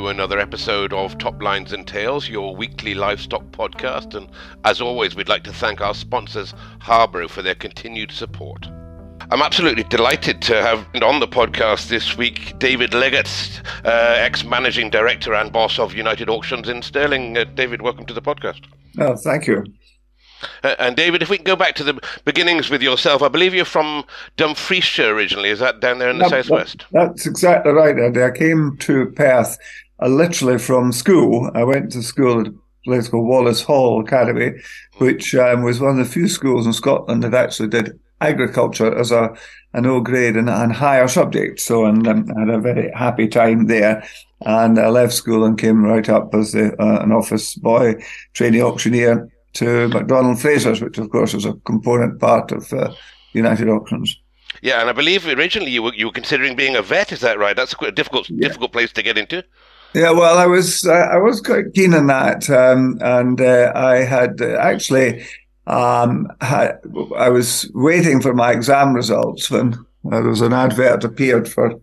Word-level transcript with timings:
to 0.00 0.08
another 0.08 0.38
episode 0.38 0.94
of 0.94 1.18
Top 1.18 1.42
Lines 1.42 1.74
and 1.74 1.86
Tails, 1.86 2.26
your 2.26 2.56
weekly 2.56 2.94
livestock 2.94 3.42
podcast. 3.50 4.14
And 4.14 4.30
as 4.64 4.80
always, 4.80 5.14
we'd 5.14 5.28
like 5.28 5.44
to 5.44 5.52
thank 5.52 5.82
our 5.82 5.92
sponsors, 5.92 6.54
Harborough, 6.80 7.28
for 7.28 7.42
their 7.42 7.54
continued 7.54 8.10
support. 8.10 8.66
I'm 9.30 9.42
absolutely 9.42 9.82
delighted 9.82 10.40
to 10.40 10.62
have 10.62 10.88
on 11.02 11.20
the 11.20 11.28
podcast 11.28 11.88
this 11.88 12.16
week 12.16 12.58
David 12.58 12.92
Leggat, 12.92 13.62
uh, 13.84 14.14
ex 14.16 14.42
managing 14.42 14.88
director 14.88 15.34
and 15.34 15.52
boss 15.52 15.78
of 15.78 15.92
United 15.92 16.30
Auctions 16.30 16.70
in 16.70 16.80
Stirling. 16.80 17.36
Uh, 17.36 17.44
David, 17.44 17.82
welcome 17.82 18.06
to 18.06 18.14
the 18.14 18.22
podcast. 18.22 18.62
Oh, 18.98 19.16
thank 19.16 19.46
you. 19.46 19.66
Uh, 20.64 20.76
and 20.78 20.96
David, 20.96 21.20
if 21.20 21.28
we 21.28 21.36
can 21.36 21.44
go 21.44 21.56
back 21.56 21.74
to 21.74 21.84
the 21.84 22.00
beginnings 22.24 22.70
with 22.70 22.80
yourself, 22.80 23.22
I 23.22 23.28
believe 23.28 23.52
you're 23.52 23.66
from 23.66 24.04
Dumfriesshire 24.38 25.10
originally. 25.10 25.50
Is 25.50 25.58
that 25.58 25.80
down 25.80 25.98
there 25.98 26.08
in 26.08 26.16
the 26.16 26.28
that, 26.28 26.46
southwest? 26.46 26.86
That, 26.92 27.08
that's 27.08 27.26
exactly 27.26 27.72
right, 27.72 27.98
Eddie. 27.98 28.22
I 28.22 28.30
came 28.30 28.78
to 28.78 29.06
Perth 29.10 29.58
uh, 30.02 30.08
literally 30.08 30.58
from 30.58 30.92
school. 30.92 31.50
I 31.54 31.64
went 31.64 31.92
to 31.92 32.02
school 32.02 32.40
at 32.40 32.46
a 32.48 32.54
place 32.84 33.08
called 33.08 33.28
Wallace 33.28 33.62
Hall 33.62 34.00
Academy, 34.00 34.52
which 34.98 35.34
um, 35.34 35.62
was 35.62 35.80
one 35.80 35.98
of 35.98 36.06
the 36.06 36.12
few 36.12 36.28
schools 36.28 36.66
in 36.66 36.72
Scotland 36.72 37.22
that 37.22 37.34
actually 37.34 37.68
did 37.68 37.98
agriculture 38.20 38.96
as 38.96 39.10
a 39.10 39.34
an 39.72 39.86
O 39.86 40.00
grade 40.00 40.36
and, 40.36 40.50
and 40.50 40.72
higher 40.72 41.06
subject. 41.06 41.60
So, 41.60 41.84
and 41.84 42.06
um, 42.06 42.26
I 42.36 42.40
had 42.40 42.48
a 42.48 42.58
very 42.58 42.90
happy 42.92 43.28
time 43.28 43.66
there. 43.66 44.02
And 44.44 44.78
I 44.78 44.88
left 44.88 45.12
school 45.12 45.44
and 45.44 45.58
came 45.58 45.84
right 45.84 46.08
up 46.08 46.34
as 46.34 46.52
the, 46.52 46.74
uh, 46.82 47.02
an 47.02 47.12
office 47.12 47.54
boy, 47.54 48.02
trainee 48.32 48.62
auctioneer 48.62 49.30
to 49.54 49.88
McDonald 49.88 50.40
Fraser's, 50.40 50.80
which 50.80 50.98
of 50.98 51.10
course 51.10 51.34
is 51.34 51.44
a 51.44 51.54
component 51.66 52.18
part 52.18 52.50
of 52.50 52.72
uh, 52.72 52.92
United 53.32 53.68
Auctions. 53.68 54.18
Yeah, 54.62 54.80
and 54.80 54.90
I 54.90 54.92
believe 54.92 55.26
originally 55.26 55.70
you 55.70 55.82
were 55.82 55.94
you 55.94 56.06
were 56.06 56.12
considering 56.12 56.56
being 56.56 56.76
a 56.76 56.82
vet. 56.82 57.12
Is 57.12 57.20
that 57.20 57.38
right? 57.38 57.56
That's 57.56 57.74
a 57.80 57.92
difficult 57.92 58.28
yeah. 58.28 58.48
difficult 58.48 58.72
place 58.72 58.92
to 58.92 59.02
get 59.02 59.16
into. 59.16 59.44
Yeah, 59.94 60.12
well, 60.12 60.38
I 60.38 60.46
was 60.46 60.86
uh, 60.86 60.92
I 60.92 61.18
was 61.18 61.40
quite 61.40 61.74
keen 61.74 61.94
on 61.94 62.06
that, 62.06 62.48
um, 62.48 62.98
and 63.00 63.40
uh, 63.40 63.72
I 63.74 63.96
had 63.96 64.40
uh, 64.40 64.56
actually 64.56 65.24
um, 65.66 66.28
had, 66.40 66.78
I 67.16 67.28
was 67.28 67.70
waiting 67.74 68.20
for 68.20 68.34
my 68.34 68.52
exam 68.52 68.94
results 68.94 69.50
when 69.50 69.74
there 70.04 70.22
was 70.22 70.40
an 70.40 70.52
advert 70.52 71.04
appeared 71.04 71.48
for 71.48 71.74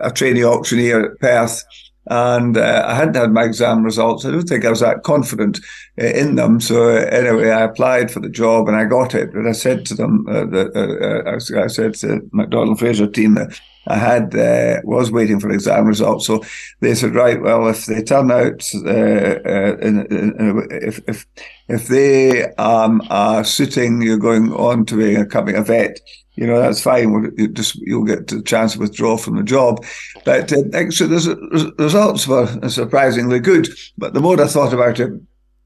a 0.00 0.10
trainee 0.10 0.44
auctioneer 0.44 1.04
at 1.04 1.18
Perth 1.20 1.64
and 2.06 2.56
uh, 2.56 2.84
I 2.86 2.94
hadn't 2.94 3.14
had 3.14 3.32
my 3.32 3.44
exam 3.44 3.84
results. 3.84 4.24
I 4.24 4.32
don't 4.32 4.48
think 4.48 4.64
I 4.64 4.70
was 4.70 4.80
that 4.80 5.04
confident 5.04 5.60
uh, 6.00 6.06
in 6.06 6.34
them. 6.34 6.60
So 6.60 6.88
uh, 6.88 7.06
anyway, 7.12 7.50
I 7.50 7.62
applied 7.62 8.10
for 8.10 8.20
the 8.20 8.28
job 8.28 8.66
and 8.66 8.76
I 8.76 8.84
got 8.84 9.14
it. 9.14 9.32
But 9.32 9.46
I 9.46 9.52
said 9.52 9.86
to 9.86 9.94
them, 9.94 10.26
uh, 10.28 10.46
uh, 10.46 10.70
uh, 10.74 11.62
I 11.62 11.68
said 11.68 11.94
to 11.94 12.28
McDonald 12.32 12.80
Fraser 12.80 13.06
team 13.06 13.34
that 13.34 13.60
I 13.86 13.96
had 13.96 14.32
was 14.84 15.10
waiting 15.10 15.40
for 15.40 15.50
exam 15.50 15.86
results. 15.86 16.26
So 16.26 16.42
they 16.80 16.94
said, 16.94 17.14
right, 17.14 17.40
well, 17.40 17.68
if 17.68 17.86
they 17.86 18.02
turn 18.02 18.30
out, 18.30 18.62
in, 18.72 20.06
in, 20.06 20.68
if 20.70 21.00
if 21.08 21.26
if 21.68 21.88
they 21.88 22.44
um, 22.54 23.02
are 23.10 23.44
suiting 23.44 24.02
you're 24.02 24.18
going 24.18 24.52
on 24.52 24.84
to 24.86 24.96
becoming 24.96 25.56
a 25.56 25.62
vet 25.62 25.98
you 26.34 26.46
know 26.46 26.58
that's 26.60 26.82
fine. 26.82 27.12
We'll 27.12 27.30
just 27.48 27.74
you'll 27.76 28.04
get 28.04 28.28
the 28.28 28.42
chance 28.42 28.72
to 28.72 28.78
withdraw 28.78 29.16
from 29.16 29.36
the 29.36 29.42
job. 29.42 29.84
But 30.24 30.52
uh, 30.52 30.62
actually, 30.72 31.10
the 31.10 31.74
results 31.78 32.26
were 32.26 32.46
surprisingly 32.68 33.38
good. 33.38 33.68
But 33.98 34.14
the 34.14 34.20
more 34.20 34.40
I 34.40 34.46
thought 34.46 34.72
about 34.72 34.98
it, 34.98 35.12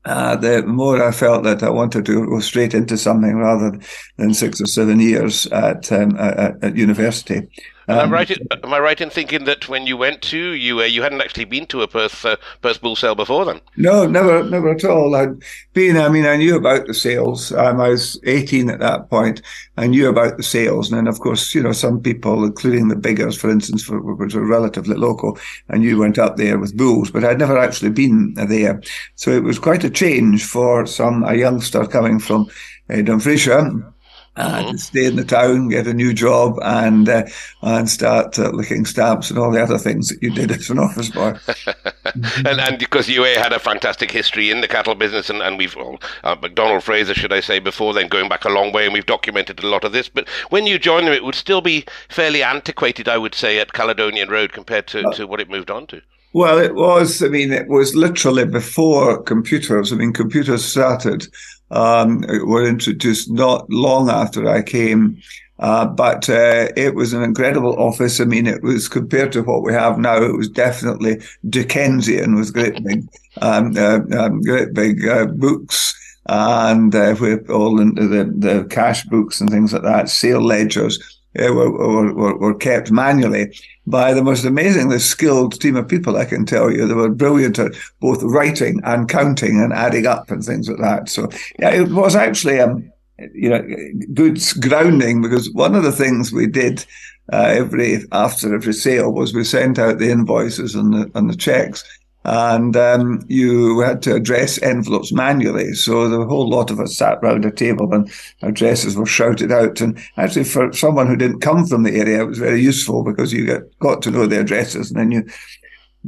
uh, 0.05 0.37
the 0.37 0.65
more 0.65 1.03
I 1.03 1.13
felt 1.13 1.45
that 1.45 1.63
I 1.63 1.71
wanted 1.71 2.05
to 2.07 2.27
go 2.27 2.41
straight 2.41 2.75
into 2.75 2.97
something 2.97 3.37
rather 3.37 3.79
than 4.17 4.35
six 4.35 4.61
or 4.61 4.67
seven 4.67 4.99
years 4.99 5.47
at 5.47 5.91
um, 5.93 6.17
at, 6.19 6.63
at, 6.63 6.77
university. 6.77 7.49
Um, 7.89 7.99
am, 7.99 8.09
I 8.09 8.13
right 8.13 8.31
in, 8.31 8.49
am 8.65 8.75
I 8.75 8.81
right 8.81 9.01
in 9.01 9.11
thinking 9.11 9.45
that 9.45 9.69
when 9.69 9.87
you 9.87 9.97
went 9.97 10.21
to 10.23 10.39
you, 10.39 10.81
uh, 10.81 10.85
you 10.85 11.03
hadn't 11.03 11.21
actually 11.21 11.45
been 11.45 11.67
to 11.67 11.83
a 11.83 11.89
Perth 11.89 12.25
uh, 12.25 12.37
Perth 12.61 12.81
bull 12.81 12.97
sale 12.97 13.15
before 13.15 13.45
then? 13.45 13.61
No, 13.77 14.07
never, 14.07 14.43
never 14.43 14.71
at 14.73 14.85
all. 14.85 15.15
I'd 15.15 15.41
been. 15.73 15.97
I 15.97 16.09
mean, 16.09 16.27
I 16.27 16.37
knew 16.37 16.57
about 16.57 16.87
the 16.87 16.95
sales. 16.95 17.53
Um, 17.53 17.81
I 17.81 17.91
was 17.91 18.21
18 18.25 18.71
at 18.71 18.81
that 18.81 19.09
point. 19.09 19.41
I 19.77 19.87
knew 19.87 20.09
about 20.09 20.37
the 20.37 20.43
sales, 20.43 20.91
and 20.91 20.99
then 20.99 21.07
of 21.07 21.21
course, 21.21 21.55
you 21.55 21.63
know, 21.63 21.73
some 21.73 22.01
people, 22.01 22.45
including 22.45 22.89
the 22.89 22.97
Biggars, 22.97 23.39
for 23.39 23.51
instance, 23.51 23.85
for, 23.85 24.01
which 24.01 24.35
were 24.35 24.47
relatively 24.47 24.97
local, 24.97 25.39
and 25.69 25.85
you 25.85 25.99
went 25.99 26.19
up 26.19 26.37
there 26.37 26.59
with 26.59 26.77
bulls, 26.77 27.11
but 27.11 27.25
I'd 27.25 27.39
never 27.39 27.57
actually 27.57 27.91
been 27.91 28.35
there. 28.35 28.81
So 29.15 29.31
it 29.31 29.45
was 29.45 29.59
quite 29.61 29.85
a 29.85 29.91
change 29.91 30.45
for 30.45 30.87
some 30.87 31.23
a 31.23 31.35
youngster 31.35 31.87
coming 31.87 32.19
from 32.19 32.49
uh, 32.91 32.95
Dumfriesshire 32.95 33.93
uh, 34.37 34.63
mm-hmm. 34.63 34.77
stay 34.77 35.07
in 35.07 35.17
the 35.17 35.25
town, 35.25 35.69
get 35.69 35.87
a 35.87 35.95
new 35.95 36.13
job, 36.13 36.59
and 36.63 37.09
uh, 37.09 37.25
and 37.63 37.89
start 37.89 38.39
uh, 38.39 38.51
licking 38.51 38.85
stamps 38.85 39.31
and 39.31 39.39
all 39.39 39.51
the 39.51 39.63
other 39.63 39.79
things 39.79 40.09
that 40.09 40.23
you 40.23 40.31
did 40.31 40.51
as 40.51 40.69
an 40.71 40.79
office 40.79 41.11
boy. 41.11 41.35
and 42.45 42.61
and 42.61 42.79
because 42.79 43.09
UA 43.09 43.39
had 43.39 43.53
a 43.53 43.59
fantastic 43.59 44.11
history 44.11 44.51
in 44.51 44.61
the 44.61 44.69
cattle 44.69 44.95
business, 44.95 45.31
and, 45.31 45.43
and 45.43 45.59
we've 45.59 45.75
well, 45.75 45.99
uh, 46.25 46.37
McDonald 46.41 46.85
Fraser, 46.85 47.15
should 47.15 47.33
I 47.33 47.41
say, 47.41 47.59
before 47.59 47.95
then, 47.95 48.09
going 48.09 48.29
back 48.29 48.45
a 48.45 48.51
long 48.51 48.73
way, 48.73 48.85
and 48.85 48.93
we've 48.93 49.07
documented 49.07 49.63
a 49.63 49.67
lot 49.67 49.85
of 49.85 49.93
this. 49.93 50.09
But 50.09 50.29
when 50.51 50.67
you 50.67 50.79
joined 50.79 51.07
them, 51.07 51.15
it 51.15 51.25
would 51.25 51.35
still 51.35 51.61
be 51.61 51.85
fairly 52.09 52.43
antiquated, 52.43 53.09
I 53.09 53.19
would 53.19 53.35
say, 53.35 53.59
at 53.59 53.73
Caledonian 53.73 54.29
Road 54.29 54.53
compared 54.53 54.87
to, 54.89 55.07
uh, 55.07 55.13
to 55.15 55.27
what 55.27 55.41
it 55.41 55.51
moved 55.51 55.71
on 55.71 55.87
to. 55.89 56.03
Well, 56.33 56.59
it 56.59 56.75
was. 56.75 57.23
I 57.23 57.29
mean, 57.29 57.51
it 57.51 57.69
was 57.69 57.95
literally 57.95 58.45
before 58.45 59.23
computers. 59.23 59.91
I 59.91 59.97
mean, 59.97 60.13
computers 60.13 60.63
started 60.63 61.27
um, 61.71 62.23
were 62.45 62.67
introduced 62.67 63.31
not 63.31 63.69
long 63.71 64.11
after 64.11 64.49
I 64.49 64.63
came. 64.63 65.21
Uh, 65.59 65.87
but 65.87 66.29
uh, 66.29 66.69
it 66.77 66.95
was 66.95 67.15
an 67.15 67.23
incredible 67.23 67.75
office. 67.81 68.21
I 68.21 68.25
mean, 68.25 68.47
it 68.47 68.63
was 68.63 68.89
compared 68.89 69.33
to 69.33 69.43
what 69.43 69.63
we 69.63 69.73
have 69.73 69.99
now. 69.99 70.23
It 70.23 70.37
was 70.37 70.51
definitely 70.51 71.23
Dickensian 71.49 72.35
with 72.35 72.53
great 72.53 72.85
big, 72.85 73.09
um, 73.41 73.75
uh, 73.75 74.01
um, 74.19 74.43
great 74.43 74.75
big 74.75 75.09
uh, 75.09 75.27
books 75.27 75.95
and 76.29 76.95
uh, 76.95 77.15
all 77.49 77.77
the, 77.77 77.85
the, 77.85 78.35
the 78.37 78.67
cash 78.69 79.05
books 79.05 79.41
and 79.41 79.49
things 79.49 79.73
like 79.73 79.83
that, 79.83 80.09
sale 80.09 80.43
ledgers 80.43 80.99
uh, 81.39 81.53
were, 81.53 81.71
were, 82.13 82.37
were 82.37 82.55
kept 82.55 82.91
manually 82.91 83.57
by 83.87 84.13
the 84.13 84.23
most 84.23 84.45
amazingly 84.45 84.99
skilled 84.99 85.61
team 85.61 85.77
of 85.77 85.89
people, 85.89 86.17
I 86.17 86.25
can 86.25 86.45
tell 86.45 86.71
you. 86.71 86.87
They 86.87 86.95
were 86.95 87.11
brilliant 87.11 87.59
at 87.59 87.73
both 88.01 88.23
writing 88.23 88.81
and 88.85 89.09
counting 89.09 89.61
and 89.61 89.73
adding 89.73 90.07
up 90.07 90.31
and 90.31 90.43
things 90.43 90.69
like 90.69 90.81
that. 90.81 91.09
So, 91.09 91.29
yeah, 91.59 91.71
it 91.71 91.89
was 91.91 92.17
actually, 92.17 92.61
um, 92.61 92.91
you 93.33 93.49
know, 93.49 93.65
good 94.13 94.41
grounding 94.61 95.23
because 95.23 95.51
one 95.53 95.75
of 95.75 95.83
the 95.83 95.93
things 95.93 96.33
we 96.33 96.47
did 96.47 96.85
uh, 97.33 97.53
every 97.57 98.05
after 98.13 98.55
every 98.55 98.73
sale 98.73 99.13
was 99.13 99.35
we 99.35 99.43
sent 99.45 99.79
out 99.79 99.99
the 99.99 100.11
invoices 100.11 100.75
and 100.75 100.93
the, 100.93 101.11
and 101.15 101.29
the 101.29 101.37
checks 101.37 101.83
and 102.27 102.77
um, 102.77 103.25
you 103.29 103.79
had 103.79 104.03
to 104.03 104.15
address 104.17 104.61
envelopes 104.61 105.13
manually. 105.13 105.73
So 105.75 106.09
the 106.09 106.27
whole 106.27 106.49
lot 106.49 106.73
of 106.73 106.81
us 106.81 106.97
sat 106.97 107.23
round 107.23 107.45
a 107.45 107.53
table 107.53 107.95
and 107.95 108.11
addresses 108.43 108.97
were 108.97 109.07
shouted 109.07 109.53
out. 109.53 109.81
And 109.81 109.97
actually, 110.17 110.43
for 110.43 110.73
someone 110.73 111.07
who 111.07 111.15
didn't 111.15 111.41
come 111.41 111.67
from 111.67 111.85
the 111.85 111.95
area, 111.97 112.23
it 112.23 112.27
was 112.27 112.39
very 112.39 112.61
useful 112.61 113.05
because 113.05 113.33
you 113.33 113.47
get, 113.47 113.79
got 113.79 114.03
to 114.03 114.11
know 114.11 114.27
the 114.27 114.41
addresses 114.41 114.91
and 114.91 114.99
then 114.99 115.13
you 115.13 115.25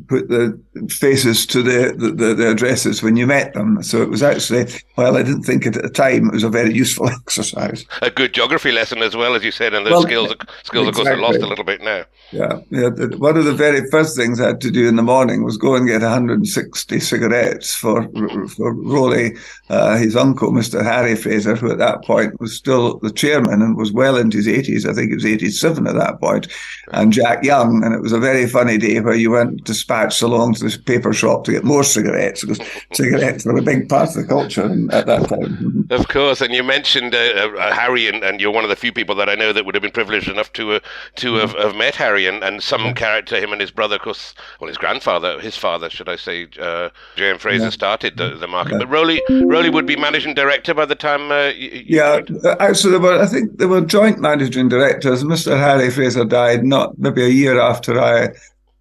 put 0.06 0.28
the 0.28 0.60
faces 0.88 1.46
to 1.46 1.62
the, 1.62 1.94
the, 1.96 2.34
the, 2.34 2.50
addresses 2.50 3.02
when 3.02 3.16
you 3.16 3.26
met 3.26 3.54
them. 3.54 3.82
So 3.82 4.02
it 4.02 4.08
was 4.08 4.22
actually, 4.22 4.66
well, 4.96 5.16
I 5.16 5.22
didn't 5.22 5.42
think 5.42 5.66
it 5.66 5.76
at 5.76 5.82
the 5.82 5.90
time, 5.90 6.28
it 6.28 6.32
was 6.32 6.44
a 6.44 6.48
very 6.48 6.74
useful 6.74 7.08
exercise. 7.10 7.84
A 8.02 8.10
good 8.10 8.34
geography 8.34 8.72
lesson 8.72 8.98
as 8.98 9.16
well, 9.16 9.34
as 9.34 9.44
you 9.44 9.50
said, 9.50 9.74
and 9.74 9.86
the 9.86 9.90
well, 9.90 10.02
skills, 10.02 10.34
skills 10.62 10.88
exactly. 10.88 10.88
of 10.88 10.94
course, 10.94 11.08
are 11.08 11.16
lost 11.16 11.38
a 11.38 11.46
little 11.46 11.64
bit 11.64 11.80
now. 11.80 12.04
Yeah, 12.30 12.60
yeah. 12.70 12.90
One 13.16 13.38
of 13.38 13.46
the 13.46 13.54
very 13.54 13.88
first 13.90 14.14
things 14.14 14.40
I 14.40 14.48
had 14.48 14.60
to 14.60 14.70
do 14.70 14.86
in 14.86 14.96
the 14.96 15.02
morning 15.02 15.44
was 15.44 15.56
go 15.56 15.74
and 15.74 15.88
get 15.88 16.02
160 16.02 17.00
cigarettes 17.00 17.74
for 17.74 18.06
for 18.48 18.74
Rolly, 18.74 19.34
uh, 19.70 19.96
his 19.96 20.14
uncle, 20.14 20.52
Mr. 20.52 20.84
Harry 20.84 21.16
Fraser, 21.16 21.56
who 21.56 21.70
at 21.72 21.78
that 21.78 22.04
point 22.04 22.38
was 22.38 22.54
still 22.54 22.98
the 22.98 23.10
chairman 23.10 23.62
and 23.62 23.76
was 23.76 23.92
well 23.92 24.16
into 24.16 24.36
his 24.36 24.46
80s. 24.46 24.86
I 24.86 24.92
think 24.92 25.08
he 25.08 25.14
was 25.14 25.24
87 25.24 25.86
at 25.86 25.94
that 25.94 26.20
point, 26.20 26.48
and 26.92 27.12
Jack 27.14 27.44
Young. 27.44 27.82
And 27.82 27.94
it 27.94 28.02
was 28.02 28.12
a 28.12 28.20
very 28.20 28.46
funny 28.46 28.76
day 28.76 29.00
where 29.00 29.14
you 29.14 29.30
went 29.30 29.64
dispatched 29.88 30.22
along 30.22 30.54
to 30.54 30.68
the 30.68 30.78
paper 30.84 31.12
shop 31.12 31.44
to 31.44 31.52
get 31.52 31.64
more 31.64 31.82
cigarettes 31.82 32.44
because 32.44 32.60
cigarettes 32.92 33.44
were 33.44 33.56
a 33.56 33.62
big 33.62 33.88
part 33.88 34.10
of 34.10 34.14
the 34.14 34.24
culture 34.24 34.70
at 34.92 35.06
that 35.06 35.28
time. 35.28 35.86
Of 35.90 36.08
course, 36.08 36.42
and 36.42 36.54
you 36.54 36.62
mentioned 36.62 37.14
uh, 37.14 37.18
uh, 37.18 37.72
Harry, 37.72 38.06
and, 38.06 38.22
and, 38.22 38.38
you're 38.40 38.50
one 38.50 38.64
of 38.64 38.70
the 38.70 38.76
few 38.76 38.92
people 38.92 39.14
that 39.16 39.28
I 39.28 39.34
know 39.34 39.52
that 39.52 39.64
would 39.64 39.74
have 39.74 39.82
been 39.82 39.90
privileged 39.90 40.28
enough 40.28 40.52
to 40.52 40.74
uh, 40.74 40.80
to 41.16 41.34
have, 41.36 41.52
have 41.54 41.74
met 41.74 41.94
Harry 41.96 42.26
and, 42.26 42.44
and 42.44 42.62
some 42.62 42.82
yeah. 42.82 42.92
character, 42.92 43.40
him 43.40 43.52
and 43.52 43.60
his 43.60 43.70
brother, 43.70 43.96
of 43.96 44.02
course, 44.02 44.34
well, 44.60 44.68
his 44.68 44.76
grandfather, 44.76 45.40
his 45.40 45.56
father, 45.56 45.88
should 45.90 46.08
I 46.08 46.16
say, 46.16 46.46
uh, 46.60 46.90
J.M. 47.16 47.38
Fraser 47.38 47.64
yeah. 47.64 47.70
started 47.70 48.16
the, 48.16 48.36
the 48.36 48.46
market. 48.46 48.72
Yeah. 48.72 48.78
But 48.78 48.90
Rowley, 48.90 49.22
Rowley 49.28 49.70
would 49.70 49.86
be 49.86 49.96
managing 49.96 50.34
director 50.34 50.74
by 50.74 50.84
the 50.84 50.94
time. 50.94 51.32
Uh, 51.32 51.48
you, 51.48 51.84
yeah, 51.86 52.20
uh, 52.44 52.56
actually, 52.60 52.92
there 52.92 53.00
were, 53.00 53.20
I 53.20 53.26
think 53.26 53.58
there 53.58 53.68
were 53.68 53.80
joint 53.80 54.18
managing 54.18 54.68
directors. 54.68 55.24
Mr. 55.24 55.58
Harry 55.58 55.90
Fraser 55.90 56.24
died 56.24 56.64
not 56.64 56.98
maybe 56.98 57.24
a 57.24 57.28
year 57.28 57.58
after 57.58 57.98
I 58.00 58.28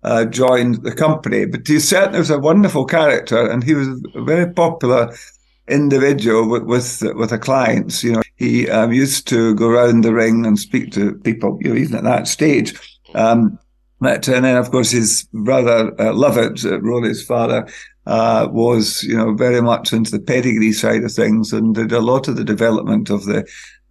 uh, 0.10 0.26
joined 0.42 0.76
the 0.84 0.96
company, 1.06 1.46
but 1.46 1.68
he 1.68 1.80
certainly 1.80 2.20
was 2.20 2.32
a 2.32 2.46
wonderful 2.50 2.86
character, 2.86 3.42
and 3.52 3.64
he 3.64 3.76
was 3.76 3.88
a 4.16 4.24
very 4.24 4.48
popular 4.54 5.04
individual 5.68 6.44
with 6.52 6.64
with, 6.74 6.90
with 7.20 7.30
the 7.30 7.40
clients. 7.40 8.04
You 8.04 8.14
know, 8.14 8.24
he 8.36 8.54
um, 8.78 8.92
used 9.04 9.28
to 9.28 9.40
go 9.56 9.68
around 9.68 10.04
the 10.04 10.14
ring 10.14 10.46
and 10.48 10.58
speak 10.58 10.92
to 10.92 11.04
people. 11.28 11.50
You 11.62 11.70
know, 11.70 11.80
even 11.80 11.98
at 11.98 12.04
that 12.04 12.28
stage. 12.28 12.70
Um, 13.16 13.60
But, 14.00 14.28
and 14.30 14.44
then, 14.46 14.58
of 14.58 14.70
course, 14.70 14.92
his 14.94 15.28
brother, 15.34 15.90
uh, 15.98 16.14
Lovat, 16.14 16.64
uh, 16.64 16.80
Rory's 16.82 17.26
father, 17.26 17.66
uh, 18.06 18.48
was, 18.52 19.02
you 19.02 19.18
know, 19.18 19.34
very 19.34 19.62
much 19.62 19.92
into 19.92 20.12
the 20.12 20.24
pedigree 20.24 20.74
side 20.74 21.04
of 21.04 21.12
things 21.12 21.52
and 21.52 21.74
did 21.74 21.92
a 21.92 22.06
lot 22.12 22.28
of 22.28 22.36
the 22.36 22.44
development 22.44 23.10
of 23.10 23.26
the 23.26 23.44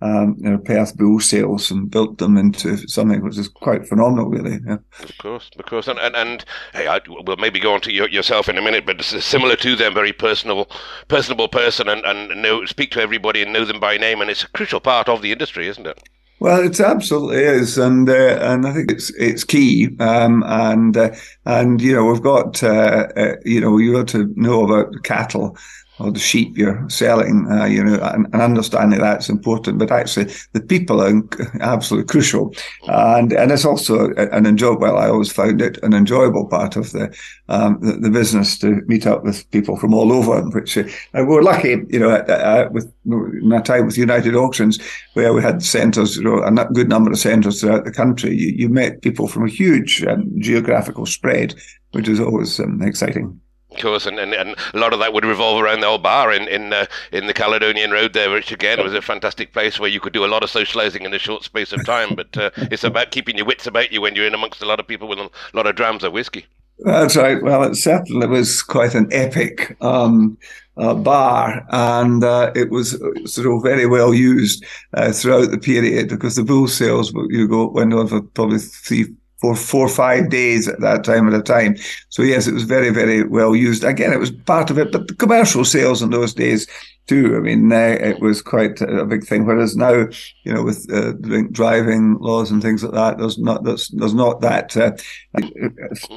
um, 0.03 0.37
you 0.39 0.51
know, 0.51 0.59
Perth 0.59 0.97
bull 0.97 1.21
sales 1.21 1.71
and 1.71 1.91
built 1.91 2.19
them 2.19 2.37
into 2.37 2.77
something 2.89 3.23
which 3.23 3.39
is 3.39 3.49
quite 3.49 3.87
phenomenal, 3.87 4.29
really. 4.29 4.59
Yeah. 4.67 4.79
Of 5.01 5.17
course, 5.19 5.51
of 5.59 5.65
course, 5.65 5.89
and 5.89 5.99
and, 5.99 6.15
and 6.15 6.45
hey, 6.75 6.87
I, 6.87 7.01
we'll 7.09 7.37
maybe 7.39 7.59
go 7.59 7.73
on 7.73 7.81
to 7.83 7.93
your, 7.93 8.09
yourself 8.09 8.49
in 8.49 8.59
a 8.59 8.63
minute, 8.63 8.85
but 8.85 9.03
similar 9.03 9.57
to 9.57 9.75
them, 9.75 9.95
very 9.95 10.13
personable, 10.13 10.71
personable 11.09 11.49
person, 11.49 11.89
and 11.89 12.05
and 12.05 12.43
know 12.43 12.65
speak 12.67 12.91
to 12.93 13.01
everybody 13.01 13.43
and 13.43 13.53
know 13.53 13.65
them 13.65 13.81
by 13.81 13.97
name, 13.97 14.21
and 14.21 14.31
it's 14.31 14.45
a 14.45 14.49
crucial 14.49 14.81
part 14.81 15.09
of 15.09 15.23
the 15.23 15.33
industry, 15.33 15.67
isn't 15.67 15.87
it? 15.87 16.03
Well, 16.39 16.63
it 16.63 16.79
absolutely 16.79 17.43
is, 17.43 17.79
and 17.79 18.07
uh, 18.09 18.39
and 18.43 18.67
I 18.67 18.75
think 18.75 18.93
it's 18.93 19.11
it's 19.15 19.45
key. 19.45 19.97
Um, 19.99 20.45
and 20.47 20.95
uh, 20.95 21.15
and 21.47 21.81
you 21.81 21.95
know 21.95 22.05
we've 22.05 22.23
got 22.23 22.63
uh, 22.63 23.09
uh 23.17 23.37
you 23.47 23.63
know 23.63 23.79
you 23.79 23.95
got 23.95 24.09
to 24.09 24.31
know 24.37 24.65
about 24.65 25.03
cattle 25.03 25.57
or 25.99 26.11
the 26.11 26.19
sheep 26.19 26.57
you're 26.59 26.89
selling, 26.89 27.47
uh, 27.51 27.65
you 27.65 27.83
know, 27.83 27.99
and, 28.03 28.27
and, 28.33 28.43
understanding 28.43 29.01
that's 29.01 29.29
important. 29.29 29.79
But 29.79 29.91
actually, 29.91 30.33
the 30.53 30.61
people 30.61 31.01
are 31.01 31.23
absolutely 31.61 32.07
crucial, 32.07 32.55
and 32.87 33.33
and 33.33 33.51
it's 33.51 33.65
also 33.65 34.13
an 34.15 34.47
enjoyable. 34.47 34.83
Well, 34.83 34.99
I 34.99 35.09
always 35.09 35.33
found 35.33 35.63
it 35.63 35.79
an 35.83 35.95
enjoyable 35.95 36.47
part 36.49 36.77
of 36.77 36.93
the 36.93 37.17
um, 37.49 37.79
the, 37.81 37.93
the, 37.93 38.11
business 38.11 38.59
to 38.59 38.83
meet 38.87 39.07
up 39.07 39.25
with 39.25 39.51
people 39.51 39.77
from 39.77 39.95
all 39.95 40.13
over. 40.13 40.43
Which 40.51 40.77
uh, 40.77 40.85
we're 41.15 41.43
lucky, 41.43 41.83
you 41.89 41.99
know, 41.99 42.11
uh, 42.11 42.69
with 42.71 42.93
my 43.05 43.61
time 43.61 43.87
with 43.87 43.99
United 43.99 44.35
Auctions, 44.35 44.79
where 45.15 45.33
we 45.33 45.43
had 45.43 45.63
centres, 45.63 46.17
you 46.17 46.25
know, 46.25 46.43
a 46.43 46.73
good 46.73 46.89
number 46.89 47.11
of 47.11 47.19
centres 47.19 47.61
throughout 47.61 47.85
the 47.85 47.93
country. 47.93 48.37
You, 48.37 48.53
you 48.55 48.69
met 48.69 49.03
people 49.03 49.29
from 49.29 49.45
a 49.47 49.51
huge 49.51 50.05
um, 50.05 50.31
geographical 50.39 51.07
spread, 51.07 51.55
which 51.93 52.09
is 52.09 52.21
always 52.21 52.61
um, 52.61 52.83
exciting 52.83 53.41
course, 53.77 54.07
and, 54.07 54.19
and, 54.19 54.35
and 54.35 54.57
a 54.75 54.79
lot 54.79 54.93
of 54.93 54.99
that 55.01 55.13
would 55.13 55.25
revolve 55.25 55.63
around 55.63 55.81
the 55.81 55.87
old 55.87 56.03
bar 56.03 56.33
in 56.33 56.49
in 56.49 56.73
uh, 56.73 56.87
in 57.13 57.27
the 57.27 57.35
Caledonian 57.35 57.91
Road 57.91 58.13
there, 58.13 58.31
which 58.31 58.53
again 58.53 58.83
was 58.83 58.95
a 58.95 59.03
fantastic 59.03 59.53
place 59.53 59.79
where 59.79 59.91
you 59.91 60.01
could 60.01 60.13
do 60.13 60.25
a 60.25 60.27
lot 60.27 60.43
of 60.43 60.51
socialising 60.51 61.05
in 61.05 61.15
a 61.15 61.19
short 61.19 61.45
space 61.45 61.73
of 61.73 61.85
time. 61.85 62.15
But 62.15 62.37
uh, 62.37 62.51
it's 62.57 62.85
about 62.85 63.11
keeping 63.11 63.37
your 63.37 63.47
wits 63.47 63.67
about 63.67 63.93
you 63.93 64.01
when 64.01 64.15
you're 64.15 64.27
in 64.27 64.35
amongst 64.35 64.63
a 64.63 64.67
lot 64.67 64.81
of 64.81 64.87
people 64.87 65.09
with 65.09 65.19
a 65.19 65.31
lot 65.55 65.67
of 65.67 65.77
drams 65.77 66.05
of 66.05 66.13
whiskey. 66.13 66.47
That's 66.81 67.17
right. 67.17 67.43
Well, 67.43 67.63
it 67.63 67.77
certainly 67.77 68.27
was 68.27 68.63
quite 68.63 68.95
an 68.95 69.09
epic 69.11 69.77
um, 69.81 70.37
uh, 70.77 70.95
bar, 70.95 71.67
and 71.71 72.23
uh, 72.23 72.53
it 72.55 72.71
was 72.71 72.91
sort 73.25 73.47
of 73.47 73.63
very 73.63 73.87
well 73.87 74.13
used 74.13 74.65
uh, 74.93 75.11
throughout 75.13 75.51
the 75.51 75.59
period 75.59 76.09
because 76.09 76.37
the 76.37 76.45
bull 76.45 76.69
sales 76.69 77.13
you 77.29 77.49
go 77.49 77.69
went 77.69 77.95
on 77.95 78.09
for 78.09 78.21
probably 78.21 78.59
three 78.59 79.07
for 79.41 79.55
four 79.55 79.87
or 79.87 79.91
five 79.91 80.31
days 80.31 80.67
at 80.67 80.81
that 80.81 81.05
time 81.05 81.29
at 81.29 81.39
a 81.39 81.43
time. 81.43 81.77
So 82.09 82.23
yes, 82.23 82.47
it 82.47 82.55
was 82.55 82.63
very, 82.63 82.91
very 82.91 83.23
well 83.25 83.55
used. 83.55 83.85
Again, 83.85 84.13
it 84.13 84.19
was 84.19 84.31
part 84.31 84.71
of 84.71 84.79
it, 84.79 84.93
but 84.93 85.09
the 85.09 85.15
commercial 85.15 85.65
sales 85.65 86.03
in 86.03 86.11
those 86.11 86.35
days 86.35 86.67
too. 87.07 87.37
I 87.37 87.41
mean, 87.41 87.71
it 87.73 88.21
was 88.21 88.43
quite 88.43 88.81
a 88.81 89.05
big 89.05 89.25
thing. 89.25 89.47
Whereas 89.47 89.77
now, 89.77 90.09
you 90.45 90.53
know, 90.53 90.63
with 90.63 90.91
uh, 90.93 91.13
driving 91.53 92.19
laws 92.19 92.51
and 92.51 92.61
things 92.61 92.83
like 92.83 92.95
that, 92.95 93.19
there's 93.19 93.39
not 93.39 93.65
there's, 93.65 93.89
there's 93.89 94.15
not 94.15 94.41
that. 94.41 94.77
Uh, 94.77 94.93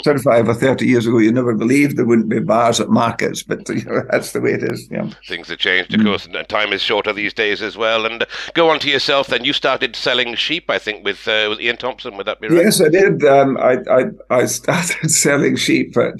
35 0.03 0.49
or 0.49 0.53
30 0.53 0.87
years 0.87 1.05
ago, 1.05 1.19
you 1.19 1.31
never 1.31 1.53
believed 1.53 1.97
there 1.97 2.05
wouldn't 2.05 2.29
be 2.29 2.39
bars 2.39 2.79
at 2.79 2.89
markets, 2.89 3.43
but 3.43 3.67
you 3.69 3.83
know, 3.83 4.01
that's 4.09 4.31
the 4.31 4.41
way 4.41 4.53
it 4.53 4.63
is. 4.63 4.87
Yeah. 4.89 5.09
Things 5.27 5.49
have 5.49 5.59
changed, 5.59 5.93
of 5.93 6.03
course, 6.03 6.25
and 6.25 6.47
time 6.47 6.73
is 6.73 6.81
shorter 6.81 7.13
these 7.13 7.33
days 7.33 7.61
as 7.61 7.77
well. 7.77 8.05
And 8.05 8.25
go 8.53 8.69
on 8.69 8.79
to 8.79 8.89
yourself. 8.89 9.27
Then 9.27 9.45
you 9.45 9.53
started 9.53 9.95
selling 9.95 10.35
sheep, 10.35 10.69
I 10.69 10.79
think, 10.79 11.05
with 11.05 11.27
uh, 11.27 11.47
with 11.49 11.59
Ian 11.59 11.77
Thompson. 11.77 12.17
Would 12.17 12.25
that 12.27 12.39
be 12.39 12.47
right? 12.47 12.63
Yes, 12.65 12.81
I 12.81 12.89
did. 12.89 13.23
Um, 13.23 13.57
I, 13.57 13.77
I 13.89 14.05
I 14.29 14.45
started 14.59 15.09
selling 15.11 15.55
sheep, 15.55 15.93
but 15.93 16.17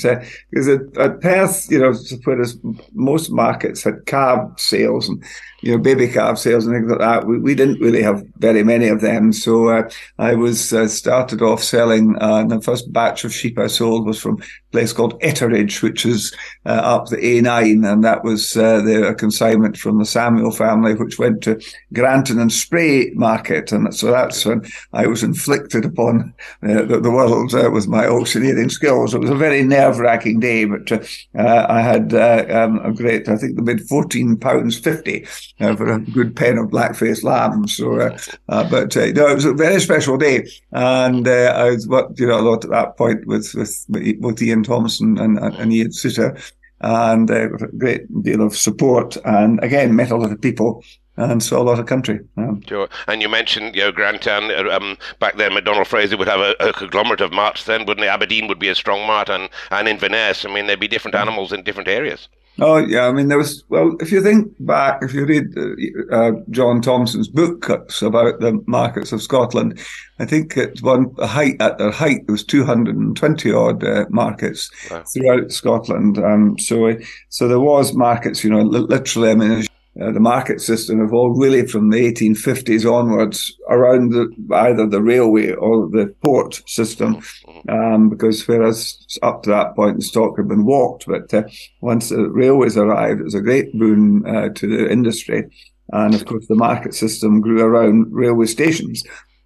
because 0.50 0.68
uh, 0.68 0.74
at, 0.74 0.98
at 0.98 1.21
Perth, 1.21 1.71
you 1.71 1.80
know, 1.80 1.94
whereas 2.24 2.57
most 2.94 3.31
markets 3.31 3.83
had 3.83 4.06
calves 4.06 4.59
sales 4.60 5.10
and 5.10 5.24
you 5.62 5.72
know 5.72 5.78
baby 5.78 6.08
calf 6.08 6.38
sales 6.38 6.66
and 6.66 6.76
things 6.76 6.90
like 6.90 7.00
that. 7.00 7.28
We, 7.28 7.40
we 7.40 7.56
didn't 7.56 7.80
really 7.80 8.02
have 8.02 8.24
very 8.38 8.64
many 8.64 8.88
of 8.88 9.02
them, 9.02 9.34
so 9.34 9.70
uh, 9.70 9.90
I 10.18 10.36
was 10.36 10.74
uh, 10.74 10.88
started 10.88 11.42
off 11.42 11.64
selling. 11.64 12.16
Uh, 12.20 12.46
the 12.46 12.62
first 12.62 12.92
batch 12.92 13.24
of 13.24 13.34
sheep 13.34 13.58
I 13.58 13.68
sold 13.68 14.06
was 14.06 14.20
from 14.20 14.42
a 14.42 14.72
place 14.72 14.94
called 14.94 15.20
Etteridge, 15.22 15.82
which 15.82 16.06
is 16.06 16.36
uh, 16.66 16.70
up 16.70 17.08
the 17.08 17.18
A9, 17.18 17.92
and 17.92 18.04
that 18.04 18.24
was 18.24 18.56
uh, 18.56 18.82
the 18.82 19.16
consignment 19.18 19.78
from 19.78 20.00
the 20.00 20.06
Samuel 20.06 20.52
family, 20.52 20.96
which 20.96 21.20
went 21.20 21.42
to 21.44 21.62
Grantown-on-Spey 21.94 23.12
Market, 23.16 23.72
and 23.72 23.94
so 23.94 24.12
that's 24.12 24.46
when 24.46 24.64
I 24.94 25.08
was 25.08 25.24
inflicted 25.24 25.86
upon 25.86 26.34
uh, 26.64 26.84
the, 26.84 27.00
the, 27.00 27.10
world 27.10 27.54
with 27.74 27.88
my 27.88 28.06
auctioneering 28.06 28.70
skills. 28.70 29.14
It 29.14 29.20
was 29.20 29.32
a 29.32 29.36
very 29.36 29.64
nerve 29.64 29.98
wracking 29.98 30.40
day, 30.40 30.66
but 30.66 30.92
I 31.36 31.82
had 31.82 32.14
um, 32.14 32.80
a 32.86 32.94
great. 32.94 33.28
I 33.28 33.36
think 33.36 33.60
fourteen 33.88 34.38
pounds 34.38 34.78
fifty 34.78 35.26
uh, 35.60 35.75
for 35.75 35.92
a 35.92 36.00
good 36.00 36.36
pen 36.36 36.57
of 36.57 36.68
blackface 36.68 37.24
lambs. 37.24 37.78
So, 37.78 38.00
uh, 38.00 38.18
uh, 38.50 38.69
but 38.69 38.96
uh, 38.96 39.07
no, 39.07 39.28
it 39.28 39.36
was 39.36 39.46
a 39.46 39.54
very 39.54 39.80
special 39.80 40.18
day, 40.18 40.48
and 40.72 41.28
uh, 41.28 41.54
I 41.56 41.75
worked, 41.88 42.19
you 42.19 42.28
know, 42.28 42.40
a 42.40 42.42
lot 42.42 42.63
at 42.63 42.72
that 42.72 42.98
point 42.98 43.25
with 43.25 43.54
with 43.56 43.86
with 44.19 44.42
Ian 44.42 44.63
Thompson 44.63 45.18
and, 45.18 45.40
and 45.40 45.74
Ian 45.74 45.92
Sitter, 45.92 46.38
and 46.81 47.30
uh, 47.30 47.54
a 47.54 47.68
great 47.78 48.24
deal 48.24 48.42
of 48.42 48.56
support, 48.56 49.18
and 49.25 49.63
again 49.63 49.96
met 49.96 50.12
a 50.12 50.18
lot 50.18 50.31
of 50.31 50.42
people 50.42 50.84
and 51.19 51.44
saw 51.44 51.62
a 51.62 51.63
lot 51.63 51.80
of 51.80 51.86
country. 51.86 52.19
Yeah. 52.38 52.54
Sure. 52.66 52.90
And 53.07 53.22
you 53.22 53.28
mentioned, 53.28 53.75
you 53.75 53.81
know, 53.81 53.92
Grantown, 53.92 54.50
um, 54.72 54.98
back 55.19 55.36
then 55.36 55.54
McDonald 55.54 55.88
Fraser 55.88 56.16
would 56.16 56.30
have 56.30 56.40
a, 56.40 56.56
a, 56.62 56.72
conglomerate 56.72 57.19
of 57.19 57.34
marts 57.34 57.66
then, 57.66 57.86
wouldn't 57.86 58.06
it? 58.06 58.10
Aberdeen 58.10 58.48
would 58.48 58.60
be 58.60 58.69
a 58.69 58.75
strong 58.75 59.06
mart 59.06 59.30
and, 59.30 59.50
and 59.72 59.88
Inverness. 59.88 60.45
I 60.45 60.54
mean, 60.54 60.68
there'd 60.68 60.80
be 60.80 60.88
different 60.88 61.16
animals 61.16 61.52
in 61.52 61.63
different 61.63 61.90
areas. 61.90 62.30
Oh 62.62 62.78
yeah, 62.78 63.08
I 63.08 63.12
mean 63.12 63.28
there 63.28 63.38
was 63.38 63.64
well. 63.70 63.96
If 64.00 64.12
you 64.12 64.22
think 64.22 64.54
back, 64.60 65.02
if 65.02 65.14
you 65.14 65.26
read 65.26 65.58
uh, 65.58 66.16
uh, 66.16 66.32
John 66.50 66.82
Thompson's 66.82 67.28
book 67.28 67.62
cuts 67.62 68.02
about 68.02 68.40
the 68.40 68.62
markets 68.66 69.12
of 69.12 69.22
Scotland, 69.22 69.80
I 70.20 70.26
think 70.26 70.58
at 70.58 70.82
one 70.82 71.14
height 71.20 71.62
at 71.62 71.78
their 71.78 71.92
height 71.92 72.26
there 72.28 72.34
was 72.34 72.44
two 72.44 72.66
hundred 72.66 72.96
and 72.96 73.16
twenty 73.16 73.52
odd 73.52 73.84
uh, 73.84 74.06
markets 74.10 74.70
wow. 74.90 75.04
throughout 75.04 75.52
Scotland. 75.52 76.18
Um, 76.18 76.57
so 76.60 76.98
so 77.30 77.48
there 77.48 77.60
was 77.60 77.94
markets, 77.94 78.44
you 78.44 78.50
know, 78.50 78.62
literally. 78.62 79.31
I 79.31 79.36
mean, 79.36 79.66
uh, 80.02 80.12
the 80.12 80.20
market 80.20 80.62
system 80.62 81.02
evolved 81.02 81.40
really 81.40 81.66
from 81.68 81.90
the 81.90 81.98
1850s 81.98 82.90
onwards 82.90 83.58
around 83.70 84.12
the, 84.12 84.30
either 84.56 84.88
the 84.88 85.02
railway 85.02 85.52
or 85.52 85.90
the 85.90 86.14
port 86.24 86.62
system, 86.68 87.22
um, 87.68 88.10
because 88.10 88.48
whereas 88.48 89.06
up 89.22 89.44
to 89.44 89.50
that 89.50 89.76
point 89.76 89.98
the 89.98 90.04
stock 90.04 90.38
had 90.38 90.48
been 90.48 90.66
walked, 90.66 91.06
but 91.08 91.34
uh, 91.34 91.44
once 91.82 92.10
the 92.10 92.30
railways 92.30 92.78
arrived, 92.78 93.20
it 93.20 93.26
was 93.26 93.36
a 93.36 93.42
great 93.42 93.78
boon 93.78 94.26
uh, 94.26 94.50
to 94.50 94.68
the 94.68 94.92
industry. 94.92 95.50
And 95.92 96.14
of 96.14 96.26
course, 96.26 96.46
the 96.48 96.56
market 96.56 96.94
system 96.94 97.42
grew 97.42 97.62
around 97.62 98.08
railway 98.12 98.46
stations 98.46 99.04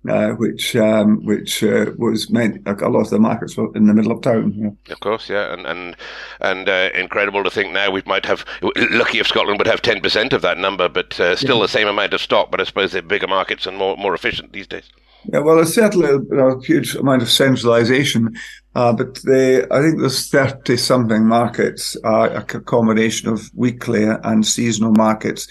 uh, 0.09 0.31
which 0.31 0.75
um, 0.75 1.23
which 1.23 1.63
uh, 1.63 1.91
was 1.97 2.29
meant 2.29 2.65
a 2.67 2.89
lot 2.89 3.01
of 3.01 3.09
the 3.09 3.19
markets 3.19 3.55
were 3.55 3.73
in 3.75 3.87
the 3.87 3.93
middle 3.93 4.11
of 4.11 4.21
town. 4.21 4.53
Yeah. 4.55 4.93
Of 4.93 4.99
course, 4.99 5.29
yeah, 5.29 5.53
and 5.53 5.65
and 5.65 5.95
and 6.41 6.69
uh, 6.69 6.89
incredible 6.93 7.43
to 7.43 7.49
think 7.49 7.71
now 7.71 7.89
we 7.91 8.03
might 8.05 8.25
have 8.25 8.45
lucky 8.91 9.19
if 9.19 9.27
Scotland 9.27 9.59
would 9.59 9.67
have 9.67 9.81
ten 9.81 10.01
percent 10.01 10.33
of 10.33 10.41
that 10.41 10.57
number, 10.57 10.89
but 10.89 11.19
uh, 11.19 11.35
still 11.35 11.57
yeah. 11.57 11.63
the 11.63 11.69
same 11.69 11.87
amount 11.87 12.13
of 12.13 12.21
stock. 12.21 12.51
But 12.51 12.61
I 12.61 12.65
suppose 12.65 12.91
they're 12.91 13.01
bigger 13.01 13.27
markets 13.27 13.65
and 13.65 13.77
more 13.77 13.95
more 13.97 14.13
efficient 14.13 14.53
these 14.53 14.67
days. 14.67 14.89
Yeah, 15.31 15.39
well, 15.39 15.55
there's 15.55 15.73
certainly 15.73 16.09
a, 16.09 16.59
huge 16.61 16.95
amount 16.95 17.21
of 17.21 17.31
centralisation, 17.31 18.35
uh, 18.75 18.91
but 18.91 19.21
they, 19.23 19.63
I 19.63 19.81
think 19.81 19.99
there's 19.99 20.29
30 20.29 20.75
something 20.75 21.25
markets, 21.25 21.95
uh, 22.03 22.29
a 22.33 22.43
combination 22.43 23.29
of 23.29 23.49
weekly 23.55 24.03
and 24.03 24.45
seasonal 24.45 24.91
markets 24.91 25.47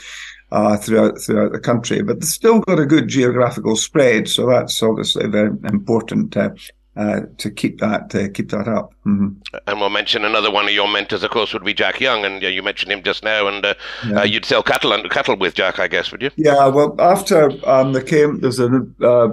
uh, 0.52 0.76
throughout 0.76 1.18
throughout 1.18 1.52
the 1.52 1.58
country. 1.58 2.02
But 2.02 2.20
they've 2.20 2.28
still 2.28 2.60
got 2.60 2.78
a 2.78 2.86
good 2.86 3.08
geographical 3.08 3.76
spread, 3.76 4.28
so 4.28 4.46
that's 4.46 4.82
obviously 4.82 5.26
very 5.26 5.50
important. 5.64 6.36
Uh, 6.36 6.50
uh, 6.94 7.20
to 7.38 7.50
keep 7.50 7.80
that 7.80 8.14
uh, 8.14 8.28
keep 8.34 8.50
that 8.50 8.68
up. 8.68 8.92
Mm-hmm. 9.06 9.28
And 9.66 9.80
we'll 9.80 9.88
mention 9.88 10.26
another 10.26 10.50
one 10.50 10.66
of 10.66 10.72
your 10.72 10.88
mentors, 10.88 11.22
of 11.22 11.30
course, 11.30 11.54
would 11.54 11.64
be 11.64 11.72
Jack 11.72 12.00
Young, 12.00 12.24
and 12.26 12.44
uh, 12.44 12.48
you 12.48 12.62
mentioned 12.62 12.92
him 12.92 13.02
just 13.02 13.24
now. 13.24 13.46
And 13.46 13.64
uh, 13.64 13.74
yeah. 14.06 14.20
Uh, 14.20 14.24
you'd 14.24 14.44
sell 14.44 14.62
cattle 14.62 14.92
and 14.92 15.08
cattle 15.10 15.36
with 15.36 15.54
Jack, 15.54 15.78
I 15.78 15.88
guess, 15.88 16.12
would 16.12 16.20
you? 16.20 16.30
Yeah. 16.36 16.66
Well, 16.66 16.94
after 16.98 17.50
um, 17.66 17.94
there 17.94 18.02
came 18.02 18.40
there's 18.40 18.60
a, 18.60 18.86
uh, 19.02 19.30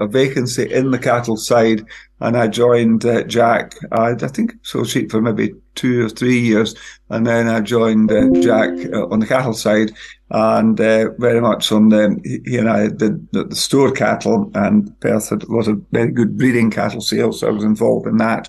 a 0.00 0.06
vacancy 0.06 0.70
in 0.70 0.90
the 0.90 0.98
cattle 0.98 1.38
side, 1.38 1.82
and 2.20 2.36
I 2.36 2.46
joined 2.46 3.06
Jack. 3.26 3.74
I, 3.90 4.10
I 4.10 4.28
think 4.28 4.52
so 4.62 4.84
cheap 4.84 5.10
for 5.10 5.22
maybe 5.22 5.54
two 5.78 6.06
or 6.06 6.08
three 6.08 6.38
years, 6.38 6.74
and 7.10 7.26
then 7.26 7.48
I 7.48 7.60
joined 7.60 8.10
Jack 8.42 8.70
on 9.10 9.20
the 9.20 9.26
cattle 9.26 9.54
side 9.54 9.92
and 10.30 10.78
uh, 10.80 11.10
very 11.18 11.40
much 11.40 11.72
on 11.72 11.88
the, 11.88 12.20
you 12.44 12.62
know, 12.62 12.88
the, 12.88 13.20
the, 13.32 13.44
the, 13.44 13.56
store 13.56 13.90
cattle 13.90 14.50
and 14.54 14.98
Perth 15.00 15.30
had 15.30 15.42
a 15.42 15.52
lot 15.52 15.68
of 15.68 15.82
very 15.90 16.10
good 16.10 16.36
breeding 16.36 16.70
cattle 16.70 17.00
sales. 17.00 17.40
So 17.40 17.48
I 17.48 17.50
was 17.50 17.64
involved 17.64 18.06
in 18.06 18.18
that. 18.18 18.48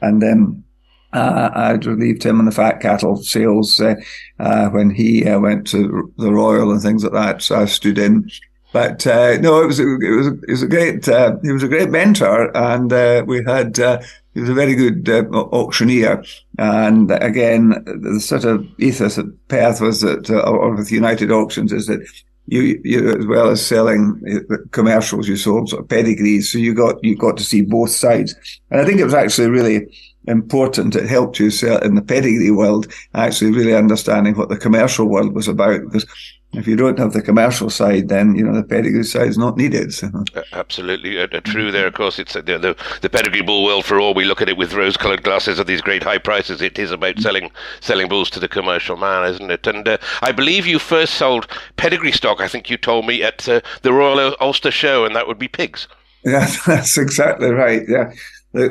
And 0.00 0.22
then 0.22 0.64
uh, 1.12 1.50
I'd 1.54 1.84
relieved 1.84 2.22
him 2.22 2.38
on 2.38 2.46
the 2.46 2.50
fat 2.50 2.80
cattle 2.80 3.16
sales 3.16 3.80
uh, 3.80 3.94
uh 4.38 4.68
when 4.68 4.90
he 4.90 5.26
uh, 5.26 5.38
went 5.38 5.66
to 5.68 6.12
the 6.16 6.32
Royal 6.32 6.70
and 6.70 6.80
things 6.80 7.04
like 7.04 7.12
that. 7.12 7.42
So 7.42 7.60
I 7.60 7.66
stood 7.66 7.98
in 7.98 8.30
but 8.72 9.06
uh, 9.06 9.38
no, 9.38 9.62
it 9.62 9.66
was 9.66 9.80
it 9.80 9.86
was 9.86 10.26
it 10.26 10.50
was 10.50 10.62
a 10.62 10.66
great 10.66 11.08
uh, 11.08 11.36
he 11.42 11.52
was 11.52 11.62
a 11.62 11.68
great 11.68 11.90
mentor, 11.90 12.54
and 12.54 12.92
uh, 12.92 13.24
we 13.26 13.42
had 13.44 13.80
uh, 13.80 14.02
he 14.38 14.42
was 14.42 14.50
a 14.50 14.54
very 14.54 14.76
good 14.76 15.08
uh, 15.08 15.24
auctioneer. 15.52 16.22
And 16.58 17.10
again, 17.10 17.70
the 17.86 18.20
sort 18.20 18.44
of 18.44 18.64
ethos 18.78 19.18
at 19.18 19.26
Perth 19.48 19.80
was 19.80 20.00
that, 20.02 20.30
uh, 20.30 20.40
or 20.42 20.76
with 20.76 20.92
United 20.92 21.32
Auctions, 21.32 21.72
is 21.72 21.88
that 21.88 22.06
you, 22.46 22.80
you 22.84 23.18
as 23.18 23.26
well 23.26 23.50
as 23.50 23.66
selling 23.66 24.22
commercials, 24.70 25.26
you 25.26 25.36
sold 25.36 25.70
sort 25.70 25.82
of 25.82 25.88
pedigrees, 25.88 26.52
so 26.52 26.58
you 26.58 26.72
got 26.72 27.02
you 27.02 27.16
got 27.16 27.36
to 27.38 27.44
see 27.44 27.62
both 27.62 27.90
sides. 27.90 28.36
And 28.70 28.80
I 28.80 28.84
think 28.84 29.00
it 29.00 29.04
was 29.04 29.12
actually 29.12 29.48
really 29.48 29.88
important. 30.28 30.94
It 30.94 31.08
helped 31.08 31.40
you 31.40 31.50
sell 31.50 31.78
in 31.78 31.96
the 31.96 32.02
pedigree 32.02 32.52
world, 32.52 32.86
actually 33.14 33.50
really 33.50 33.74
understanding 33.74 34.36
what 34.36 34.50
the 34.50 34.56
commercial 34.56 35.06
world 35.06 35.34
was 35.34 35.48
about 35.48 35.80
because 35.82 36.06
if 36.54 36.66
you 36.66 36.76
don't 36.76 36.98
have 36.98 37.12
the 37.12 37.20
commercial 37.20 37.68
side, 37.68 38.08
then 38.08 38.34
you 38.34 38.42
know 38.42 38.54
the 38.54 38.62
pedigree 38.62 39.04
side 39.04 39.28
is 39.28 39.36
not 39.36 39.56
needed. 39.56 39.92
So. 39.92 40.10
Absolutely 40.52 41.20
uh, 41.20 41.26
true. 41.44 41.70
There, 41.70 41.86
of 41.86 41.94
course, 41.94 42.18
it's 42.18 42.34
uh, 42.34 42.40
the, 42.40 42.58
the, 42.58 42.76
the 43.02 43.10
pedigree 43.10 43.42
bull 43.42 43.64
world. 43.64 43.84
For 43.84 44.00
all 44.00 44.14
we 44.14 44.24
look 44.24 44.40
at 44.40 44.48
it 44.48 44.56
with 44.56 44.72
rose-colored 44.72 45.22
glasses 45.22 45.60
at 45.60 45.66
these 45.66 45.82
great 45.82 46.02
high 46.02 46.18
prices, 46.18 46.62
it 46.62 46.78
is 46.78 46.90
about 46.90 47.18
selling 47.20 47.50
selling 47.80 48.08
bulls 48.08 48.30
to 48.30 48.40
the 48.40 48.48
commercial 48.48 48.96
man, 48.96 49.30
isn't 49.30 49.50
it? 49.50 49.66
And 49.66 49.86
uh, 49.86 49.98
I 50.22 50.32
believe 50.32 50.66
you 50.66 50.78
first 50.78 51.14
sold 51.14 51.46
pedigree 51.76 52.12
stock. 52.12 52.40
I 52.40 52.48
think 52.48 52.70
you 52.70 52.78
told 52.78 53.06
me 53.06 53.22
at 53.22 53.46
uh, 53.46 53.60
the 53.82 53.92
Royal 53.92 54.34
Ulster 54.40 54.70
Show, 54.70 55.04
and 55.04 55.14
that 55.14 55.26
would 55.26 55.38
be 55.38 55.48
pigs. 55.48 55.86
Yeah, 56.24 56.48
that's 56.66 56.96
exactly 56.96 57.50
right. 57.50 57.82
Yeah. 57.86 58.12
The, 58.52 58.70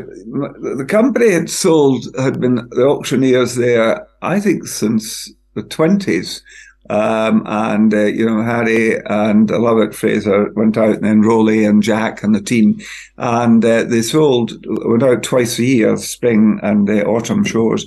the 0.76 0.86
company 0.86 1.32
had 1.32 1.52
sold, 1.52 2.08
had 2.18 2.42
been 2.42 2.56
the 2.72 2.84
auctioneers 2.88 3.56
there, 3.56 4.08
I 4.24 4.40
think, 4.40 4.66
since 4.66 5.32
the 5.54 5.62
20s. 5.62 6.42
Um, 6.90 7.44
and, 7.46 7.94
uh, 7.94 8.06
you 8.06 8.26
know, 8.26 8.42
Harry 8.44 8.96
and 8.96 9.50
Lovat 9.50 9.94
Fraser 9.94 10.52
went 10.54 10.78
out 10.78 10.96
and 10.96 11.04
then 11.04 11.22
Rolly 11.22 11.66
and 11.66 11.84
Jack 11.84 12.24
and 12.24 12.34
the 12.34 12.42
team. 12.42 12.80
And 13.18 13.64
uh, 13.64 13.84
they 13.84 14.02
sold, 14.02 14.54
went 14.66 15.04
out 15.04 15.24
twice 15.24 15.60
a 15.60 15.64
year, 15.64 15.98
spring 15.98 16.60
and 16.64 16.90
uh, 16.90 17.04
autumn 17.04 17.44
shows. 17.44 17.86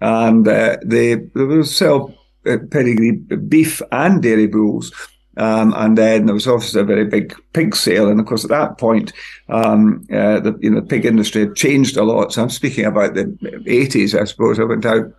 And 0.00 0.46
uh, 0.46 0.76
they, 0.84 1.16
they 1.16 1.44
will 1.44 1.64
sell 1.64 2.14
uh, 2.46 2.58
pedigree 2.70 3.12
beef 3.12 3.82
and 3.92 4.22
dairy 4.22 4.46
bulls. 4.46 4.92
Um, 5.38 5.72
and 5.76 5.96
then 5.96 6.26
there 6.26 6.34
was 6.34 6.48
obviously 6.48 6.80
a 6.80 6.84
very 6.84 7.04
big 7.04 7.34
pig 7.52 7.76
sale. 7.76 8.08
And 8.08 8.18
of 8.18 8.26
course, 8.26 8.44
at 8.44 8.50
that 8.50 8.76
point, 8.78 9.12
um, 9.48 10.04
uh, 10.12 10.40
the 10.40 10.58
you 10.60 10.70
know 10.70 10.80
the 10.80 10.86
pig 10.86 11.06
industry 11.06 11.42
had 11.42 11.54
changed 11.54 11.96
a 11.96 12.02
lot. 12.02 12.32
So 12.32 12.42
I'm 12.42 12.50
speaking 12.50 12.84
about 12.84 13.14
the 13.14 13.24
80s, 13.24 14.20
I 14.20 14.24
suppose. 14.24 14.58
I 14.58 14.64
went 14.64 14.84
out 14.84 15.12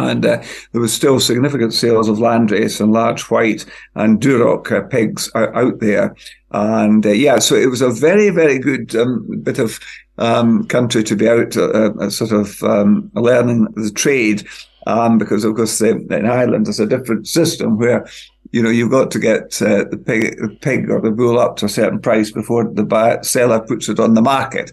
and 0.00 0.24
uh, 0.24 0.42
there 0.72 0.80
was 0.80 0.92
still 0.92 1.20
significant 1.20 1.72
sales 1.72 2.08
of 2.08 2.18
landrace 2.18 2.80
and 2.80 2.92
large 2.92 3.22
white 3.30 3.64
and 3.94 4.20
Duroc 4.20 4.70
uh, 4.72 4.86
pigs 4.88 5.30
out 5.34 5.80
there. 5.80 6.14
And 6.52 7.04
uh, 7.06 7.10
yeah, 7.10 7.38
so 7.38 7.54
it 7.54 7.70
was 7.70 7.80
a 7.80 7.90
very, 7.90 8.30
very 8.30 8.58
good 8.58 8.94
um, 8.96 9.40
bit 9.42 9.58
of 9.58 9.78
um, 10.18 10.66
country 10.66 11.02
to 11.04 11.16
be 11.16 11.28
out, 11.28 11.56
uh, 11.56 11.92
uh, 12.00 12.10
sort 12.10 12.32
of 12.32 12.62
um, 12.62 13.10
learning 13.14 13.68
the 13.74 13.90
trade. 13.90 14.46
Um, 14.84 15.16
because 15.16 15.44
of 15.44 15.54
course 15.54 15.80
in 15.80 16.10
Ireland 16.10 16.66
there's 16.66 16.80
a 16.80 16.86
different 16.86 17.28
system 17.28 17.78
where 17.78 18.04
you 18.50 18.60
know 18.60 18.68
you've 18.68 18.90
got 18.90 19.12
to 19.12 19.20
get 19.20 19.62
uh, 19.62 19.84
the, 19.84 19.96
pig, 19.96 20.36
the 20.38 20.48
pig 20.60 20.90
or 20.90 21.00
the 21.00 21.12
bull 21.12 21.38
up 21.38 21.56
to 21.58 21.66
a 21.66 21.68
certain 21.68 22.00
price 22.00 22.32
before 22.32 22.64
the 22.64 22.82
buyer, 22.82 23.22
seller 23.22 23.60
puts 23.60 23.88
it 23.88 24.00
on 24.00 24.14
the 24.14 24.22
market, 24.22 24.72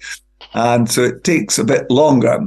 and 0.56 0.90
so 0.90 1.04
it 1.04 1.24
takes 1.24 1.60
a 1.60 1.64
bit 1.64 1.92
longer. 1.92 2.40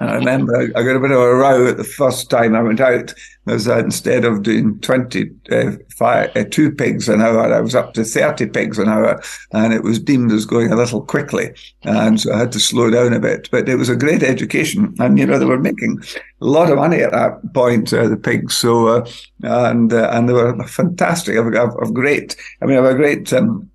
And 0.00 0.10
I 0.10 0.14
remember 0.14 0.56
I, 0.56 0.82
got 0.82 0.96
a 0.96 1.00
bit 1.00 1.10
of 1.10 1.18
a 1.18 1.34
row 1.34 1.66
at 1.66 1.76
the 1.76 1.84
first 1.84 2.30
time 2.30 2.54
I 2.54 2.62
went 2.62 2.80
out. 2.80 3.12
Because 3.44 3.66
instead 3.66 4.24
of 4.24 4.42
doing 4.42 4.78
20, 4.80 5.30
uh, 5.50 5.72
five, 5.96 6.36
uh, 6.36 6.44
two 6.50 6.70
pigs 6.70 7.08
an 7.08 7.22
hour, 7.22 7.52
I 7.52 7.60
was 7.60 7.74
up 7.74 7.94
to 7.94 8.04
30 8.04 8.46
pigs 8.48 8.78
an 8.78 8.88
hour. 8.88 9.20
And 9.52 9.72
it 9.72 9.82
was 9.82 9.98
deemed 9.98 10.30
as 10.32 10.44
going 10.44 10.70
a 10.70 10.76
little 10.76 11.02
quickly. 11.02 11.54
And 11.82 12.20
so 12.20 12.32
I 12.32 12.38
had 12.38 12.52
to 12.52 12.60
slow 12.60 12.90
down 12.90 13.12
a 13.12 13.20
bit. 13.20 13.48
But 13.50 13.68
it 13.68 13.76
was 13.76 13.88
a 13.88 13.96
great 13.96 14.22
education. 14.22 14.94
And, 14.98 15.18
you 15.18 15.26
know, 15.26 15.38
they 15.38 15.46
were 15.46 15.58
making 15.58 16.00
a 16.40 16.44
lot 16.44 16.70
of 16.70 16.76
money 16.78 16.98
at 16.98 17.12
that 17.12 17.52
point, 17.54 17.92
uh, 17.92 18.08
the 18.08 18.16
pigs. 18.16 18.56
So, 18.56 18.88
uh, 18.88 19.10
and, 19.42 19.92
uh, 19.92 20.10
and 20.12 20.28
they 20.28 20.32
were 20.32 20.62
fantastic. 20.66 21.36
I've, 21.36 21.54
I've, 21.54 21.76
I've 21.82 21.94
great, 21.94 22.36
I 22.62 22.66
mean, 22.66 22.78
I 22.78 22.82
have 22.82 22.92
a 22.92 22.96
great, 22.96 23.32
um, 23.32 23.70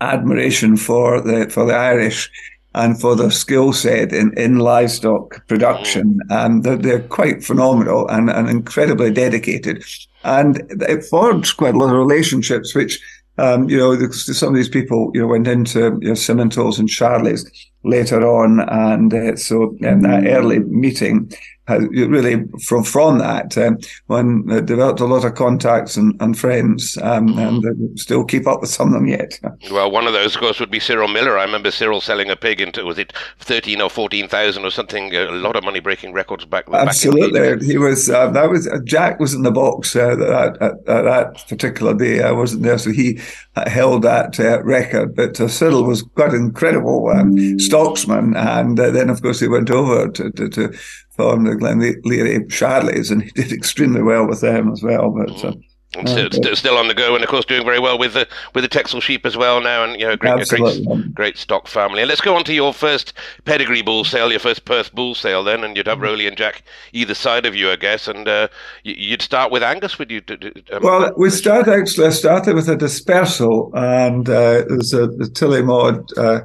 admiration 0.00 0.76
for 0.76 1.20
the, 1.20 1.50
for 1.50 1.66
the 1.66 1.74
Irish 1.74 2.30
and 2.74 3.00
for 3.00 3.16
their 3.16 3.30
skill 3.30 3.72
set 3.72 4.12
in, 4.12 4.36
in 4.38 4.58
livestock 4.58 5.46
production. 5.48 6.20
And 6.30 6.64
they're, 6.64 6.76
they're 6.76 7.08
quite 7.08 7.42
phenomenal 7.42 8.08
and, 8.08 8.30
and 8.30 8.48
incredibly 8.48 9.10
dedicated. 9.10 9.84
And 10.24 10.62
it 10.82 11.04
forged 11.04 11.56
quite 11.56 11.74
a 11.74 11.78
lot 11.78 11.90
of 11.90 11.96
relationships, 11.96 12.74
which, 12.74 13.00
um, 13.38 13.68
you 13.68 13.78
know, 13.78 14.10
some 14.10 14.50
of 14.50 14.54
these 14.54 14.68
people, 14.68 15.10
you 15.14 15.22
know, 15.22 15.28
went 15.28 15.48
into 15.48 15.98
you 16.00 16.08
know, 16.08 16.12
Simmentals 16.12 16.78
and 16.78 16.88
Charlie's 16.88 17.50
later 17.84 18.26
on. 18.26 18.60
And 18.68 19.14
uh, 19.14 19.36
so 19.36 19.76
in 19.80 20.02
that 20.02 20.26
early 20.26 20.58
meeting, 20.60 21.32
really 21.68 22.44
from 22.64 22.82
from 22.82 23.18
that 23.18 23.56
um, 23.58 23.78
one 24.06 24.50
uh, 24.50 24.60
developed 24.60 25.00
a 25.00 25.04
lot 25.04 25.24
of 25.24 25.34
contacts 25.34 25.96
and, 25.96 26.20
and 26.20 26.38
friends 26.38 26.96
um, 27.02 27.38
and 27.38 27.64
uh, 27.64 27.96
still 27.96 28.24
keep 28.24 28.46
up 28.46 28.60
with 28.60 28.70
some 28.70 28.88
of 28.88 28.94
them 28.94 29.06
yet. 29.06 29.38
Well 29.70 29.90
one 29.90 30.06
of 30.06 30.12
those 30.12 30.34
of 30.34 30.40
course 30.40 30.60
would 30.60 30.70
be 30.70 30.80
Cyril 30.80 31.08
Miller. 31.08 31.36
I 31.36 31.44
remember 31.44 31.70
Cyril 31.70 32.00
selling 32.00 32.30
a 32.30 32.36
pig 32.36 32.60
into 32.60 32.84
was 32.84 32.98
it 32.98 33.12
13 33.40 33.80
or 33.80 33.90
14,000 33.90 34.64
or 34.64 34.70
something? 34.70 35.14
A 35.14 35.30
lot 35.30 35.56
of 35.56 35.64
money 35.64 35.80
breaking 35.80 36.12
records 36.12 36.44
back 36.44 36.66
then. 36.66 36.88
absolutely. 36.88 37.40
Back 37.40 37.62
he 37.62 37.76
was 37.76 38.08
uh, 38.08 38.30
that 38.30 38.48
was 38.48 38.66
uh, 38.66 38.78
Jack 38.84 39.20
was 39.20 39.34
in 39.34 39.42
the 39.42 39.50
box 39.50 39.94
uh, 39.94 40.12
at, 40.12 40.62
at, 40.62 40.72
at, 40.88 41.02
that 41.02 41.44
particular 41.48 41.94
day 41.94 42.22
I 42.22 42.32
wasn't 42.32 42.62
there 42.62 42.78
so 42.78 42.90
he 42.90 43.20
uh, 43.56 43.68
held 43.68 44.02
that 44.02 44.38
record. 44.64 45.14
But 45.14 45.36
Cyril 45.36 45.84
was 45.84 46.02
quite 46.02 46.30
an 46.30 46.42
incredible 46.42 47.08
um, 47.08 47.36
stocksman 47.58 48.36
and 48.36 48.78
then 48.78 49.10
of 49.10 49.20
course 49.22 49.40
he 49.40 49.48
went 49.48 49.70
over 49.70 50.08
to, 50.08 50.30
to, 50.30 50.48
to 50.48 50.78
formed 51.18 51.46
the 51.46 51.56
Glen 51.56 51.80
Leary 52.04 52.38
Charlies, 52.44 53.10
and 53.10 53.22
he 53.22 53.30
did 53.32 53.52
extremely 53.52 54.02
well 54.02 54.26
with 54.26 54.40
them 54.40 54.72
as 54.72 54.82
well. 54.82 55.10
But 55.10 55.44
uh, 55.44 55.52
and 55.96 56.06
still, 56.06 56.54
still, 56.54 56.76
on 56.76 56.86
the 56.86 56.94
go, 56.94 57.14
and 57.14 57.24
of 57.24 57.30
course 57.30 57.46
doing 57.46 57.64
very 57.64 57.80
well 57.80 57.98
with 57.98 58.12
the 58.12 58.28
with 58.54 58.62
the 58.62 58.68
Texel 58.68 59.00
sheep 59.00 59.24
as 59.24 59.38
well 59.38 59.60
now, 59.60 59.82
and 59.82 59.98
you 59.98 60.06
know, 60.06 60.16
great, 60.16 60.46
great, 60.48 61.14
great 61.14 61.38
stock 61.38 61.66
family. 61.66 62.02
And 62.02 62.08
let's 62.08 62.20
go 62.20 62.36
on 62.36 62.44
to 62.44 62.52
your 62.52 62.74
first 62.74 63.14
pedigree 63.46 63.80
bull 63.80 64.04
sale, 64.04 64.30
your 64.30 64.38
first 64.38 64.66
Perth 64.66 64.94
bull 64.94 65.14
sale, 65.14 65.42
then, 65.42 65.64
and 65.64 65.76
you'd 65.76 65.86
have 65.86 66.00
Rolly 66.00 66.26
and 66.26 66.36
Jack 66.36 66.62
either 66.92 67.14
side 67.14 67.46
of 67.46 67.54
you, 67.54 67.70
I 67.70 67.76
guess, 67.76 68.06
and 68.06 68.28
uh, 68.28 68.48
you'd 68.84 69.22
start 69.22 69.50
with 69.50 69.62
Angus, 69.62 69.98
would 69.98 70.10
you? 70.10 70.22
Um, 70.70 70.82
well, 70.82 71.12
we 71.16 71.30
start 71.30 71.68
actually. 71.68 72.08
I 72.08 72.10
started 72.10 72.54
with 72.54 72.68
a 72.68 72.76
dispersal, 72.76 73.72
and 73.74 74.28
uh, 74.28 74.64
it 74.68 74.70
was 74.70 74.92
a 74.92 75.06
the 75.06 75.24
Tillimod 75.24 76.16
uh, 76.18 76.44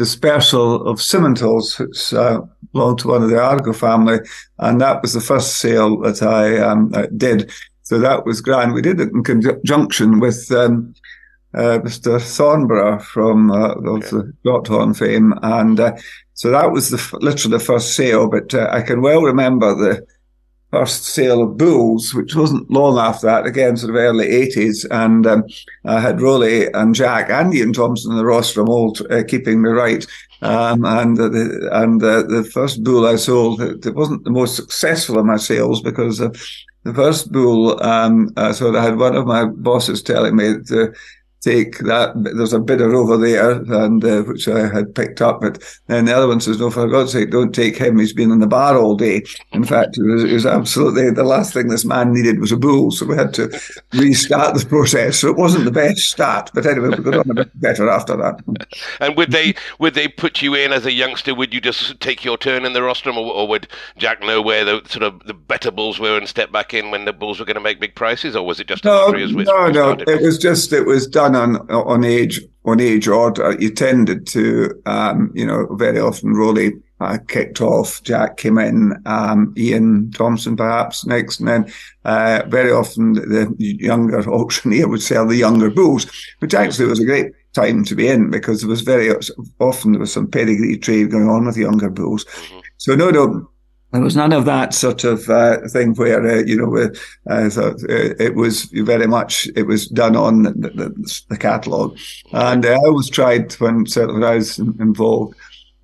dispersal 0.00 0.88
of 0.88 0.98
Simmentals, 0.98 1.78
which 1.78 2.14
uh, 2.14 2.40
belonged 2.72 3.00
to 3.00 3.08
one 3.08 3.22
of 3.22 3.28
the 3.28 3.38
Argo 3.38 3.74
family, 3.74 4.18
and 4.58 4.80
that 4.80 5.02
was 5.02 5.12
the 5.12 5.20
first 5.20 5.56
sale 5.56 6.00
that 6.00 6.22
I 6.22 6.56
um, 6.56 6.90
did. 7.18 7.50
So 7.82 7.98
that 7.98 8.24
was 8.24 8.40
grand. 8.40 8.72
We 8.72 8.80
did 8.80 8.98
it 8.98 9.10
in 9.12 9.22
conjunction 9.22 10.18
with 10.18 10.50
um, 10.52 10.94
uh, 11.52 11.80
Mr. 11.84 12.18
Thornborough 12.18 13.02
from 13.02 13.50
uh, 13.50 13.74
the 13.74 14.32
Gothorn 14.42 14.96
fame, 14.96 15.34
and 15.42 15.78
uh, 15.78 15.92
so 16.32 16.50
that 16.50 16.72
was 16.72 16.88
the 16.88 17.18
literally 17.20 17.58
the 17.58 17.64
first 17.64 17.94
sale. 17.94 18.26
But 18.30 18.54
uh, 18.54 18.68
I 18.72 18.80
can 18.80 19.02
well 19.02 19.20
remember 19.20 19.74
the 19.74 20.06
first 20.70 21.04
sale 21.04 21.42
of 21.42 21.56
bulls, 21.56 22.14
which 22.14 22.34
wasn't 22.34 22.70
long 22.70 22.98
after 22.98 23.26
that, 23.26 23.46
again, 23.46 23.76
sort 23.76 23.90
of 23.90 23.96
early 23.96 24.28
80s. 24.28 24.86
And 24.90 25.26
um, 25.26 25.44
I 25.84 26.00
had 26.00 26.20
Rolly 26.20 26.70
and 26.72 26.94
Jack 26.94 27.30
and 27.30 27.52
Ian 27.52 27.72
Thompson 27.72 28.12
and 28.12 28.20
the 28.20 28.24
rostrum 28.24 28.68
all 28.68 28.96
uh, 29.10 29.22
keeping 29.26 29.62
me 29.62 29.70
right. 29.70 30.06
Um, 30.42 30.84
and 30.84 31.18
uh, 31.20 31.28
the, 31.28 31.68
and 31.72 32.02
uh, 32.02 32.22
the 32.22 32.44
first 32.44 32.82
bull 32.82 33.06
I 33.06 33.16
sold, 33.16 33.60
it 33.60 33.94
wasn't 33.94 34.24
the 34.24 34.30
most 34.30 34.56
successful 34.56 35.18
of 35.18 35.26
my 35.26 35.36
sales 35.36 35.82
because 35.82 36.20
uh, 36.20 36.30
the 36.84 36.94
first 36.94 37.30
bull, 37.30 37.82
um, 37.82 38.30
uh, 38.36 38.52
so 38.52 38.74
I 38.74 38.82
had 38.82 38.98
one 38.98 39.14
of 39.14 39.26
my 39.26 39.44
bosses 39.44 40.02
telling 40.02 40.36
me 40.36 40.54
to 40.68 40.92
take 41.40 41.78
that. 41.78 42.12
There's 42.36 42.52
a 42.52 42.60
bidder 42.60 42.94
over 42.94 43.16
there, 43.16 43.52
and 43.52 44.04
uh, 44.04 44.22
which 44.22 44.46
I 44.48 44.68
had 44.68 44.94
picked 44.94 45.20
up. 45.20 45.40
But 45.40 45.62
then 45.86 46.04
the 46.04 46.16
other 46.16 46.28
one 46.28 46.40
says, 46.40 46.58
"No, 46.58 46.70
for 46.70 46.88
God's 46.88 47.12
sake, 47.12 47.30
don't 47.30 47.54
take 47.54 47.76
him. 47.76 47.98
He's 47.98 48.12
been 48.12 48.30
in 48.30 48.40
the 48.40 48.46
bar 48.46 48.76
all 48.76 48.94
day." 48.94 49.22
In 49.52 49.64
fact, 49.64 49.98
it 49.98 50.02
was, 50.02 50.24
it 50.24 50.32
was 50.32 50.46
absolutely 50.46 51.10
the 51.10 51.24
last 51.24 51.52
thing 51.52 51.68
this 51.68 51.84
man 51.84 52.12
needed 52.12 52.40
was 52.40 52.52
a 52.52 52.56
bull. 52.56 52.90
So 52.90 53.06
we 53.06 53.16
had 53.16 53.34
to 53.34 53.48
restart 53.92 54.54
the 54.56 54.66
process. 54.66 55.18
So 55.18 55.28
it 55.28 55.36
wasn't 55.36 55.64
the 55.64 55.70
best 55.70 56.00
start, 56.00 56.50
but 56.54 56.66
anyway, 56.66 56.90
we 56.90 57.04
got 57.04 57.14
on 57.14 57.30
a 57.30 57.34
bit 57.34 57.60
better 57.60 57.88
after 57.88 58.16
that. 58.16 58.40
And 59.00 59.16
would 59.16 59.32
they 59.32 59.54
would 59.78 59.94
they 59.94 60.08
put 60.08 60.42
you 60.42 60.54
in 60.54 60.72
as 60.72 60.86
a 60.86 60.92
youngster? 60.92 61.34
Would 61.34 61.54
you 61.54 61.60
just 61.60 62.00
take 62.00 62.24
your 62.24 62.36
turn 62.36 62.64
in 62.64 62.72
the 62.72 62.82
rostrum, 62.82 63.16
or, 63.16 63.32
or 63.32 63.48
would 63.48 63.68
Jack 63.96 64.20
know 64.20 64.42
where 64.42 64.64
the 64.64 64.82
sort 64.88 65.02
of 65.02 65.20
the 65.24 65.34
better 65.34 65.70
bulls 65.70 65.98
were 65.98 66.16
and 66.16 66.28
step 66.28 66.52
back 66.52 66.74
in 66.74 66.90
when 66.90 67.04
the 67.04 67.12
bulls 67.12 67.38
were 67.38 67.46
going 67.46 67.54
to 67.54 67.60
make 67.60 67.80
big 67.80 67.94
prices, 67.94 68.36
or 68.36 68.46
was 68.46 68.60
it 68.60 68.66
just 68.66 68.84
no, 68.84 69.10
no, 69.10 69.68
no? 69.68 70.04
It 70.06 70.22
was 70.22 70.38
just 70.38 70.72
it 70.72 70.86
was 70.86 71.06
done 71.06 71.29
done 71.32 71.56
on 71.56 71.70
on 71.70 72.04
age 72.04 72.40
on 72.64 72.80
age 72.80 73.08
order. 73.08 73.56
You 73.58 73.70
tended 73.70 74.26
to, 74.28 74.80
um, 74.86 75.32
you 75.34 75.46
know, 75.46 75.66
very 75.76 75.98
often 75.98 76.34
Rowley 76.34 76.72
uh, 77.00 77.18
kicked 77.28 77.60
off, 77.60 78.02
Jack 78.02 78.36
came 78.36 78.58
in, 78.58 79.00
um, 79.06 79.54
Ian 79.56 80.10
Thompson 80.10 80.56
perhaps 80.56 81.06
next, 81.06 81.40
and 81.40 81.48
then 81.48 81.72
uh, 82.04 82.42
very 82.48 82.70
often 82.70 83.14
the 83.14 83.54
younger 83.58 84.20
auctioneer 84.30 84.86
would 84.88 85.02
sell 85.02 85.26
the 85.26 85.36
younger 85.36 85.70
bulls, 85.70 86.06
which 86.40 86.54
actually 86.54 86.86
was 86.86 87.00
a 87.00 87.04
great 87.04 87.32
time 87.54 87.84
to 87.84 87.94
be 87.94 88.06
in 88.06 88.30
because 88.30 88.60
there 88.60 88.68
was 88.68 88.82
very 88.82 89.10
often 89.58 89.92
there 89.92 90.00
was 90.00 90.12
some 90.12 90.30
pedigree 90.30 90.76
trade 90.76 91.10
going 91.10 91.28
on 91.28 91.46
with 91.46 91.56
younger 91.56 91.90
bulls. 91.90 92.24
Mm-hmm. 92.24 92.58
So 92.76 92.94
no, 92.94 93.10
no, 93.10 93.49
there 93.92 94.02
was 94.02 94.16
none 94.16 94.32
of 94.32 94.44
that 94.44 94.72
sort 94.72 95.04
of 95.04 95.28
uh, 95.28 95.58
thing 95.68 95.94
where 95.94 96.24
uh, 96.26 96.42
you 96.44 96.56
know 96.56 96.90
uh, 97.28 97.50
so, 97.50 97.68
uh, 97.70 98.14
it 98.18 98.34
was 98.34 98.64
very 98.64 99.06
much 99.06 99.48
it 99.56 99.64
was 99.64 99.88
done 99.88 100.16
on 100.16 100.44
the, 100.44 100.70
the, 100.74 101.22
the 101.28 101.36
catalogue, 101.36 101.96
and 102.32 102.64
I 102.64 102.74
always 102.74 103.10
tried 103.10 103.52
when 103.54 103.84
when 103.84 104.24
I 104.24 104.36
was 104.36 104.58
involved 104.58 105.34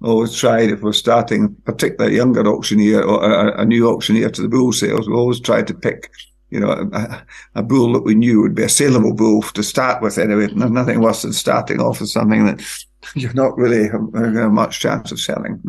always 0.02 0.36
tried 0.36 0.70
if 0.70 0.82
we're 0.82 0.92
starting, 0.92 1.54
particularly 1.64 2.14
a 2.14 2.16
younger 2.16 2.46
auctioneer 2.46 3.02
or 3.02 3.24
a, 3.24 3.62
a, 3.62 3.64
new 3.64 3.88
auctioneer 3.88 4.30
to 4.30 4.42
the 4.42 4.48
bull 4.48 4.72
sales, 4.72 5.08
we 5.08 5.14
always 5.14 5.40
tried 5.40 5.66
to 5.66 5.74
pick, 5.74 6.10
you 6.50 6.60
know, 6.60 6.70
a, 6.70 7.26
a, 7.54 7.62
bull 7.62 7.92
that 7.94 8.04
we 8.04 8.14
knew 8.14 8.40
would 8.40 8.54
be 8.54 8.62
a 8.62 8.68
saleable 8.68 9.14
bull 9.14 9.42
to 9.42 9.62
start 9.62 10.02
with 10.02 10.18
anyway. 10.18 10.48
There's 10.48 10.70
nothing 10.70 11.00
worse 11.00 11.22
than 11.22 11.32
starting 11.32 11.80
off 11.80 12.00
with 12.00 12.10
something 12.10 12.44
that 12.46 12.60
you're 13.14 13.34
not 13.34 13.56
really 13.56 13.88
have 13.88 14.52
much 14.52 14.80
chance 14.80 15.12
of 15.12 15.20
selling. 15.20 15.60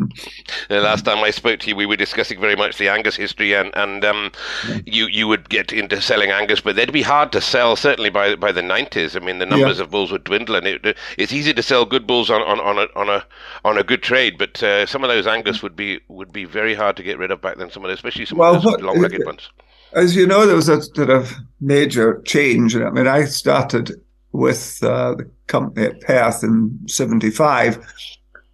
The 0.68 0.80
last 0.80 1.04
time 1.04 1.18
I 1.18 1.30
spoke 1.30 1.60
to 1.60 1.68
you, 1.68 1.76
we 1.76 1.86
were 1.86 1.96
discussing 1.96 2.40
very 2.40 2.56
much 2.56 2.78
the 2.78 2.88
Angus 2.88 3.16
history, 3.16 3.54
and 3.54 3.70
and 3.74 4.04
um, 4.04 4.32
yeah. 4.68 4.78
you 4.86 5.06
you 5.06 5.28
would 5.28 5.48
get 5.48 5.72
into 5.72 6.00
selling 6.00 6.30
Angus, 6.30 6.60
but 6.60 6.76
they'd 6.76 6.92
be 6.92 7.02
hard 7.02 7.32
to 7.32 7.40
sell 7.40 7.76
certainly 7.76 8.10
by 8.10 8.34
by 8.34 8.52
the 8.52 8.62
nineties. 8.62 9.16
I 9.16 9.20
mean, 9.20 9.38
the 9.38 9.46
numbers 9.46 9.78
yeah. 9.78 9.84
of 9.84 9.90
bulls 9.90 10.12
would 10.12 10.24
dwindle, 10.24 10.56
and 10.56 10.66
it, 10.66 10.96
it's 11.16 11.32
easy 11.32 11.52
to 11.54 11.62
sell 11.62 11.84
good 11.84 12.06
bulls 12.06 12.30
on, 12.30 12.42
on, 12.42 12.60
on 12.60 12.78
a 12.78 12.86
on 12.98 13.08
a 13.08 13.24
on 13.64 13.78
a 13.78 13.84
good 13.84 14.02
trade, 14.02 14.38
but 14.38 14.62
uh, 14.62 14.86
some 14.86 15.04
of 15.04 15.08
those 15.08 15.26
Angus 15.26 15.62
would 15.62 15.76
be 15.76 16.00
would 16.08 16.32
be 16.32 16.44
very 16.44 16.74
hard 16.74 16.96
to 16.96 17.02
get 17.02 17.18
rid 17.18 17.30
of 17.30 17.40
back 17.40 17.58
then. 17.58 17.70
Some 17.70 17.84
of 17.84 17.88
those, 17.88 17.98
especially 17.98 18.26
some 18.26 18.38
well, 18.38 18.56
of 18.56 18.62
those 18.62 18.80
long-legged 18.80 19.24
ones. 19.24 19.48
As 19.92 20.14
you 20.14 20.26
know, 20.26 20.46
there 20.46 20.56
was 20.56 20.68
a 20.68 20.82
sort 20.82 21.10
of 21.10 21.32
major 21.60 22.20
change. 22.26 22.76
I 22.76 22.90
mean, 22.90 23.06
I 23.06 23.24
started 23.24 23.92
with 24.32 24.82
uh, 24.82 25.14
the 25.14 25.30
company 25.46 25.86
at 25.86 26.00
Perth 26.00 26.42
in 26.42 26.78
75. 26.86 27.78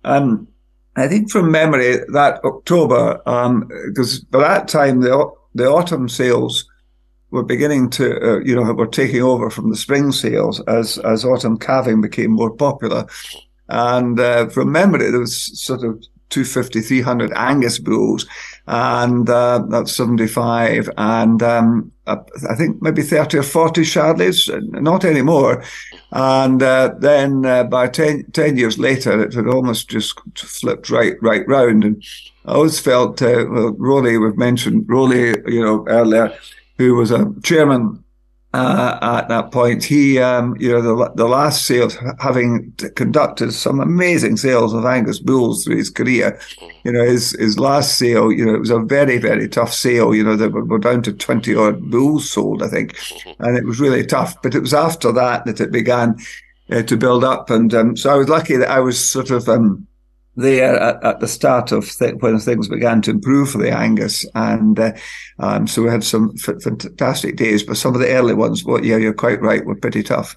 Um, 0.04 0.48
I 0.96 1.08
think 1.08 1.30
from 1.30 1.50
memory 1.50 1.98
that 2.12 2.44
October, 2.44 3.18
because 3.88 4.20
um, 4.20 4.26
by 4.30 4.40
that 4.40 4.68
time 4.68 5.00
the, 5.00 5.30
the 5.54 5.66
autumn 5.66 6.08
sales 6.08 6.68
were 7.30 7.42
beginning 7.42 7.90
to, 7.90 8.20
uh, 8.22 8.38
you 8.40 8.54
know, 8.54 8.72
were 8.72 8.86
taking 8.86 9.22
over 9.22 9.50
from 9.50 9.70
the 9.70 9.76
spring 9.76 10.12
sales 10.12 10.60
as, 10.68 10.98
as 10.98 11.24
autumn 11.24 11.58
calving 11.58 12.00
became 12.00 12.30
more 12.30 12.54
popular. 12.54 13.06
And 13.68 14.20
uh, 14.20 14.48
from 14.50 14.70
memory, 14.70 15.10
there 15.10 15.18
was 15.18 15.60
sort 15.60 15.82
of 15.82 16.00
250, 16.30 16.80
300 16.80 17.32
Angus 17.34 17.78
bulls, 17.78 18.26
and 18.66 19.28
uh, 19.28 19.64
that's 19.68 19.94
75. 19.94 20.90
And 20.96 21.42
um, 21.42 21.92
I 22.06 22.16
think 22.56 22.80
maybe 22.82 23.02
30 23.02 23.38
or 23.38 23.42
40 23.42 23.82
Charleys, 23.82 24.48
not 24.72 25.04
anymore. 25.04 25.64
And 26.12 26.62
uh, 26.62 26.94
then 26.98 27.44
uh, 27.44 27.64
by 27.64 27.88
10, 27.88 28.30
10, 28.32 28.56
years 28.56 28.78
later, 28.78 29.22
it 29.22 29.34
had 29.34 29.46
almost 29.46 29.88
just 29.88 30.18
flipped 30.36 30.90
right, 30.90 31.16
right 31.20 31.46
round. 31.48 31.84
And 31.84 32.04
I 32.46 32.52
always 32.54 32.78
felt, 32.78 33.20
uh, 33.20 33.46
well, 33.48 33.74
Rowley, 33.78 34.18
we've 34.18 34.36
mentioned 34.36 34.84
Rowley, 34.88 35.34
you 35.46 35.62
know, 35.62 35.84
earlier, 35.88 36.36
who 36.78 36.94
was 36.94 37.10
a 37.10 37.32
chairman 37.42 38.03
uh, 38.54 38.98
at 39.02 39.28
that 39.28 39.50
point. 39.50 39.82
He, 39.82 40.20
um, 40.20 40.56
you 40.60 40.70
know, 40.70 40.80
the, 40.80 41.12
the 41.16 41.26
last 41.26 41.66
sales, 41.66 41.98
having 42.20 42.72
conducted 42.94 43.52
some 43.52 43.80
amazing 43.80 44.36
sales 44.36 44.72
of 44.72 44.84
Angus 44.84 45.18
bulls 45.18 45.64
through 45.64 45.76
his 45.76 45.90
career, 45.90 46.38
you 46.84 46.92
know, 46.92 47.04
his, 47.04 47.32
his 47.32 47.58
last 47.58 47.98
sale, 47.98 48.30
you 48.30 48.46
know, 48.46 48.54
it 48.54 48.60
was 48.60 48.70
a 48.70 48.78
very, 48.78 49.18
very 49.18 49.48
tough 49.48 49.72
sale. 49.72 50.14
You 50.14 50.22
know, 50.22 50.36
they 50.36 50.46
were, 50.46 50.64
were 50.64 50.78
down 50.78 51.02
to 51.02 51.12
20 51.12 51.54
odd 51.56 51.90
bulls 51.90 52.30
sold, 52.30 52.62
I 52.62 52.68
think. 52.68 52.96
And 53.40 53.56
it 53.56 53.64
was 53.64 53.80
really 53.80 54.06
tough. 54.06 54.40
But 54.40 54.54
it 54.54 54.60
was 54.60 54.72
after 54.72 55.10
that 55.10 55.46
that 55.46 55.60
it 55.60 55.72
began 55.72 56.16
uh, 56.70 56.82
to 56.82 56.96
build 56.96 57.24
up. 57.24 57.50
And 57.50 57.74
um, 57.74 57.96
so 57.96 58.10
I 58.10 58.16
was 58.16 58.28
lucky 58.28 58.56
that 58.56 58.70
I 58.70 58.78
was 58.78 58.98
sort 58.98 59.30
of, 59.30 59.48
um, 59.48 59.84
there 60.36 60.78
at, 60.78 61.04
at, 61.04 61.20
the 61.20 61.28
start 61.28 61.72
of 61.72 61.88
th- 61.90 62.16
when 62.20 62.38
things 62.38 62.68
began 62.68 63.00
to 63.02 63.10
improve 63.10 63.50
for 63.50 63.58
the 63.58 63.70
Angus, 63.70 64.26
and 64.34 64.78
uh, 64.78 64.92
um, 65.38 65.66
so 65.66 65.82
we 65.82 65.90
had 65.90 66.02
some 66.02 66.34
f- 66.36 66.62
fantastic 66.62 67.36
days. 67.36 67.62
But 67.62 67.76
some 67.76 67.94
of 67.94 68.00
the 68.00 68.08
early 68.08 68.34
ones, 68.34 68.64
well, 68.64 68.84
yeah, 68.84 68.96
you're 68.96 69.14
quite 69.14 69.40
right, 69.40 69.64
were 69.64 69.76
pretty 69.76 70.02
tough. 70.02 70.36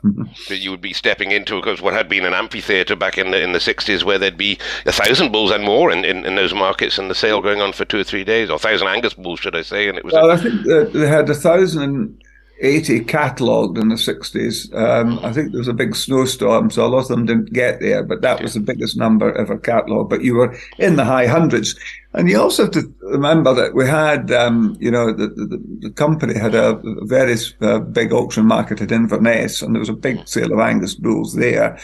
you 0.50 0.72
would 0.72 0.82
be 0.82 0.94
stepping 0.94 1.32
into 1.32 1.60
because 1.60 1.82
what 1.82 1.94
had 1.94 2.10
been 2.10 2.26
an 2.26 2.34
amphitheatre 2.34 2.96
back 2.96 3.18
in 3.18 3.32
the 3.32 3.42
in 3.42 3.54
the 3.54 3.60
sixties, 3.60 4.04
where 4.04 4.20
there'd 4.20 4.38
be 4.38 4.60
a 4.86 4.92
thousand 4.92 5.32
bulls 5.32 5.52
and 5.52 5.64
more 5.64 5.92
in, 5.92 6.06
in, 6.06 6.26
in, 6.26 6.36
those 6.36 6.54
markets, 6.54 6.98
and 6.98 7.10
the 7.10 7.16
sale 7.16 7.42
going 7.42 7.62
on 7.62 7.74
for 7.74 7.86
two 7.86 8.00
or 8.00 8.04
three 8.04 8.24
days, 8.24 8.50
or 8.50 8.60
thousand 8.60 8.88
Angus 8.88 9.14
bulls, 9.14 9.40
should 9.40 9.56
I 9.56 9.64
say? 9.64 9.90
And 9.90 9.98
it 9.98 10.06
was. 10.06 10.14
Well, 10.14 10.30
a- 10.30 10.34
I 10.34 10.38
think 10.38 10.94
they 10.94 11.08
had 11.08 11.30
a 11.30 11.36
thousand 11.36 12.22
80 12.60 13.02
catalogued 13.02 13.78
in 13.78 13.90
the 13.90 13.96
60s. 13.96 14.74
Um, 14.74 15.20
I 15.20 15.32
think 15.32 15.52
there 15.52 15.60
was 15.60 15.68
a 15.68 15.74
big 15.74 15.96
snowstorm, 15.96 16.72
so 16.72 16.86
a 16.86 16.88
lot 16.88 17.02
of 17.02 17.08
them 17.08 17.26
didn't 17.26 17.54
get 17.54 17.80
there, 17.80 18.04
but 18.04 18.22
that 18.22 18.42
was 18.42 18.54
the 18.54 18.60
biggest 18.60 18.98
number 18.98 19.34
ever 19.38 19.58
catalogued. 19.58 20.10
But 20.10 20.24
you 20.24 20.36
were 20.36 20.58
in 20.80 20.96
the 20.96 21.06
high 21.06 21.28
hundreds. 21.28 21.76
And 22.14 22.30
you 22.30 22.42
also 22.42 22.64
have 22.64 22.72
to 22.72 22.92
remember 23.02 23.54
that 23.54 23.76
we 23.76 23.86
had, 23.86 24.32
um, 24.32 24.76
you 24.80 24.90
know, 24.90 25.14
the, 25.14 25.28
the, 25.28 25.62
the, 25.82 25.90
company 25.92 26.34
had 26.34 26.56
a 26.56 26.82
very 27.04 27.36
uh, 27.62 27.80
big 27.80 28.12
auction 28.12 28.46
market 28.46 28.82
at 28.82 28.92
Inverness, 28.92 29.62
and 29.62 29.76
there 29.76 29.80
was 29.80 29.90
a 29.90 29.94
big 29.94 30.28
sale 30.28 30.52
of 30.52 30.60
Angus 30.60 30.96
bulls 30.96 31.36
there. 31.36 31.78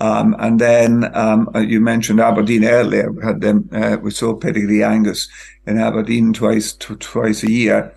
Um, 0.00 0.36
and 0.38 0.60
then 0.60 1.10
um, 1.16 1.48
uh, 1.56 1.60
you 1.60 1.80
mentioned 1.80 2.20
Aberdeen 2.20 2.64
earlier. 2.64 3.10
We 3.10 3.24
had 3.24 3.40
them. 3.40 3.68
Uh, 3.72 3.96
we 4.00 4.12
sold 4.12 4.42
pedigree 4.42 4.84
Angus 4.84 5.28
in 5.66 5.78
Aberdeen 5.78 6.32
twice, 6.32 6.74
twice 6.74 7.42
a 7.42 7.50
year 7.50 7.92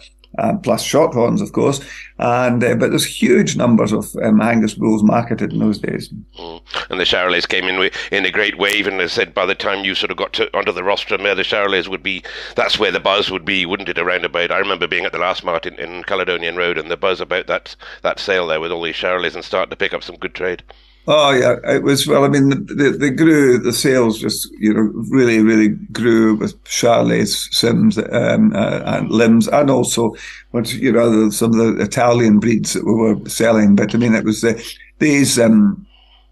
plus 0.63 0.84
shorthorns, 0.84 1.41
of 1.41 1.52
course. 1.52 1.80
And 2.19 2.63
uh, 2.63 2.76
but 2.76 2.89
there's 2.89 3.06
huge 3.06 3.56
numbers 3.56 3.91
of 3.91 4.15
um, 4.24 4.41
Angus 4.41 4.76
bulls 4.76 5.04
marketed 5.04 5.52
in 5.52 5.60
those 5.60 5.80
days. 5.80 6.10
Mm. 6.39 6.62
And 6.89 7.00
the 7.00 7.06
Charolais 7.06 7.48
came 7.48 7.65
in 7.65 7.89
in 8.12 8.26
a 8.26 8.32
great 8.32 8.58
wave, 8.58 8.88
and 8.88 9.00
they 9.00 9.08
said 9.08 9.34
by 9.34 9.46
the 9.46 9.56
time 9.56 9.84
you 9.84 9.96
sort 9.96 10.12
of 10.12 10.17
got 10.17 10.34
to 10.34 10.56
onto 10.56 10.72
the 10.72 10.84
rostrum 10.84 11.24
there, 11.24 11.36
the 11.36 11.43
Charolais 11.43 11.88
would 11.88 12.04
be 12.04 12.24
that's 12.56 12.80
where 12.80 12.91
the 12.91 13.00
buzz 13.00 13.32
would 13.32 13.46
be, 13.46 13.65
wouldn't 13.65 13.89
it? 13.89 13.98
Around 13.98 14.26
about. 14.26 14.52
I 14.52 14.60
remember 14.60 14.88
being 14.88 15.06
at 15.06 15.12
the 15.12 15.17
last 15.17 15.43
mart 15.43 15.65
in, 15.65 15.76
in 15.76 16.04
Caledonian 16.04 16.56
Road, 16.56 16.78
and 16.78 16.89
the 16.89 16.98
buzz 16.98 17.19
about 17.19 17.48
that 17.48 17.76
that 18.02 18.19
sale 18.19 18.48
there 18.48 18.60
with 18.60 18.72
all 18.72 18.84
these 18.84 18.96
Charolais 18.96 19.36
and 19.36 19.43
starting 19.43 19.72
to 19.72 19.76
pick 19.76 19.93
up 19.93 20.04
some 20.04 20.17
good 20.17 20.34
trade. 20.34 20.63
Oh 21.05 21.31
yeah, 21.31 21.57
it 21.65 21.83
was 21.83 22.07
well. 22.07 22.23
I 22.23 22.29
mean, 22.29 22.49
the, 22.49 22.95
the, 22.97 23.11
grew. 23.11 23.57
The 23.57 23.73
sales 23.73 24.19
just 24.19 24.49
you 24.57 24.73
know 24.73 24.89
really 25.09 25.41
really 25.41 25.69
grew 25.91 26.35
with 26.35 26.61
Charolais, 26.63 27.27
Sims, 27.53 27.97
um, 27.97 28.55
uh, 28.55 28.81
and 28.85 29.11
Limbs, 29.11 29.49
and 29.49 29.69
also 29.69 30.15
what 30.51 30.73
you 30.73 30.93
know 30.93 31.29
some 31.29 31.51
of 31.51 31.57
the 31.57 31.83
Italian 31.83 32.39
breeds 32.39 32.71
that 32.71 32.85
we 32.85 32.93
were 32.93 33.17
selling. 33.27 33.75
But 33.75 33.93
I 33.93 33.97
mean, 33.97 34.15
it 34.15 34.23
was 34.23 34.39
the, 34.41 34.63
these 34.99 35.37
um, 35.37 35.85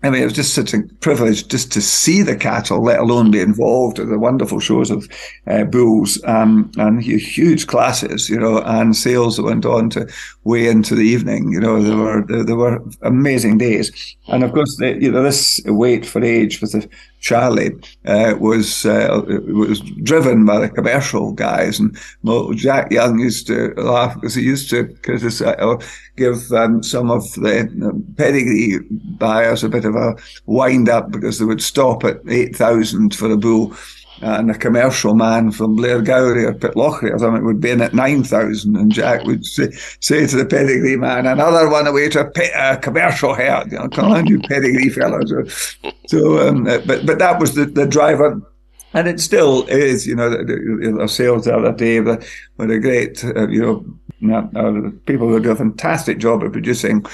I 0.03 0.09
mean, 0.09 0.21
it 0.21 0.25
was 0.25 0.33
just 0.33 0.55
such 0.55 0.73
a 0.73 0.81
privilege 1.01 1.47
just 1.47 1.71
to 1.73 1.81
see 1.81 2.23
the 2.23 2.35
cattle, 2.35 2.83
let 2.83 2.99
alone 2.99 3.29
be 3.29 3.39
involved 3.39 3.99
in 3.99 4.09
the 4.09 4.17
wonderful 4.17 4.59
shows 4.59 4.89
of 4.89 5.07
uh, 5.45 5.63
bulls 5.65 6.23
um, 6.23 6.71
and 6.77 7.03
huge 7.03 7.67
classes, 7.67 8.27
you 8.27 8.39
know, 8.39 8.63
and 8.63 8.95
sales 8.95 9.37
that 9.37 9.43
went 9.43 9.65
on 9.65 9.91
to 9.91 10.07
way 10.43 10.67
into 10.67 10.95
the 10.95 11.03
evening. 11.03 11.51
You 11.51 11.59
know, 11.59 11.81
there 11.81 11.97
were 11.97 12.25
there, 12.27 12.55
were 12.55 12.83
amazing 13.01 13.57
days, 13.57 14.15
and 14.27 14.43
of 14.43 14.53
course, 14.53 14.75
the, 14.77 14.97
you 14.99 15.11
know, 15.11 15.23
this 15.23 15.61
wait 15.65 16.05
for 16.05 16.23
age 16.23 16.61
with 16.61 16.71
the 16.71 16.89
Charlie 17.19 17.71
uh, 18.05 18.33
was 18.39 18.85
uh, 18.85 19.21
was 19.47 19.79
driven 20.03 20.45
by 20.45 20.59
the 20.59 20.69
commercial 20.69 21.31
guys, 21.31 21.79
and 21.79 21.97
well, 22.23 22.51
Jack 22.53 22.91
Young 22.91 23.19
used 23.19 23.47
to 23.47 23.73
laugh 23.77 24.15
because 24.15 24.35
he 24.35 24.41
used 24.41 24.69
to 24.71 24.87
criticize 25.03 25.57
or 25.59 25.79
give 26.17 26.51
um, 26.51 26.81
some 26.81 27.11
of 27.11 27.23
the 27.33 28.03
pedigree 28.17 28.79
buyers 29.17 29.63
a 29.63 29.69
bit 29.69 29.85
of 29.85 29.95
a 29.95 30.15
wind 30.45 30.89
up 30.89 31.11
because 31.11 31.37
they 31.37 31.45
would 31.45 31.61
stop 31.61 32.03
at 32.03 32.19
eight 32.27 32.55
thousand 32.55 33.15
for 33.15 33.31
a 33.31 33.37
bull 33.37 33.75
and 34.21 34.51
a 34.51 34.57
commercial 34.57 35.15
man 35.15 35.51
from 35.51 35.77
Blairgowrie 35.77 36.47
or 36.47 36.53
Pitlochry 36.53 37.11
or 37.11 37.19
something 37.19 37.43
would 37.43 37.59
be 37.59 37.71
in 37.71 37.81
at 37.81 37.93
9,000 37.93 38.75
and 38.75 38.91
Jack 38.91 39.23
would 39.25 39.45
say, 39.45 39.71
say 39.99 40.27
to 40.27 40.37
the 40.37 40.45
pedigree 40.45 40.97
man, 40.97 41.25
another 41.25 41.69
one 41.69 41.87
away 41.87 42.09
to 42.09 42.21
a, 42.21 42.29
pe- 42.29 42.51
a 42.55 42.77
commercial 42.77 43.33
herd, 43.33 43.71
you 43.71 43.79
know, 43.79 43.89
come 43.89 44.11
on 44.11 44.27
you 44.27 44.39
pedigree 44.41 44.89
fellows. 44.89 45.33
So, 46.07 46.47
um, 46.47 46.63
but, 46.63 47.05
but 47.05 47.19
that 47.19 47.39
was 47.39 47.55
the, 47.55 47.65
the 47.65 47.85
driver. 47.85 48.41
And 48.93 49.07
it 49.07 49.19
still 49.19 49.65
is, 49.67 50.05
you 50.05 50.15
know, 50.15 50.29
the, 50.29 51.07
sales 51.07 51.45
the 51.45 51.55
other 51.55 51.71
day 51.71 52.01
were, 52.01 52.21
were 52.57 52.71
a 52.71 52.79
great, 52.79 53.23
uh, 53.23 53.47
you 53.47 53.61
know, 53.61 53.85
uh, 54.55 54.91
people 55.05 55.29
who 55.29 55.39
do 55.39 55.51
a 55.51 55.55
fantastic 55.55 56.19
job 56.19 56.43
of 56.43 56.51
producing 56.51 57.05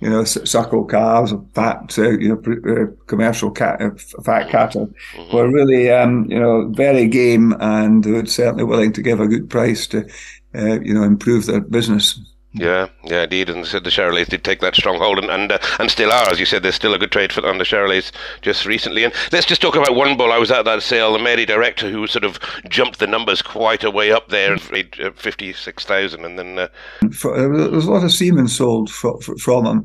you 0.00 0.08
know, 0.08 0.24
suckle 0.24 0.84
calves, 0.84 1.34
fat, 1.54 1.98
uh, 1.98 2.10
you 2.10 2.28
know, 2.28 2.72
uh, 2.72 2.86
commercial 3.06 3.50
cat, 3.50 3.80
uh, 3.82 3.90
fat 4.22 4.48
cattle 4.48 4.86
mm-hmm. 4.86 5.36
were 5.36 5.50
really, 5.50 5.90
um, 5.90 6.30
you 6.30 6.38
know, 6.38 6.68
very 6.68 7.06
game 7.06 7.54
and 7.60 8.06
were 8.06 8.26
certainly 8.26 8.64
willing 8.64 8.92
to 8.92 9.02
give 9.02 9.18
a 9.18 9.26
good 9.26 9.50
price 9.50 9.86
to, 9.88 10.06
uh, 10.54 10.80
you 10.80 10.94
know, 10.94 11.02
improve 11.02 11.46
their 11.46 11.60
business. 11.60 12.20
Yeah, 12.52 12.88
yeah, 13.04 13.24
indeed. 13.24 13.50
And 13.50 13.66
said 13.66 13.84
the 13.84 13.90
Charolais 13.90 14.26
did 14.26 14.42
take 14.42 14.60
that 14.60 14.74
stronghold 14.74 15.18
and 15.18 15.30
and, 15.30 15.52
uh, 15.52 15.58
and 15.78 15.90
still 15.90 16.10
are, 16.10 16.30
as 16.30 16.40
you 16.40 16.46
said. 16.46 16.62
There's 16.62 16.74
still 16.74 16.94
a 16.94 16.98
good 16.98 17.12
trade 17.12 17.30
for 17.30 17.46
on 17.46 17.58
the 17.58 17.64
Charolais 17.64 18.10
just 18.40 18.64
recently. 18.64 19.04
And 19.04 19.12
let's 19.32 19.46
just 19.46 19.60
talk 19.60 19.76
about 19.76 19.94
one 19.94 20.16
bull. 20.16 20.32
I 20.32 20.38
was 20.38 20.50
at 20.50 20.64
that 20.64 20.82
sale, 20.82 21.12
the 21.12 21.18
Maerdy 21.18 21.46
Director, 21.46 21.90
who 21.90 22.06
sort 22.06 22.24
of 22.24 22.40
jumped 22.68 23.00
the 23.00 23.06
numbers 23.06 23.42
quite 23.42 23.84
a 23.84 23.90
way 23.90 24.10
up 24.10 24.30
there, 24.30 24.54
uh, 24.54 25.10
fifty 25.14 25.52
six 25.52 25.84
thousand, 25.84 26.24
and 26.24 26.38
then 26.38 26.58
uh, 26.58 26.68
for, 27.12 27.36
there 27.36 27.70
was 27.70 27.84
a 27.84 27.92
lot 27.92 28.04
of 28.04 28.12
semen 28.12 28.48
sold 28.48 28.90
for, 28.90 29.20
for, 29.20 29.36
from 29.36 29.66
him. 29.66 29.84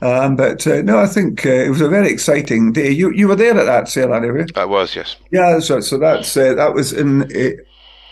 Um, 0.00 0.36
but 0.36 0.64
uh, 0.68 0.82
no, 0.82 1.00
I 1.00 1.08
think 1.08 1.44
uh, 1.44 1.50
it 1.50 1.68
was 1.68 1.80
a 1.80 1.88
very 1.88 2.10
exciting 2.10 2.72
day. 2.72 2.90
You 2.90 3.10
you 3.10 3.26
were 3.26 3.36
there 3.36 3.58
at 3.58 3.64
that 3.64 3.88
sale, 3.88 4.14
anyway. 4.14 4.46
I 4.54 4.66
was, 4.66 4.94
yes. 4.94 5.16
Yeah, 5.32 5.58
so 5.58 5.80
so 5.80 5.98
that's 5.98 6.36
uh, 6.36 6.54
that 6.54 6.74
was 6.74 6.92
in 6.92 7.28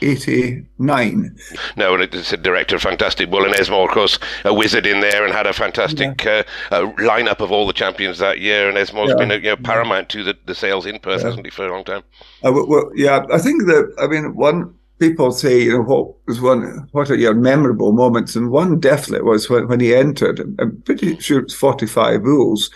89. 0.03 1.37
No, 1.77 1.95
and 1.95 2.03
it's 2.03 2.33
a 2.33 2.37
director, 2.37 2.77
of 2.77 2.83
fantastic 2.83 3.31
bull, 3.31 3.45
and 3.45 3.55
Esmor, 3.55 3.85
of 3.87 3.91
course, 3.91 4.19
a 4.45 4.53
wizard 4.53 4.87
in 4.87 5.01
there 5.01 5.25
and 5.25 5.33
had 5.33 5.47
a 5.47 5.53
fantastic 5.53 6.25
yeah. 6.25 6.43
uh, 6.71 6.75
uh, 6.75 6.93
lineup 6.95 7.41
of 7.41 7.53
all 7.53 7.67
the 7.67 7.73
champions 7.73 8.19
that 8.19 8.41
year. 8.41 8.69
And 8.69 8.77
Esmor's 8.77 9.11
yeah. 9.11 9.17
been 9.17 9.31
you 9.31 9.51
know, 9.51 9.57
paramount 9.57 10.09
to 10.11 10.23
the, 10.23 10.37
the 10.47 10.55
sales 10.55 10.87
in 10.87 10.99
Perth, 10.99 11.21
yeah. 11.21 11.29
hasn't 11.29 11.47
he, 11.47 11.51
for 11.51 11.67
a 11.67 11.73
long 11.73 11.85
time? 11.85 12.03
Uh, 12.45 12.53
well, 12.53 12.91
yeah, 12.95 13.25
I 13.33 13.38
think 13.38 13.65
that, 13.67 13.95
I 13.99 14.07
mean, 14.07 14.35
one 14.35 14.75
people 14.99 15.33
say, 15.33 15.62
you 15.62 15.73
know, 15.73 15.83
what 15.83 16.15
was 16.27 16.41
one, 16.41 16.88
what 16.93 17.11
are 17.11 17.17
your 17.17 17.35
memorable 17.35 17.93
moments? 17.93 18.37
And 18.37 18.51
one 18.51 18.79
definitely 18.79 19.27
was 19.27 19.51
when, 19.51 19.67
when 19.67 19.81
he 19.81 19.95
entered, 19.95 20.41
I'm 20.61 20.81
pretty 20.83 21.19
sure 21.19 21.41
it's 21.41 21.55
45 21.55 22.23
bulls 22.23 22.71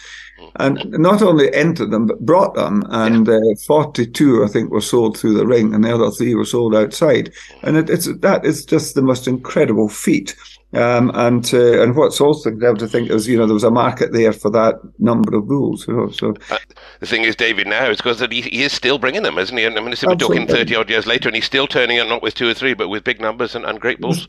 and 0.57 0.85
not 0.93 1.23
only 1.23 1.53
entered 1.55 1.91
them 1.91 2.07
but 2.07 2.25
brought 2.25 2.55
them. 2.55 2.85
And 2.91 3.29
uh, 3.29 3.41
42, 3.67 4.45
I 4.45 4.49
think, 4.49 4.71
were 4.71 4.81
sold 4.81 5.19
through 5.19 5.35
the 5.35 5.47
ring, 5.47 5.75
and 5.75 5.85
the 5.85 5.95
other 5.95 6.11
three 6.11 6.35
were 6.35 6.45
sold 6.45 6.75
outside. 6.75 7.33
And 7.63 7.77
it, 7.77 7.91
it's 7.91 8.07
that 8.19 8.45
is 8.45 8.65
just 8.65 8.95
the 8.95 9.03
most 9.03 9.27
incredible 9.27 9.89
feat. 9.89 10.35
Um, 10.73 11.11
and 11.15 11.55
uh, 11.55 11.81
and 11.83 11.97
what's 11.97 12.21
also 12.21 12.51
incredible 12.51 12.81
to 12.81 12.89
think 12.89 13.09
is 13.11 13.29
you 13.29 13.39
know 13.39 13.47
there 13.47 13.55
was 13.55 13.65
a 13.65 13.71
market 13.71 14.13
there 14.13 14.33
for 14.33 14.51
that 14.51 14.75
number 14.99 15.37
of 15.37 15.47
bulls. 15.49 15.87
You 15.87 15.95
know, 15.95 16.11
so 16.11 16.35
uh, 16.51 16.59
the 17.01 17.07
thing 17.07 17.23
is, 17.23 17.37
David, 17.37 17.67
now 17.67 17.89
is 17.89 17.99
because 17.99 18.21
he, 18.21 18.43
he 18.43 18.63
is 18.63 18.73
still 18.73 18.99
bringing 18.99 19.23
them, 19.23 19.39
isn't 19.39 19.57
he? 19.57 19.65
I 19.65 19.71
mean, 19.71 19.85
we're 19.85 20.17
talking 20.17 20.47
thirty 20.47 20.75
odd 20.75 20.91
years 20.91 21.07
later, 21.07 21.29
and 21.29 21.37
he's 21.37 21.47
still 21.47 21.67
turning 21.67 21.99
up 21.99 22.09
not 22.09 22.23
with 22.23 22.35
two 22.35 22.49
or 22.49 22.55
three, 22.55 22.75
but 22.75 22.89
with 22.89 23.05
big 23.05 23.21
numbers 23.21 23.55
and, 23.55 23.65
and 23.65 23.81
great 23.81 24.01
bulls. 24.01 24.29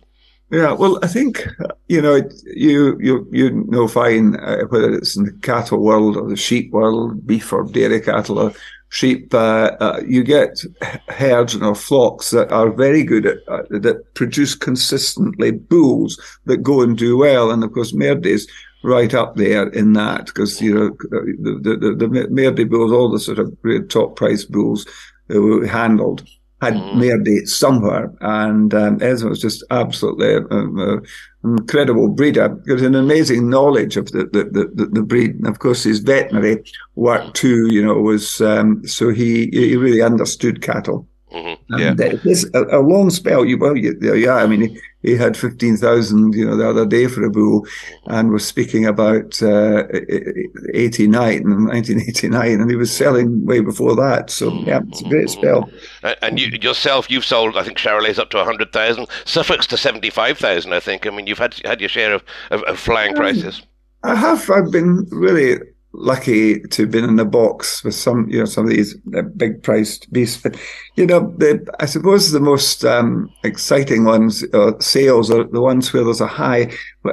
Yeah, 0.50 0.72
well, 0.72 0.98
I 1.04 1.08
think 1.08 1.46
you 1.90 2.02
know 2.02 2.22
you 2.46 2.98
you 3.02 3.28
you 3.32 3.66
know 3.68 3.88
fine 3.88 4.38
uh, 4.38 4.64
whether 4.70 4.94
it's 4.94 5.18
in 5.18 5.26
the 5.26 5.34
cattle 5.42 5.80
world 5.80 6.16
or 6.16 6.30
the 6.30 6.38
sheep 6.38 6.72
world, 6.72 7.28
beef 7.28 7.52
or 7.52 7.66
dairy 7.66 8.00
cattle 8.00 8.40
or 8.40 8.54
sheep. 8.90 9.34
Uh, 9.34 9.76
uh, 9.82 10.02
you 10.08 10.24
get 10.24 10.62
herds 11.10 11.56
or 11.58 11.76
flocks 11.76 12.32
that 12.32 12.50
are 12.54 12.72
very 12.72 13.04
good 13.04 13.26
at 13.26 13.38
uh, 13.50 13.64
that 13.72 14.14
produce 14.14 14.56
consistently 14.56 15.52
bulls 15.52 16.18
that 16.46 16.64
go 16.64 16.82
and 16.82 16.98
do 16.98 17.18
well, 17.18 17.52
and 17.52 17.62
of 17.62 17.74
course 17.74 17.92
Maerdy's 17.94 18.48
right 18.84 19.14
up 19.14 19.36
there 19.36 19.68
in 19.70 19.92
that 19.94 20.28
because 20.28 20.62
you 20.62 20.74
know 20.74 20.90
the 21.10 21.60
the 21.62 21.76
the, 21.76 22.08
the 22.08 22.28
Mearday 22.30 22.64
bulls, 22.64 22.94
all 22.94 23.12
the 23.12 23.20
sort 23.20 23.40
of 23.40 23.62
great 23.62 23.90
top 23.90 24.16
price 24.16 24.46
bulls 24.46 24.86
that 25.28 25.42
were 25.42 25.68
handled 25.68 26.26
had 26.62 26.74
mm. 26.74 26.96
Maerdy 26.96 27.48
somewhere, 27.48 28.14
and 28.22 28.74
um, 28.74 29.00
Esmor 29.00 29.30
was 29.30 29.42
just 29.42 29.64
absolutely 29.70 30.36
um, 30.50 30.80
uh, 30.80 30.98
incredible 31.44 32.10
breeder. 32.10 32.60
He 32.66 32.72
had 32.72 32.82
an 32.82 32.96
amazing 32.96 33.50
knowledge 33.50 33.98
of 33.98 34.12
the 34.12 34.26
the, 34.26 34.72
the, 34.74 34.86
the 34.88 35.02
breed, 35.02 35.36
and 35.36 35.48
of 35.48 35.60
course 35.60 35.84
his 35.84 36.00
veterinary 36.00 36.64
work 36.96 37.34
too. 37.34 37.68
You 37.72 37.86
know, 37.86 37.94
was 37.96 38.42
um, 38.42 38.86
so 38.88 39.10
he 39.10 39.50
he 39.52 39.76
really 39.76 40.02
understood 40.02 40.62
cattle. 40.62 41.08
Mm-hmm. 41.38 41.80
Yeah. 41.80 41.90
And 41.90 42.02
uh, 42.56 42.78
a, 42.78 42.80
a, 42.80 42.82
long 42.82 43.10
spell. 43.12 43.46
You 43.46 43.60
well, 43.60 43.78
you, 43.78 43.96
yeah. 44.02 44.36
I 44.36 44.48
mean, 44.48 44.62
he, 44.62 44.80
he 45.04 45.16
had 45.16 45.38
fifteen 45.38 45.78
thousand, 45.78 46.34
you 46.34 46.46
know, 46.46 46.58
the 46.58 46.68
other 46.68 46.86
day 46.86 47.06
for 47.08 47.24
a 47.24 47.30
bull, 47.30 47.62
mm-hmm. 47.62 48.12
and 48.12 48.32
was 48.32 48.46
speaking 48.46 48.86
about 48.86 49.42
uh, 49.44 49.84
eighty 50.74 51.08
nine 51.08 51.44
and 51.44 51.68
nineteen 51.68 52.02
eighty 52.02 52.28
nine, 52.28 52.60
and 52.60 52.72
he 52.72 52.76
was 52.76 52.92
selling 52.92 53.46
way 53.46 53.60
before 53.60 53.96
that. 53.98 54.32
So 54.32 54.52
yeah, 54.62 54.82
it's 54.88 55.02
a 55.02 55.10
great 55.10 55.30
spell. 55.30 55.70
And 56.24 56.40
you 56.40 56.48
yourself, 56.60 57.12
you've 57.12 57.26
sold, 57.26 57.56
I 57.56 57.64
think, 57.64 57.78
Charolais 57.78 58.18
up 58.18 58.32
to 58.32 58.44
hundred 58.44 58.74
thousand, 58.74 59.08
Suffolk's 59.26 59.68
to 59.68 59.78
seventy 59.78 60.10
five 60.10 60.40
thousand. 60.40 60.74
I 60.74 60.80
think. 60.80 61.06
I 61.06 61.12
mean, 61.12 61.28
you've 61.28 61.38
had 61.38 61.56
had 61.66 61.82
your 61.82 61.90
share 61.90 62.14
of, 62.14 62.24
of, 62.50 62.64
of 62.64 62.80
flying 62.80 63.12
um, 63.12 63.18
prices. 63.18 63.62
I 64.04 64.16
have. 64.16 64.50
I've 64.50 64.72
been 64.72 65.08
really 65.12 65.60
lucky 65.98 66.60
to 66.60 66.84
have 66.84 66.92
been 66.92 67.04
in 67.04 67.16
the 67.16 67.26
box 67.26 67.84
with 67.84 67.96
some, 67.96 68.30
you 68.30 68.40
know, 68.40 68.46
some 68.46 68.66
of 68.66 68.72
these 68.72 68.96
uh, 69.16 69.24
big 69.24 69.62
priced 69.64 70.12
beasts. 70.14 70.42
But, 70.42 70.58
you 70.96 71.06
know, 71.06 71.34
the, 71.38 71.68
I 71.80 71.86
suppose 71.86 72.32
the 72.32 72.40
most 72.40 72.86
um, 72.86 73.32
exciting 73.44 74.06
ones, 74.06 74.44
uh, 74.54 74.74
sales 74.80 75.32
are 75.32 75.44
the 75.44 75.62
ones 75.62 75.92
where 75.92 76.04
there's 76.04 76.22
a 76.22 76.28
high, 76.28 76.72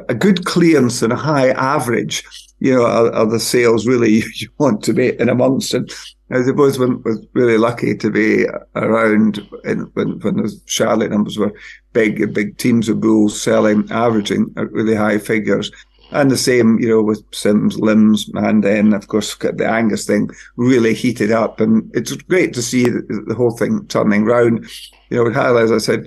a 0.09 0.15
good 0.15 0.45
clearance 0.45 1.03
and 1.03 1.13
a 1.13 1.17
high 1.17 1.51
average, 1.51 2.23
you 2.61 2.75
know, 2.75 2.85
are, 2.85 3.13
are 3.13 3.27
the 3.27 3.41
sales 3.41 3.87
really 3.87 4.23
you 4.35 4.49
want 4.59 4.83
to 4.85 4.93
be 4.93 5.19
in 5.19 5.29
amongst. 5.29 5.75
And 5.75 5.91
I 6.31 6.43
suppose 6.43 6.79
when 6.79 7.03
was 7.03 7.27
really 7.33 7.59
lucky 7.59 7.97
to 7.97 8.11
be 8.11 8.47
around 8.75 9.47
in, 9.65 9.81
when, 9.95 10.19
when 10.21 10.37
the 10.37 10.61
Charlotte 10.67 11.11
numbers 11.11 11.39
were 11.39 11.53
big, 11.93 12.35
big 12.35 12.59
teams 12.59 12.89
of 12.89 13.01
bulls 13.01 13.41
selling, 13.41 13.91
averaging 13.91 14.53
at 14.57 14.71
really 14.73 14.95
high 14.95 15.19
figures. 15.19 15.71
And 16.15 16.31
the 16.31 16.37
same, 16.37 16.79
you 16.79 16.89
know, 16.89 17.03
with 17.03 17.23
Sims, 17.33 17.79
Limbs, 17.79 18.31
and 18.35 18.63
then, 18.63 18.95
of 18.95 19.09
course, 19.09 19.37
the 19.37 19.69
Angus 19.69 20.07
thing 20.07 20.31
really 20.57 20.95
heated 20.95 21.33
up. 21.33 21.61
And 21.61 21.91
it's 21.93 22.13
great 22.13 22.55
to 22.55 22.63
see 22.63 22.85
the, 22.85 23.35
whole 23.37 23.57
thing 23.57 23.85
turning 23.89 24.25
round. 24.25 24.65
You 25.11 25.25
know, 25.25 25.57
as 25.57 25.73
I 25.73 25.79
said, 25.79 26.07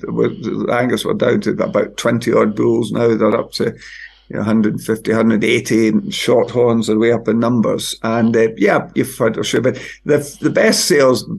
Angus 0.72 1.04
were 1.04 1.14
down 1.14 1.42
to 1.42 1.52
about 1.52 1.98
20 1.98 2.32
odd 2.34 2.56
bulls. 2.56 2.92
Now 2.92 3.16
they're 3.16 3.38
up 3.38 3.52
to 3.54 3.76
you 4.30 4.36
know, 4.36 4.40
150, 4.40 5.12
180 5.12 5.88
and 5.88 6.14
short 6.14 6.52
horns 6.52 6.90
are 6.90 6.98
way 6.98 7.12
up 7.12 7.28
in 7.28 7.40
numbers. 7.40 7.96
And 8.04 8.36
uh, 8.36 8.50
yeah, 8.58 8.90
you've 8.96 9.18
had 9.18 9.38
a 9.38 9.44
sure, 9.44 9.62
but 9.62 9.76
the, 10.06 10.38
the 10.42 10.50
best 10.50 10.86
sales 10.86 11.30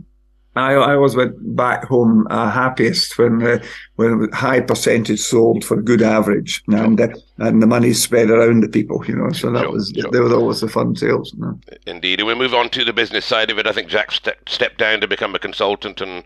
I, 0.57 0.73
I 0.73 0.95
always 0.95 1.15
went 1.15 1.57
back 1.57 1.85
home 1.85 2.27
uh, 2.31 2.51
happiest 2.51 3.17
when 3.17 3.47
uh, 3.47 3.59
when 3.97 4.29
high 4.33 4.61
percentage 4.61 5.21
sold 5.21 5.65
for 5.65 5.81
good 5.81 6.03
average, 6.03 6.63
and 6.69 7.01
uh, 7.01 7.09
and 7.39 7.63
the 7.63 7.67
money 7.67 7.93
spread 7.93 8.31
around 8.31 8.63
the 8.63 8.69
people, 8.69 9.05
you 9.07 9.15
know. 9.15 9.31
So 9.31 9.51
that 9.53 9.63
sure, 9.63 9.73
was 9.73 9.93
sure. 9.95 10.11
they 10.11 10.21
were 10.21 10.35
always 10.35 10.61
the 10.61 10.69
fun 10.69 10.97
sales. 10.97 11.33
You 11.35 11.41
know? 11.41 11.61
Indeed, 11.87 12.21
and 12.21 12.27
we 12.27 12.35
move 12.35 12.55
on 12.55 12.71
to 12.71 12.85
the 12.85 12.93
business 12.93 13.25
side 13.25 13.51
of 13.51 13.59
it. 13.59 13.67
I 13.67 13.73
think 13.73 13.89
Jack 13.89 14.11
ste- 14.11 14.49
stepped 14.49 14.79
down 14.79 15.01
to 15.01 15.09
become 15.09 15.35
a 15.35 15.39
consultant, 15.39 16.01
and 16.01 16.25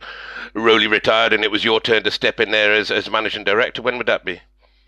Rowley 0.54 0.87
retired, 0.87 1.32
and 1.32 1.44
it 1.44 1.50
was 1.50 1.64
your 1.64 1.80
turn 1.80 2.02
to 2.04 2.11
step 2.11 2.40
in 2.40 2.52
there 2.52 2.72
as 2.72 2.90
as 2.90 3.11
managing 3.11 3.44
director. 3.44 3.82
When 3.82 3.98
would 3.98 4.06
that 4.06 4.24
be? 4.24 4.40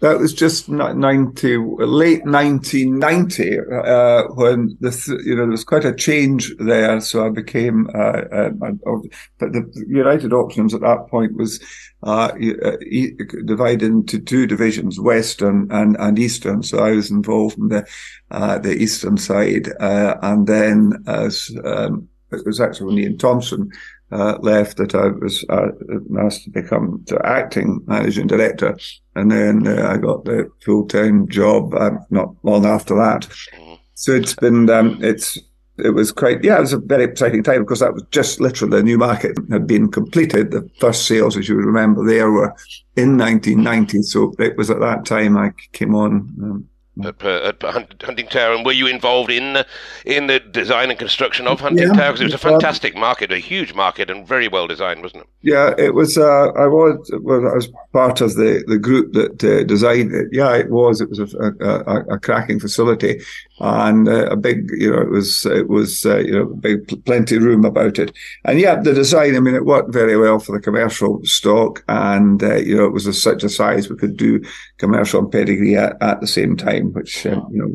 That 0.04 0.18
was 0.18 0.34
just 0.34 0.68
90, 0.68 1.56
late 1.56 2.26
1990, 2.26 3.58
uh, 3.58 4.24
when 4.34 4.76
the, 4.78 5.22
you 5.24 5.34
know, 5.34 5.44
there 5.44 5.50
was 5.50 5.64
quite 5.64 5.86
a 5.86 5.94
change 5.94 6.54
there. 6.58 7.00
So 7.00 7.24
I 7.24 7.30
became, 7.30 7.88
uh, 7.94 8.20
uh, 8.30 8.50
but 8.50 9.52
the 9.54 9.84
United 9.88 10.34
Auctions 10.34 10.74
at 10.74 10.82
that 10.82 11.08
point 11.08 11.38
was, 11.38 11.58
uh, 12.02 12.32
uh 12.62 12.76
divided 13.46 13.84
into 13.84 14.18
two 14.18 14.46
divisions, 14.46 15.00
Western 15.00 15.72
and, 15.72 15.96
and 15.98 16.18
Eastern. 16.18 16.62
So 16.62 16.80
I 16.80 16.90
was 16.90 17.10
involved 17.10 17.56
in 17.56 17.68
the, 17.68 17.86
uh, 18.30 18.58
the 18.58 18.74
Eastern 18.74 19.16
side. 19.16 19.68
and 19.80 20.46
then 20.46 21.02
as, 21.06 21.50
um, 21.64 22.06
it 22.30 22.44
was 22.44 22.60
actually 22.60 22.88
when 22.88 22.98
Ian 22.98 23.16
Thompson 23.16 23.70
uh, 24.12 24.38
left 24.40 24.76
that 24.76 24.94
I 24.94 25.08
was 25.08 25.44
uh, 25.48 25.68
asked 26.20 26.44
to 26.44 26.50
become 26.50 27.02
the 27.06 27.20
acting 27.24 27.82
managing 27.86 28.26
director, 28.26 28.76
and 29.16 29.30
then 29.30 29.66
uh, 29.66 29.88
I 29.88 29.96
got 29.96 30.24
the 30.24 30.50
full 30.64 30.86
time 30.86 31.28
job 31.28 31.74
uh, 31.74 31.90
not 32.10 32.34
long 32.42 32.66
after 32.66 32.94
that. 32.96 33.26
So 33.94 34.12
it's 34.12 34.34
been 34.34 34.68
um, 34.70 34.98
it's 35.02 35.38
it 35.78 35.90
was 35.90 36.12
quite 36.12 36.44
yeah 36.44 36.58
it 36.58 36.60
was 36.60 36.72
a 36.72 36.78
very 36.78 37.04
exciting 37.04 37.42
time 37.42 37.60
because 37.60 37.80
that 37.80 37.94
was 37.94 38.04
just 38.10 38.40
literally 38.40 38.76
the 38.76 38.82
new 38.82 38.98
market 38.98 39.36
had 39.50 39.66
been 39.66 39.90
completed. 39.90 40.50
The 40.50 40.68
first 40.78 41.06
sales, 41.06 41.36
as 41.36 41.48
you 41.48 41.56
remember, 41.56 42.04
there 42.06 42.30
were 42.30 42.54
in 42.96 43.18
1990. 43.18 44.02
So 44.02 44.34
it 44.38 44.56
was 44.56 44.70
at 44.70 44.80
that 44.80 45.04
time 45.04 45.36
I 45.36 45.52
came 45.72 45.94
on. 45.94 46.12
Um, 46.42 46.68
at, 47.02 47.22
at 47.24 47.62
Hunting 47.62 48.28
Tower, 48.28 48.54
and 48.54 48.64
were 48.64 48.72
you 48.72 48.86
involved 48.86 49.30
in 49.30 49.54
the, 49.54 49.66
in 50.04 50.26
the 50.26 50.38
design 50.40 50.90
and 50.90 50.98
construction 50.98 51.46
of 51.46 51.60
Hunting 51.60 51.88
yeah, 51.88 51.94
Tower? 51.94 52.12
Because 52.12 52.20
it 52.20 52.24
was 52.24 52.34
a 52.34 52.38
fantastic 52.38 52.96
market, 52.96 53.32
a 53.32 53.38
huge 53.38 53.74
market, 53.74 54.10
and 54.10 54.26
very 54.26 54.48
well 54.48 54.66
designed, 54.66 55.02
wasn't 55.02 55.22
it? 55.22 55.28
Yeah, 55.42 55.74
it 55.76 55.94
was. 55.94 56.16
Uh, 56.16 56.52
I 56.52 56.66
was. 56.66 57.10
Well, 57.20 57.48
I 57.48 57.54
was 57.54 57.68
part 57.92 58.20
of 58.20 58.34
the, 58.36 58.64
the 58.66 58.78
group 58.78 59.12
that 59.14 59.42
uh, 59.44 59.64
designed 59.64 60.14
it. 60.14 60.28
Yeah, 60.32 60.54
it 60.54 60.70
was. 60.70 61.00
It 61.00 61.10
was 61.10 61.18
a, 61.18 61.52
a, 61.60 62.14
a 62.14 62.18
cracking 62.18 62.60
facility, 62.60 63.20
and 63.60 64.08
uh, 64.08 64.26
a 64.26 64.36
big. 64.36 64.70
You 64.76 64.92
know, 64.92 65.02
it 65.02 65.10
was. 65.10 65.46
It 65.46 65.68
was. 65.68 66.04
Uh, 66.04 66.18
you 66.18 66.32
know, 66.32 66.46
big, 66.46 67.04
plenty 67.04 67.38
room 67.38 67.64
about 67.64 67.98
it, 67.98 68.12
and 68.44 68.58
yeah, 68.58 68.80
the 68.80 68.94
design. 68.94 69.36
I 69.36 69.40
mean, 69.40 69.54
it 69.54 69.64
worked 69.64 69.92
very 69.92 70.16
well 70.16 70.38
for 70.38 70.52
the 70.52 70.62
commercial 70.62 71.20
stock, 71.24 71.84
and 71.88 72.42
uh, 72.42 72.56
you 72.56 72.76
know, 72.76 72.86
it 72.86 72.92
was 72.92 73.06
a, 73.06 73.12
such 73.12 73.44
a 73.44 73.48
size 73.48 73.88
we 73.88 73.96
could 73.96 74.16
do 74.16 74.42
commercial 74.78 75.20
and 75.20 75.30
pedigree 75.30 75.76
at, 75.76 75.96
at 76.02 76.20
the 76.20 76.26
same 76.26 76.56
time 76.56 76.92
which 76.92 77.26
um, 77.26 77.46
you 77.50 77.58
know 77.58 77.68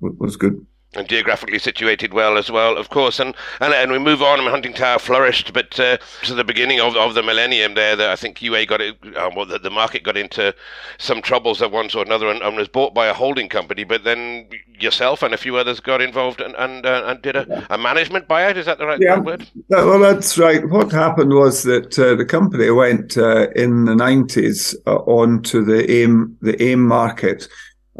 was, 0.00 0.16
was, 0.18 0.36
good. 0.36 0.64
And 0.94 1.08
geographically 1.08 1.60
situated 1.60 2.12
well 2.12 2.36
as 2.36 2.50
well, 2.50 2.76
of 2.76 2.90
course. 2.90 3.20
And 3.20 3.36
and, 3.60 3.72
and 3.72 3.92
we 3.92 3.98
move 4.00 4.22
on. 4.22 4.40
I 4.40 4.42
mean, 4.42 4.50
Huntingtower 4.50 4.98
flourished, 5.00 5.52
but 5.52 5.78
uh, 5.78 5.98
to 6.24 6.34
the 6.34 6.42
beginning 6.42 6.80
of, 6.80 6.96
of 6.96 7.14
the 7.14 7.22
millennium, 7.22 7.74
there, 7.74 7.94
that 7.94 8.10
I 8.10 8.16
think 8.16 8.42
UA 8.42 8.66
got 8.66 8.80
it. 8.80 8.96
Uh, 9.16 9.30
well, 9.36 9.46
the, 9.46 9.60
the, 9.60 9.70
market 9.70 10.02
got 10.02 10.16
into 10.16 10.52
some 10.98 11.22
troubles 11.22 11.62
at 11.62 11.70
one 11.70 11.90
sort 11.90 12.08
or 12.08 12.10
another, 12.10 12.28
and, 12.28 12.42
and, 12.42 12.56
was 12.56 12.66
bought 12.66 12.92
by 12.92 13.06
a 13.06 13.14
holding 13.14 13.48
company. 13.48 13.84
But 13.84 14.02
then 14.02 14.48
yourself 14.80 15.22
and 15.22 15.32
a 15.32 15.36
few 15.36 15.56
others 15.56 15.78
got 15.78 16.00
involved 16.00 16.40
and 16.40 16.56
and, 16.56 16.84
uh, 16.84 17.04
and 17.06 17.22
did 17.22 17.36
a, 17.36 17.66
a, 17.72 17.78
management 17.78 18.26
buyout. 18.26 18.56
Is 18.56 18.66
that 18.66 18.78
the 18.78 18.86
right 18.86 18.98
yeah. 19.00 19.20
word? 19.20 19.46
Well, 19.68 20.00
that's 20.00 20.38
right. 20.38 20.68
What 20.68 20.90
happened 20.90 21.34
was 21.34 21.62
that 21.62 21.96
uh, 22.00 22.16
the 22.16 22.24
company 22.24 22.70
went 22.70 23.16
uh, 23.16 23.50
in 23.50 23.84
the 23.84 23.94
nineties 23.94 24.74
uh, 24.88 24.96
on 24.96 25.42
to 25.44 25.64
the 25.64 25.88
AIM 25.88 26.36
the 26.40 26.60
AIM 26.60 26.86
market 26.86 27.46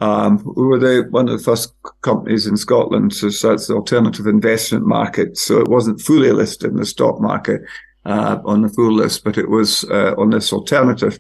um, 0.01 0.43
we 0.57 0.67
were 0.67 0.79
the, 0.79 1.07
one 1.11 1.29
of 1.29 1.39
the 1.39 1.45
first 1.45 1.75
companies 2.03 2.47
in 2.47 2.57
Scotland, 2.57 3.13
to 3.13 3.31
that's 3.31 3.67
the 3.67 3.75
alternative 3.75 4.27
investment 4.27 4.87
market. 4.87 5.37
So 5.37 5.61
it 5.61 5.69
wasn't 5.69 6.01
fully 6.01 6.33
listed 6.33 6.71
in 6.71 6.77
the 6.77 6.87
stock 6.87 7.21
market 7.21 7.63
uh, 8.07 8.39
on 8.45 8.63
the 8.63 8.71
full 8.71 8.93
list, 8.93 9.25
but 9.25 9.37
it 9.37 9.51
was 9.51 9.85
uh, 9.85 10.15
on 10.17 10.31
this 10.31 10.53
alternative. 10.53 11.19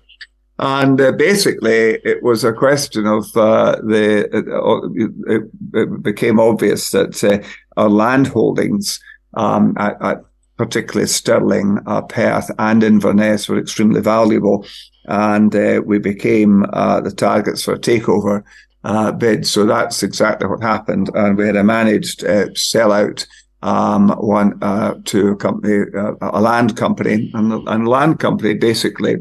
And 0.58 1.00
uh, 1.00 1.12
basically, 1.12 2.00
it 2.04 2.22
was 2.22 2.44
a 2.44 2.52
question 2.52 3.06
of 3.06 3.24
uh, 3.36 3.76
the. 3.82 4.28
Uh, 4.32 4.88
it, 4.94 5.50
it, 5.74 6.02
became 6.02 6.38
obvious 6.38 6.90
that 6.90 7.22
uh, 7.24 7.38
our 7.78 7.88
land 7.88 8.26
holdings 8.26 9.00
um, 9.34 9.74
at, 9.78 9.96
at 10.02 10.24
particularly 10.58 11.06
Stirling, 11.06 11.78
uh, 11.86 12.02
Perth, 12.02 12.50
and 12.58 12.82
Inverness 12.82 13.48
were 13.48 13.58
extremely 13.58 14.02
valuable. 14.02 14.66
And 15.06 15.56
uh, 15.56 15.80
we 15.84 15.98
became 15.98 16.66
uh, 16.74 17.00
the 17.00 17.10
targets 17.10 17.62
for 17.62 17.72
a 17.72 17.78
takeover 17.78 18.44
uh, 18.84 19.12
bid. 19.12 19.46
So 19.46 19.66
that's 19.66 20.02
exactly 20.02 20.48
what 20.48 20.62
happened. 20.62 21.10
And 21.14 21.36
we 21.36 21.46
had 21.46 21.56
a 21.56 21.64
managed 21.64 22.24
uh, 22.24 22.48
sellout 22.50 23.26
um, 23.62 24.10
one 24.10 24.62
uh, 24.62 24.94
to 25.06 25.28
a 25.28 25.36
company, 25.36 25.84
uh, 25.96 26.14
a 26.20 26.40
land 26.40 26.76
company, 26.76 27.30
and 27.34 27.52
the 27.52 27.60
and 27.66 27.86
land 27.86 28.18
company 28.18 28.54
basically 28.54 29.16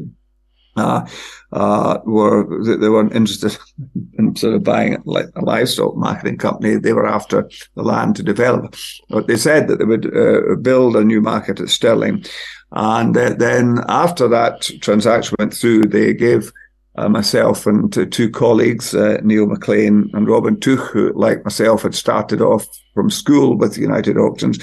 uh, 0.78 1.06
uh, 1.52 1.98
were 2.06 2.64
they 2.78 2.90
weren't 2.90 3.16
interested 3.16 3.58
in 4.18 4.36
sort 4.36 4.56
of 4.56 4.64
buying 4.64 4.96
a 4.96 5.42
livestock 5.42 5.96
marketing 5.98 6.38
company. 6.38 6.76
They 6.76 6.94
were 6.94 7.08
after 7.08 7.50
the 7.76 7.84
land 7.84 8.16
to 8.16 8.24
develop. 8.24 8.76
But 9.10 9.28
they 9.28 9.38
said 9.38 9.68
that 9.68 9.80
they 9.80 9.86
would 9.86 10.64
build 10.64 10.96
a 10.96 11.04
new 11.04 11.22
market 11.22 11.60
at 11.60 11.70
Stirling. 11.70 12.24
And 12.72 13.16
then 13.16 13.80
after 13.90 14.28
that 14.28 14.70
transaction 14.82 15.36
went 15.40 15.56
through, 15.56 15.86
they 15.86 16.14
gave 16.14 16.54
uh, 17.00 17.10
myself 17.10 17.66
and 17.66 17.92
two 18.12 18.30
colleagues, 18.30 18.94
uh, 18.94 19.20
Neil 19.24 19.46
McLean 19.46 20.10
and 20.14 20.28
Robin 20.28 20.60
Tuch, 20.60 20.80
who, 20.92 21.14
like 21.14 21.44
myself, 21.46 21.84
had 21.84 21.96
started 21.96 22.42
off 22.42 22.68
from 22.94 23.10
school 23.10 23.58
with 23.58 23.78
United 23.78 24.18
Auctions, 24.18 24.60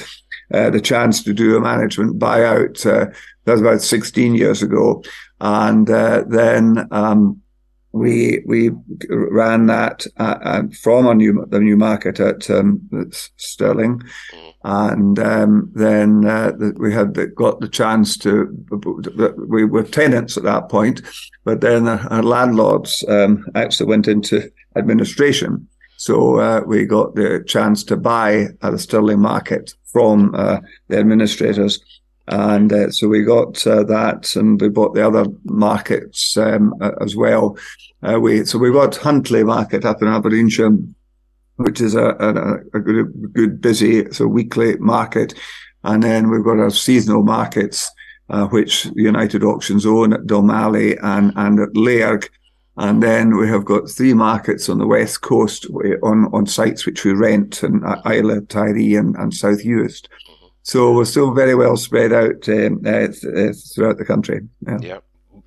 uh, 0.53 0.70
the 0.70 0.81
chance 0.81 1.22
to 1.25 1.33
do 1.33 1.57
a 1.57 1.61
management 1.61 2.18
buyout. 2.18 2.85
Uh, 2.85 3.11
that 3.44 3.53
was 3.53 3.61
about 3.61 3.81
16 3.81 4.35
years 4.35 4.62
ago. 4.62 5.03
And 5.40 5.87
then 5.87 6.87
um, 6.90 7.40
we 7.98 8.42
we 8.46 8.70
ran 9.09 9.66
that 9.66 10.06
uh, 10.16 10.62
from 10.82 11.06
a 11.06 11.14
new, 11.14 11.46
the 11.48 11.61
new 11.61 11.76
market 11.76 12.20
at 12.20 12.48
um, 12.50 12.88
Stirling. 13.37 14.00
Mm-hmm 14.00 14.46
and 14.66 15.20
um, 15.20 15.70
then 15.76 16.26
uh, 16.26 16.50
we 16.76 16.92
had 16.92 17.14
the, 17.14 17.28
got 17.28 17.61
the 17.61 17.68
chance 17.68 18.16
to. 18.18 18.48
We 19.48 19.64
were 19.64 19.85
tenants 19.85 20.37
at 20.37 20.42
that 20.42 20.68
point, 20.68 21.02
but 21.44 21.61
then 21.61 21.87
our 21.87 22.22
landlords 22.22 23.04
um, 23.09 23.46
actually 23.54 23.87
went 23.87 24.09
into 24.09 24.50
administration, 24.74 25.68
so 25.98 26.40
uh, 26.40 26.62
we 26.66 26.85
got 26.85 27.14
the 27.14 27.44
chance 27.46 27.85
to 27.85 27.96
buy 27.96 28.48
at 28.61 28.70
the 28.72 28.78
Stirling 28.78 29.20
market 29.20 29.72
from 29.85 30.35
uh, 30.35 30.59
the 30.88 30.98
administrators. 30.98 31.78
And 32.26 32.72
uh, 32.72 32.90
so 32.90 33.06
we 33.06 33.22
got 33.22 33.64
uh, 33.68 33.85
that, 33.85 34.35
and 34.35 34.61
we 34.61 34.68
bought 34.68 34.94
the 34.94 35.06
other 35.06 35.26
markets 35.44 36.37
um, 36.37 36.74
as 37.00 37.14
well. 37.14 37.56
Uh, 38.02 38.20
we 38.20 38.44
so 38.44 38.59
we 38.59 38.70
got 38.70 38.96
Huntly 38.96 39.44
Market 39.44 39.85
up 39.85 40.02
in 40.02 40.09
Aberdeenshire, 40.09 40.76
which 41.56 41.80
is 41.80 41.94
a, 41.94 42.09
a, 42.20 42.76
a 42.76 42.80
good, 42.80 43.32
good, 43.32 43.61
busy, 43.61 44.11
so 44.12 44.26
weekly 44.26 44.76
market. 44.76 45.35
And 45.85 46.02
then 46.02 46.30
we've 46.30 46.44
got 46.44 46.59
our 46.59 46.70
seasonal 46.70 47.22
markets, 47.22 47.90
uh, 48.28 48.46
which 48.46 48.87
United 48.96 49.44
Auctions 49.44 49.87
own 49.87 50.12
at 50.12 50.26
Dalmally 50.26 50.98
and, 51.02 51.32
and 51.37 51.61
at 51.61 51.70
Lairg. 51.70 52.28
And 52.76 53.02
then 53.02 53.37
we 53.38 53.48
have 53.48 53.64
got 53.64 53.88
three 53.88 54.12
markets 54.12 54.68
on 54.68 54.78
the 54.78 54.87
west 54.87 55.22
coast 55.22 55.66
on, 56.02 56.28
on 56.35 56.44
sites 56.44 56.85
which 56.85 57.04
we 57.04 57.12
rent 57.12 57.62
in 57.62 57.82
Islay, 58.04 58.40
Tiree 58.40 58.98
and, 58.98 59.16
and 59.16 59.32
South 59.32 59.64
Uist. 59.64 60.09
So 60.62 60.92
we're 60.92 61.06
still 61.06 61.32
very 61.32 61.54
well 61.54 61.76
spread 61.76 62.12
out 62.12 62.46
um, 62.48 62.82
uh, 62.85 63.09
uh, 63.09 63.52
throughout 63.74 63.96
the 63.96 64.04
country. 64.04 64.40
Yeah. 64.66 64.78
yeah 64.82 64.98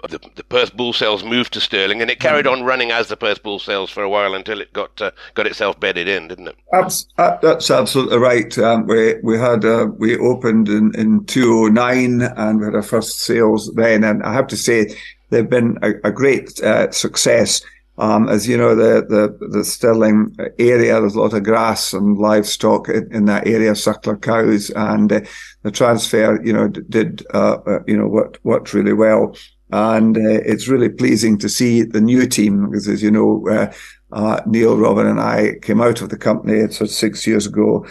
the, 0.07 0.19
the 0.35 0.43
Perth 0.43 0.75
Bull 0.75 0.93
Sales 0.93 1.23
moved 1.23 1.53
to 1.53 1.61
Stirling, 1.61 2.01
and 2.01 2.09
it 2.09 2.19
carried 2.19 2.47
on 2.47 2.63
running 2.63 2.91
as 2.91 3.07
the 3.07 3.17
Perth 3.17 3.43
Bull 3.43 3.59
Sales 3.59 3.89
for 3.89 4.03
a 4.03 4.09
while 4.09 4.33
until 4.33 4.61
it 4.61 4.71
got 4.73 5.01
uh, 5.01 5.11
got 5.33 5.47
itself 5.47 5.79
bedded 5.79 6.07
in, 6.07 6.27
didn't 6.27 6.47
it? 6.47 6.55
That's, 6.71 7.07
that's 7.17 7.69
absolutely 7.69 8.17
right. 8.17 8.57
Um, 8.57 8.87
we 8.87 9.15
we 9.23 9.37
had 9.37 9.65
uh, 9.65 9.87
we 9.97 10.17
opened 10.17 10.69
in 10.69 10.93
in 10.95 11.25
two 11.25 11.65
oh 11.65 11.67
nine, 11.67 12.21
and 12.21 12.59
we 12.59 12.65
had 12.65 12.75
our 12.75 12.81
first 12.81 13.19
sales 13.19 13.71
then, 13.75 14.03
and 14.03 14.23
I 14.23 14.33
have 14.33 14.47
to 14.47 14.57
say 14.57 14.95
they've 15.29 15.49
been 15.49 15.77
a, 15.81 15.91
a 16.03 16.11
great 16.11 16.61
uh, 16.61 16.91
success. 16.91 17.61
Um, 17.97 18.29
as 18.29 18.47
you 18.47 18.55
know, 18.55 18.75
the, 18.75 19.05
the, 19.05 19.47
the 19.47 19.65
Stirling 19.65 20.33
area, 20.57 21.01
there's 21.01 21.15
a 21.15 21.19
lot 21.19 21.33
of 21.33 21.43
grass 21.43 21.91
and 21.91 22.17
livestock 22.17 22.87
in, 22.87 23.13
in 23.13 23.25
that 23.25 23.45
area, 23.45 23.73
suckler 23.73 24.15
cows, 24.21 24.69
and 24.69 25.11
uh, 25.11 25.19
the 25.63 25.71
transfer, 25.71 26.41
you 26.41 26.53
know, 26.53 26.69
did, 26.69 27.25
uh, 27.33 27.57
uh, 27.67 27.79
you 27.87 27.97
know, 27.97 28.07
worked, 28.07 28.39
worked 28.45 28.73
really 28.73 28.93
well. 28.93 29.35
And 29.71 30.17
uh, 30.17 30.41
it's 30.45 30.67
really 30.67 30.89
pleasing 30.89 31.37
to 31.39 31.49
see 31.49 31.83
the 31.83 32.01
new 32.01 32.25
team 32.27 32.69
because, 32.69 32.87
as 32.87 33.03
you 33.03 33.11
know, 33.11 33.47
uh, 33.49 33.71
uh, 34.11 34.41
Neil, 34.47 34.75
Robin, 34.75 35.05
and 35.05 35.19
I 35.19 35.59
came 35.61 35.81
out 35.81 36.01
of 36.01 36.09
the 36.09 36.17
company 36.17 36.61
of 36.61 36.73
six 36.73 37.27
years 37.27 37.45
ago 37.45 37.85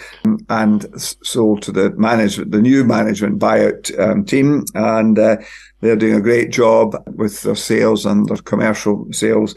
and 0.48 0.86
sold 0.98 1.62
to 1.62 1.72
the 1.72 1.90
management, 1.90 2.50
the 2.50 2.60
new 2.60 2.82
management 2.82 3.38
buyout 3.38 3.96
um, 4.00 4.24
team, 4.24 4.64
and 4.74 5.16
uh, 5.18 5.36
they're 5.80 5.94
doing 5.94 6.16
a 6.16 6.20
great 6.20 6.50
job 6.50 6.96
with 7.14 7.42
their 7.42 7.54
sales 7.54 8.04
and 8.04 8.28
their 8.28 8.38
commercial 8.38 9.06
sales 9.12 9.54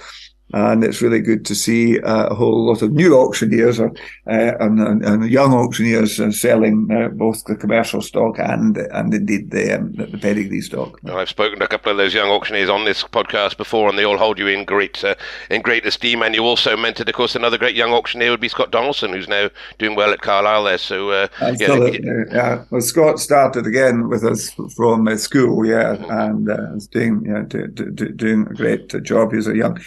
and 0.54 0.84
it's 0.84 1.02
really 1.02 1.20
good 1.20 1.46
to 1.46 1.56
see 1.56 2.00
uh, 2.02 2.28
a 2.28 2.36
whole 2.36 2.66
lot 2.66 2.82
of 2.82 2.92
new 2.92 3.16
auctioneers 3.16 3.80
or, 3.80 3.92
uh, 4.28 4.54
and, 4.60 5.04
and, 5.06 5.30
young 5.30 5.54
auctioneers 5.54 6.20
uh, 6.20 6.32
selling 6.32 6.88
uh, 6.92 7.08
both 7.10 7.44
the 7.46 7.56
commercial 7.56 8.02
stock 8.02 8.38
and 8.40 8.78
and 8.78 9.14
indeed 9.14 9.52
the 9.52 9.78
um, 9.78 9.92
the 9.94 10.18
pedigree 10.18 10.62
stock. 10.62 11.00
I've 11.06 11.30
spoken 11.30 11.60
to 11.60 11.66
a 11.66 11.68
couple 11.68 11.92
of 11.92 11.98
those 11.98 12.14
young 12.14 12.30
auctioneers 12.30 12.70
on 12.70 12.86
this 12.86 13.04
podcast 13.04 13.58
before, 13.58 13.90
and 13.90 13.98
they 13.98 14.04
all 14.04 14.18
hold 14.18 14.40
you 14.40 14.48
in 14.48 14.66
great 14.66 15.04
uh, 15.04 15.16
in 15.50 15.62
great 15.62 15.86
esteem. 15.86 16.22
And 16.22 16.36
you 16.36 16.44
also 16.44 16.76
mentored, 16.76 17.08
of 17.08 17.16
course, 17.16 17.36
another 17.36 17.58
great 17.58 17.76
young 17.76 17.92
auctioneer 17.92 18.32
would 18.32 18.40
be 18.40 18.50
Scott 18.50 18.72
Donaldson, 18.72 19.14
who's 19.14 19.28
now 19.28 19.50
doing 19.78 19.96
well 19.96 20.12
at 20.12 20.22
Carlisle 20.22 20.64
there. 20.64 20.78
So 20.78 21.12
uh, 21.12 21.28
yeah, 21.58 21.90
yeah. 22.32 22.66
Well, 22.70 22.82
Scott 22.82 23.20
started 23.20 23.66
again 23.68 24.10
with 24.10 24.24
us 24.24 24.52
from 24.76 25.18
school, 25.18 25.66
yeah, 25.66 25.96
mm-hmm. 25.96 26.12
and 26.12 26.50
uh, 26.50 26.76
is 26.76 26.88
doing 26.88 27.24
yeah, 27.26 27.44
do, 27.48 27.68
do, 27.68 27.92
do, 27.92 28.10
doing 28.10 28.48
a 28.50 28.54
great 28.54 28.90
job. 29.04 29.34
He's 29.34 29.48
a 29.48 29.56
young 29.56 29.80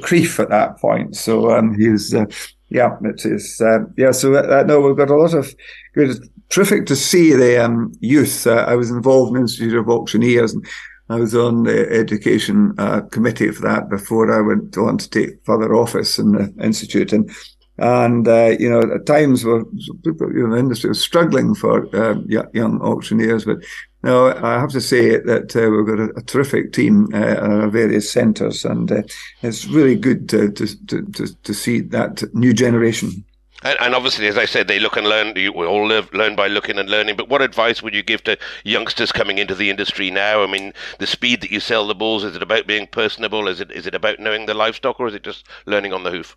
Crieff 0.00 0.38
at 0.38 0.50
that 0.50 0.78
point. 0.78 1.16
So 1.16 1.50
um, 1.50 1.74
he's, 1.78 2.14
uh, 2.14 2.26
yeah, 2.70 2.96
it 3.02 3.24
is, 3.24 3.60
uh, 3.60 3.80
yeah. 3.96 4.12
So 4.12 4.34
uh, 4.34 4.64
no, 4.64 4.80
we've 4.80 4.96
got 4.96 5.10
a 5.10 5.16
lot 5.16 5.34
of 5.34 5.54
good, 5.94 6.18
terrific 6.48 6.86
to 6.86 6.96
see 6.96 7.32
the 7.32 7.64
um, 7.64 7.92
youth. 8.00 8.46
Uh, 8.46 8.64
I 8.68 8.74
was 8.74 8.90
involved 8.90 9.30
in 9.30 9.34
the 9.34 9.40
Institute 9.40 9.74
of 9.74 9.88
Auctioneers 9.88 10.54
and 10.54 10.66
I 11.10 11.16
was 11.16 11.34
on 11.34 11.62
the 11.62 11.90
education 11.90 12.74
uh, 12.78 13.00
committee 13.00 13.50
for 13.50 13.62
that 13.62 13.88
before 13.88 14.32
I 14.32 14.40
went 14.40 14.76
on 14.76 14.98
to 14.98 15.08
take 15.08 15.44
further 15.44 15.74
office 15.74 16.18
in 16.18 16.32
the 16.32 16.52
institute. 16.62 17.12
And 17.12 17.30
and, 17.78 18.26
uh, 18.26 18.56
you 18.58 18.68
know, 18.68 18.80
at 18.80 19.06
times 19.06 19.44
where 19.44 19.64
people, 20.04 20.32
you 20.34 20.42
know, 20.46 20.54
the 20.54 20.58
industry 20.58 20.88
was 20.88 21.00
struggling 21.00 21.54
for 21.54 21.86
uh, 21.94 22.16
young 22.26 22.80
auctioneers. 22.82 23.44
But 23.44 23.58
no, 24.02 24.32
I 24.32 24.60
have 24.60 24.70
to 24.70 24.80
say 24.80 25.18
that 25.18 25.56
uh, 25.56 25.70
we've 25.70 25.86
got 25.86 25.98
a, 25.98 26.18
a 26.18 26.22
terrific 26.22 26.72
team 26.72 27.08
uh, 27.12 27.16
at 27.16 27.38
our 27.38 27.68
various 27.68 28.12
centres, 28.12 28.64
and 28.64 28.90
uh, 28.90 29.02
it's 29.42 29.66
really 29.66 29.96
good 29.96 30.28
to, 30.28 30.52
to, 30.52 30.86
to, 30.86 31.26
to, 31.42 31.54
see 31.54 31.80
that 31.80 32.22
new 32.32 32.52
generation. 32.52 33.24
And, 33.64 33.76
and, 33.80 33.94
obviously, 33.96 34.28
as 34.28 34.38
I 34.38 34.44
said, 34.44 34.68
they 34.68 34.78
look 34.78 34.96
and 34.96 35.08
learn. 35.08 35.34
We 35.34 35.48
all 35.48 35.84
live, 35.84 36.12
learn 36.14 36.36
by 36.36 36.46
looking 36.46 36.78
and 36.78 36.88
learning. 36.88 37.16
But 37.16 37.28
what 37.28 37.42
advice 37.42 37.82
would 37.82 37.92
you 37.92 38.04
give 38.04 38.22
to 38.24 38.38
youngsters 38.62 39.10
coming 39.10 39.38
into 39.38 39.56
the 39.56 39.68
industry 39.68 40.12
now? 40.12 40.44
I 40.44 40.46
mean, 40.46 40.72
the 41.00 41.06
speed 41.08 41.40
that 41.40 41.50
you 41.50 41.58
sell 41.58 41.84
the 41.88 41.94
bulls, 41.94 42.22
is 42.22 42.36
it 42.36 42.42
about 42.42 42.68
being 42.68 42.86
personable? 42.86 43.48
Is 43.48 43.60
it 43.60 43.72
is 43.72 43.88
it 43.88 43.96
about 43.96 44.20
knowing 44.20 44.46
the 44.46 44.54
livestock, 44.54 45.00
or 45.00 45.08
is 45.08 45.14
it 45.14 45.24
just 45.24 45.48
learning 45.66 45.92
on 45.92 46.04
the 46.04 46.12
hoof? 46.12 46.36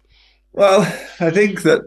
Well, 0.53 0.81
I 1.19 1.29
think 1.29 1.61
that 1.61 1.81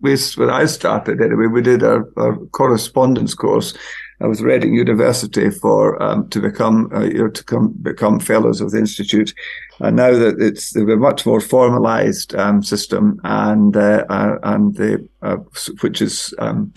we, 0.00 0.18
when 0.36 0.50
I 0.50 0.66
started 0.66 1.22
anyway, 1.22 1.46
we 1.46 1.62
did 1.62 1.82
our, 1.82 2.06
our 2.18 2.36
correspondence 2.52 3.34
course, 3.34 3.74
I 4.20 4.26
was 4.26 4.42
Reading 4.42 4.74
University 4.74 5.50
for 5.50 6.00
um, 6.02 6.28
to 6.30 6.40
become 6.40 6.90
uh, 6.94 7.04
you 7.04 7.18
know 7.18 7.28
to 7.28 7.44
come 7.44 7.74
become 7.82 8.20
fellows 8.20 8.60
of 8.60 8.70
the 8.70 8.78
institute, 8.78 9.34
and 9.80 9.96
now 9.96 10.12
that 10.12 10.40
it's 10.40 10.74
a 10.76 10.84
much 10.84 11.26
more 11.26 11.40
formalised 11.40 12.38
um, 12.38 12.62
system 12.62 13.20
and 13.24 13.76
uh, 13.76 14.04
uh, 14.08 14.38
and 14.44 14.76
the 14.76 15.06
uh, 15.22 15.36
which 15.80 16.00
is 16.00 16.32
um, 16.38 16.72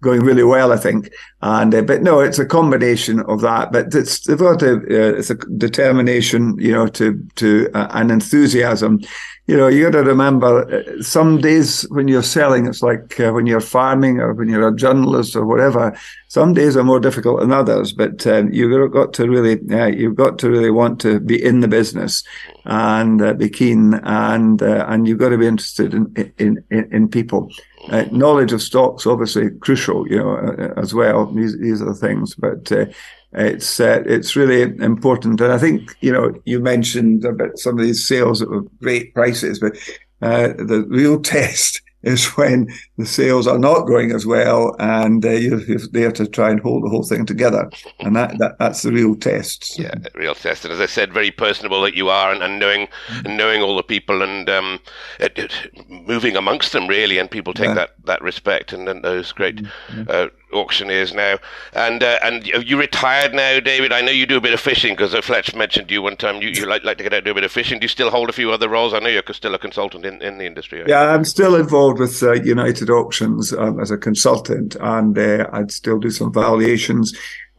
going 0.00 0.20
really 0.20 0.44
well, 0.44 0.72
I 0.72 0.76
think. 0.76 1.10
And 1.42 1.74
uh, 1.74 1.82
but 1.82 2.02
no, 2.02 2.20
it's 2.20 2.38
a 2.38 2.46
combination 2.46 3.20
of 3.20 3.40
that. 3.42 3.72
But 3.72 3.94
it's 3.94 4.26
they've 4.26 4.38
got 4.38 4.62
a 4.62 4.74
uh, 4.74 5.18
it's 5.18 5.30
a 5.30 5.34
determination, 5.34 6.56
you 6.58 6.72
know, 6.72 6.86
to 6.88 7.18
to 7.36 7.68
uh, 7.74 7.88
an 7.92 8.10
enthusiasm. 8.10 9.00
You 9.46 9.56
know, 9.56 9.68
you 9.68 9.84
got 9.84 9.98
to 9.98 10.04
remember 10.04 10.68
uh, 10.70 11.02
some 11.02 11.38
days 11.38 11.82
when 11.88 12.06
you're 12.06 12.22
selling, 12.22 12.66
it's 12.66 12.82
like 12.82 13.18
uh, 13.18 13.32
when 13.32 13.46
you're 13.46 13.62
farming 13.62 14.20
or 14.20 14.34
when 14.34 14.48
you're 14.48 14.68
a 14.68 14.76
journalist 14.76 15.34
or 15.36 15.46
whatever. 15.46 15.96
Some 16.28 16.52
days 16.52 16.76
are 16.76 16.84
more 16.84 17.00
difficult 17.00 17.40
than 17.40 17.52
others, 17.52 17.94
but 17.94 18.26
um, 18.26 18.52
you've 18.52 18.92
got 18.92 19.14
to 19.14 19.26
really, 19.26 19.58
you've 19.96 20.16
got 20.16 20.38
to 20.40 20.50
really 20.50 20.70
want 20.70 21.00
to 21.00 21.18
be 21.20 21.42
in 21.42 21.60
the 21.60 21.68
business 21.68 22.22
and 22.66 23.22
uh, 23.22 23.32
be 23.32 23.48
keen, 23.48 23.94
and 23.94 24.60
and 24.60 25.08
you've 25.08 25.18
got 25.18 25.30
to 25.30 25.38
be 25.38 25.46
interested 25.46 25.94
in 25.94 26.32
in 26.36 26.62
in, 26.70 26.92
in 26.92 27.08
people. 27.08 27.50
Uh, 27.90 28.04
knowledge 28.12 28.52
of 28.52 28.60
stocks 28.60 29.06
obviously 29.06 29.50
crucial, 29.60 30.06
you 30.08 30.18
know, 30.18 30.36
uh, 30.36 30.74
as 30.76 30.92
well. 30.92 31.26
These 31.26 31.58
these 31.58 31.80
are 31.80 31.86
the 31.86 31.94
things, 31.94 32.34
but 32.34 32.70
uh, 32.70 32.86
it's 33.32 33.80
uh, 33.80 34.02
it's 34.06 34.36
really 34.36 34.62
important. 34.62 35.40
And 35.40 35.52
I 35.52 35.58
think 35.58 35.96
you 36.00 36.12
know 36.12 36.32
you 36.44 36.60
mentioned 36.60 37.24
about 37.24 37.58
some 37.58 37.78
of 37.78 37.84
these 37.84 38.06
sales 38.06 38.42
at 38.42 38.48
great 38.80 39.14
prices, 39.14 39.58
but 39.58 39.76
uh, 40.22 40.48
the 40.48 40.86
real 40.88 41.20
test 41.34 41.80
is 42.02 42.26
when 42.36 42.68
the 42.96 43.06
sales 43.06 43.46
are 43.46 43.58
not 43.58 43.86
going 43.86 44.12
as 44.12 44.26
well, 44.26 44.74
and 44.78 45.24
uh, 45.24 45.30
you're, 45.30 45.60
you're, 45.62 45.78
there 45.92 46.12
to 46.12 46.26
try 46.26 46.50
and 46.50 46.60
hold 46.60 46.84
the 46.84 46.88
whole 46.88 47.02
thing 47.02 47.24
together, 47.26 47.70
and 48.00 48.14
that, 48.16 48.38
that 48.38 48.58
that's 48.58 48.82
the 48.82 48.92
real 48.92 49.14
test. 49.16 49.78
Yeah, 49.78 49.94
real 50.14 50.34
test. 50.34 50.64
And 50.64 50.72
as 50.72 50.80
I 50.80 50.86
said, 50.86 51.12
very 51.12 51.30
personable 51.30 51.82
that 51.82 51.94
you 51.94 52.08
are, 52.08 52.32
and, 52.32 52.42
and 52.42 52.58
knowing 52.58 52.88
and 53.24 53.36
knowing 53.36 53.62
all 53.62 53.76
the 53.76 53.82
people, 53.82 54.22
and 54.22 54.48
um, 54.48 54.80
it, 55.18 55.38
it, 55.38 55.52
moving 55.88 56.36
amongst 56.36 56.72
them 56.72 56.86
really, 56.86 57.18
and 57.18 57.30
people 57.30 57.54
take 57.54 57.68
yeah. 57.68 57.74
that 57.74 57.90
that 58.04 58.22
respect, 58.22 58.72
and, 58.72 58.88
and 58.88 59.02
those 59.02 59.32
great 59.32 59.56
mm-hmm. 59.56 60.02
uh, 60.08 60.28
auctioneers 60.52 61.14
now. 61.14 61.38
And 61.72 62.02
uh, 62.02 62.18
and 62.22 62.46
you 62.46 62.78
retired 62.78 63.34
now, 63.34 63.60
David. 63.60 63.92
I 63.92 64.00
know 64.00 64.10
you 64.10 64.26
do 64.26 64.36
a 64.36 64.40
bit 64.40 64.54
of 64.54 64.60
fishing 64.60 64.94
because 64.94 65.14
uh, 65.14 65.22
Fletch 65.22 65.54
mentioned 65.54 65.90
you 65.90 66.02
one 66.02 66.16
time. 66.16 66.42
You, 66.42 66.48
you 66.48 66.66
like 66.66 66.84
like 66.84 66.98
to 66.98 67.02
get 67.02 67.12
out 67.12 67.18
and 67.18 67.26
do 67.26 67.30
a 67.32 67.34
bit 67.34 67.44
of 67.44 67.52
fishing. 67.52 67.78
Do 67.78 67.84
you 67.84 67.88
still 67.88 68.10
hold 68.10 68.28
a 68.28 68.32
few 68.32 68.50
other 68.50 68.68
roles? 68.68 68.94
I 68.94 68.98
know 68.98 69.08
you're 69.08 69.22
still 69.32 69.54
a 69.54 69.58
consultant 69.58 70.04
in, 70.04 70.20
in 70.22 70.38
the 70.38 70.46
industry. 70.46 70.82
Yeah, 70.86 71.12
I'm 71.12 71.24
still 71.24 71.54
involved 71.54 71.98
with 71.98 72.22
uh, 72.22 72.32
United 72.32 72.90
Auctions 72.90 73.52
um, 73.52 73.80
as 73.80 73.90
a 73.90 73.98
consultant, 73.98 74.76
and 74.80 75.18
uh, 75.18 75.48
I'd 75.52 75.70
still 75.70 75.98
do 75.98 76.10
some 76.10 76.32
valuations 76.32 77.12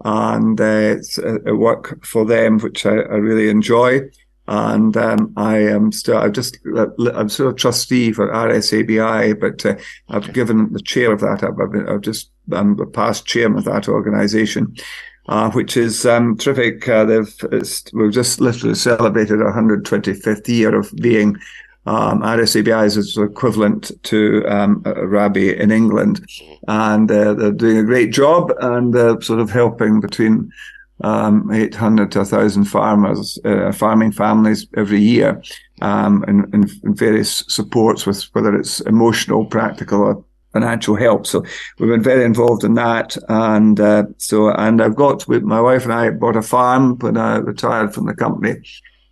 and 0.05 0.59
uh, 0.61 0.95
uh, 1.23 1.55
work 1.55 2.03
for 2.05 2.25
them, 2.25 2.59
which 2.59 2.85
I, 2.85 2.91
I 2.91 3.15
really 3.15 3.49
enjoy 3.49 4.09
and 4.49 4.97
um, 4.97 5.31
I 5.37 5.59
am 5.59 5.91
still 5.91 6.17
I'm 6.17 6.33
just 6.33 6.57
I'm 6.65 7.29
still 7.29 7.49
a 7.49 7.53
trustee 7.53 8.11
for 8.11 8.27
RSABI, 8.27 9.39
but 9.39 9.63
uh, 9.63 9.75
I've 10.09 10.33
given 10.33 10.73
the 10.73 10.81
chair 10.81 11.13
of 11.13 11.19
that 11.19 11.43
up. 11.43 11.55
I've, 11.61 11.87
I've 11.87 12.01
just 12.01 12.31
I'm 12.53 12.75
the 12.75 12.85
past 12.85 13.25
chairman 13.25 13.59
of 13.59 13.65
that 13.65 13.87
organisation. 13.87 14.75
Uh, 15.27 15.51
which 15.51 15.77
is 15.77 16.07
um, 16.07 16.35
terrific. 16.37 16.89
Uh, 16.89 17.05
they've 17.05 17.35
we've 17.93 18.11
just 18.11 18.41
literally 18.41 18.73
celebrated 18.73 19.39
our 19.43 19.53
125th 19.53 20.47
year 20.47 20.73
of 20.73 20.91
being 20.95 21.37
um, 21.85 22.21
RSABI 22.21 22.85
is 22.85 23.17
equivalent 23.17 23.91
to 24.03 24.45
um, 24.47 24.83
RABI 24.83 25.59
in 25.59 25.71
England, 25.71 26.23
and 26.67 27.09
uh, 27.09 27.33
they're 27.33 27.51
doing 27.51 27.77
a 27.77 27.83
great 27.83 28.11
job 28.11 28.51
and 28.59 28.95
uh, 28.95 29.19
sort 29.21 29.39
of 29.39 29.49
helping 29.49 29.99
between 29.99 30.51
um, 31.03 31.49
800 31.51 32.11
to 32.11 32.19
1,000 32.19 32.65
farmers, 32.65 33.39
uh, 33.45 33.71
farming 33.71 34.11
families 34.11 34.67
every 34.75 34.99
year, 34.99 35.41
um, 35.81 36.23
in, 36.27 36.43
in, 36.53 36.69
in, 36.83 36.93
various 36.93 37.45
supports 37.47 38.05
with 38.05 38.23
whether 38.33 38.55
it's 38.55 38.81
emotional, 38.81 39.45
practical, 39.45 40.01
or 40.01 40.23
financial 40.53 40.95
help. 40.95 41.27
So 41.27 41.43
we've 41.77 41.89
been 41.89 42.03
very 42.03 42.25
involved 42.25 42.63
in 42.63 42.73
that. 42.75 43.17
And, 43.27 43.79
uh, 43.79 44.05
so, 44.17 44.49
and 44.49 44.81
I've 44.81 44.95
got 44.95 45.27
with 45.27 45.43
my 45.43 45.61
wife 45.61 45.83
and 45.83 45.93
I 45.93 46.09
bought 46.09 46.35
a 46.35 46.41
farm 46.41 46.97
when 46.99 47.17
I 47.17 47.37
retired 47.37 47.93
from 47.93 48.07
the 48.07 48.15
company 48.15 48.55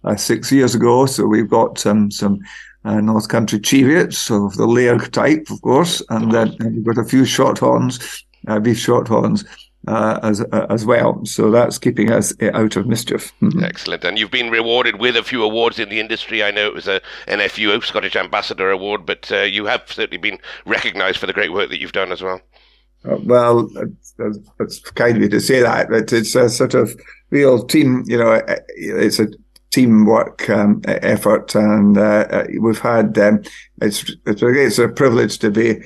uh, 0.03 0.15
six 0.15 0.51
years 0.51 0.75
ago. 0.75 1.05
So 1.05 1.25
we've 1.25 1.49
got 1.49 1.85
um, 1.85 2.11
some, 2.11 2.39
uh, 2.85 3.01
North 3.01 3.27
Country 3.27 3.59
Cheviots 3.59 4.31
of 4.31 4.55
the 4.55 4.65
Lairg 4.65 5.11
type, 5.11 5.47
of 5.49 5.61
course, 5.61 6.01
and 6.09 6.31
then 6.31 6.55
we've 6.59 6.85
got 6.85 6.97
a 6.97 7.03
few 7.03 7.23
shorthorns, 7.23 8.23
uh, 8.47 8.59
beef 8.59 8.77
shorthorns 8.77 9.45
uh, 9.87 10.19
as 10.23 10.41
uh, 10.41 10.65
as 10.69 10.85
well. 10.85 11.23
So 11.25 11.51
that's 11.51 11.77
keeping 11.77 12.11
us 12.11 12.33
out 12.41 12.75
of 12.75 12.87
mischief. 12.87 13.33
Mm-hmm. 13.41 13.63
Excellent. 13.63 14.03
And 14.03 14.17
you've 14.17 14.31
been 14.31 14.49
rewarded 14.49 14.99
with 14.99 15.15
a 15.15 15.23
few 15.23 15.43
awards 15.43 15.79
in 15.79 15.89
the 15.89 15.99
industry. 15.99 16.43
I 16.43 16.51
know 16.51 16.67
it 16.67 16.73
was 16.73 16.87
a 16.87 17.01
NFU 17.27 17.83
Scottish 17.83 18.15
Ambassador 18.15 18.69
Award, 18.69 19.05
but 19.05 19.31
uh, 19.31 19.41
you 19.41 19.65
have 19.65 19.83
certainly 19.87 20.17
been 20.17 20.39
recognised 20.65 21.19
for 21.19 21.25
the 21.25 21.33
great 21.33 21.53
work 21.53 21.69
that 21.69 21.79
you've 21.79 21.91
done 21.91 22.11
as 22.11 22.21
well. 22.21 22.41
Uh, 23.05 23.17
well, 23.23 23.69
it's, 23.75 24.15
it's 24.59 24.79
kind 24.91 25.15
of 25.15 25.23
you 25.23 25.29
to 25.29 25.39
say 25.39 25.61
that, 25.61 25.89
but 25.89 26.11
it's 26.11 26.35
a 26.35 26.49
sort 26.49 26.73
of 26.73 26.99
real 27.29 27.63
team. 27.65 28.03
You 28.07 28.17
know, 28.17 28.31
uh, 28.31 28.55
it's 28.75 29.19
a 29.19 29.27
teamwork 29.71 30.49
um, 30.49 30.81
effort, 30.85 31.55
and 31.55 31.97
uh, 31.97 32.45
we've 32.59 32.79
had 32.79 33.17
um, 33.19 33.41
it's 33.81 34.11
it's 34.25 34.41
a 34.41 34.69
sort 34.71 34.89
of 34.89 34.95
privilege 34.95 35.39
to 35.39 35.51
be 35.51 35.81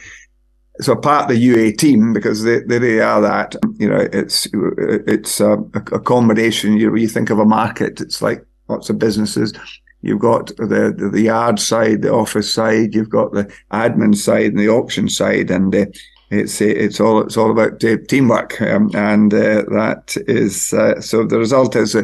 so 0.81 0.95
part 0.95 1.23
of 1.23 1.29
the 1.29 1.37
UA 1.37 1.73
team 1.73 2.11
because 2.11 2.43
they, 2.43 2.59
they 2.61 2.99
are 2.99 3.21
that. 3.21 3.55
You 3.77 3.89
know, 3.89 4.07
it's 4.11 4.47
it's 4.53 5.39
a, 5.39 5.53
a 5.91 5.99
combination. 5.99 6.77
You 6.77 6.89
know, 6.89 6.95
you 6.95 7.07
think 7.07 7.29
of 7.29 7.39
a 7.39 7.45
market, 7.45 8.01
it's 8.01 8.21
like 8.21 8.45
lots 8.67 8.89
of 8.89 8.99
businesses. 8.99 9.53
You've 10.01 10.19
got 10.19 10.47
the, 10.57 10.93
the, 10.97 11.09
the 11.09 11.21
yard 11.21 11.59
side, 11.59 12.01
the 12.01 12.11
office 12.11 12.51
side. 12.51 12.95
You've 12.95 13.09
got 13.09 13.33
the 13.33 13.53
admin 13.71 14.15
side 14.15 14.47
and 14.47 14.59
the 14.59 14.69
auction 14.69 15.07
side, 15.07 15.51
and 15.51 15.73
uh, 15.75 15.85
it's 16.31 16.59
it's 16.59 16.99
all 16.99 17.21
it's 17.21 17.37
all 17.37 17.51
about 17.51 17.83
uh, 17.83 17.97
teamwork, 18.07 18.59
um, 18.61 18.89
and 18.95 19.33
uh, 19.33 19.63
that 19.69 20.15
is 20.27 20.73
uh, 20.73 20.99
so. 21.01 21.25
The 21.25 21.37
result 21.37 21.75
is, 21.75 21.95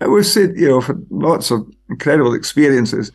I 0.00 0.06
would 0.08 0.26
say, 0.26 0.48
you 0.56 0.68
know, 0.68 1.04
lots 1.10 1.52
of 1.52 1.70
incredible 1.88 2.34
experiences, 2.34 3.12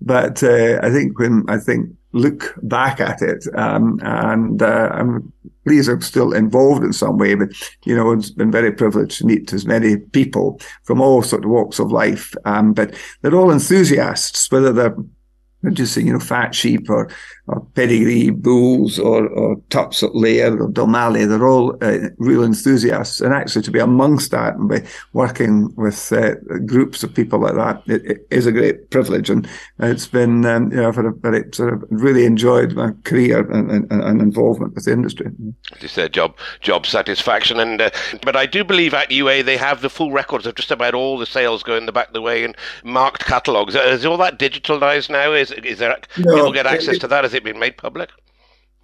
but 0.00 0.42
uh, 0.42 0.78
I 0.82 0.90
think 0.90 1.18
when 1.18 1.44
I 1.48 1.58
think 1.58 1.90
look 2.12 2.54
back 2.62 3.00
at 3.00 3.22
it. 3.22 3.44
Um, 3.54 4.00
and 4.02 4.62
uh, 4.62 4.90
I'm 4.92 5.32
pleased 5.64 5.90
I'm 5.90 6.00
still 6.00 6.32
involved 6.32 6.82
in 6.82 6.92
some 6.92 7.18
way, 7.18 7.34
but 7.34 7.50
you 7.84 7.94
know, 7.94 8.12
it's 8.12 8.30
been 8.30 8.50
very 8.50 8.72
privileged 8.72 9.18
to 9.18 9.26
meet 9.26 9.52
as 9.52 9.66
many 9.66 9.96
people 9.98 10.60
from 10.84 11.00
all 11.00 11.22
sort 11.22 11.44
of 11.44 11.50
walks 11.50 11.78
of 11.78 11.92
life. 11.92 12.34
Um, 12.44 12.72
but 12.72 12.94
they're 13.20 13.34
all 13.34 13.52
enthusiasts, 13.52 14.50
whether 14.50 14.72
they're 14.72 14.96
just 15.72 15.96
you 15.96 16.12
know, 16.12 16.20
fat 16.20 16.54
sheep 16.54 16.88
or, 16.88 17.10
or 17.48 17.60
pedigree 17.74 18.30
bulls 18.30 18.98
or, 18.98 19.26
or 19.28 19.56
tups 19.70 20.02
at 20.02 20.12
Lairg 20.12 20.60
or 20.60 20.68
Dalmally. 20.68 21.28
They're 21.28 21.48
all 21.48 21.76
uh, 21.82 22.10
real 22.18 22.44
enthusiasts. 22.44 23.20
And 23.20 23.34
actually 23.34 23.62
to 23.62 23.70
be 23.70 23.80
amongst 23.80 24.30
that 24.30 24.54
and 24.54 24.68
be 24.68 24.80
working 25.12 25.74
with 25.74 26.12
uh, 26.12 26.34
groups 26.66 27.02
of 27.02 27.12
people 27.12 27.40
like 27.40 27.54
that 27.54 27.82
it, 27.86 28.04
it 28.06 28.26
is 28.30 28.46
a 28.46 28.52
great 28.52 28.90
privilege. 28.90 29.28
And 29.30 29.48
it's 29.80 30.06
been, 30.06 30.44
um, 30.46 30.70
you 30.70 30.78
know, 30.78 30.92
for 30.92 31.08
a 31.08 31.12
very 31.12 31.44
sort 31.52 31.72
of 31.72 31.84
really 31.90 32.24
enjoyed 32.24 32.74
my 32.74 32.92
career 33.04 33.50
and, 33.50 33.70
and, 33.70 33.90
and 33.90 34.22
involvement 34.22 34.74
with 34.74 34.84
the 34.84 34.92
industry. 34.92 35.30
It's 35.80 35.98
a 35.98 36.08
job, 36.08 36.36
job 36.60 36.86
satisfaction. 36.86 37.58
And, 37.58 37.80
uh, 37.80 37.90
but 38.22 38.36
I 38.36 38.46
do 38.46 38.62
believe 38.62 38.94
at 38.94 39.10
UA 39.10 39.42
they 39.42 39.56
have 39.56 39.82
the 39.82 39.90
full 39.90 40.12
records 40.12 40.46
of 40.46 40.54
just 40.54 40.70
about 40.70 40.94
all 40.94 41.18
the 41.18 41.26
sales 41.26 41.62
going 41.62 41.86
the 41.86 41.92
back 41.92 42.12
the 42.12 42.22
way 42.22 42.44
and 42.44 42.56
marked 42.84 43.24
catalogues. 43.24 43.74
Is 43.74 44.06
all 44.06 44.16
that 44.18 44.38
digitalized 44.38 45.10
now? 45.10 45.32
Is 45.32 45.48
is, 45.52 45.64
is 45.64 45.78
there 45.78 45.96
no, 46.18 46.34
people 46.34 46.52
get 46.52 46.66
access 46.66 46.96
it, 46.96 47.00
to 47.00 47.08
that? 47.08 47.32
It 47.32 47.37
been 47.40 47.58
made 47.58 47.76
public? 47.76 48.10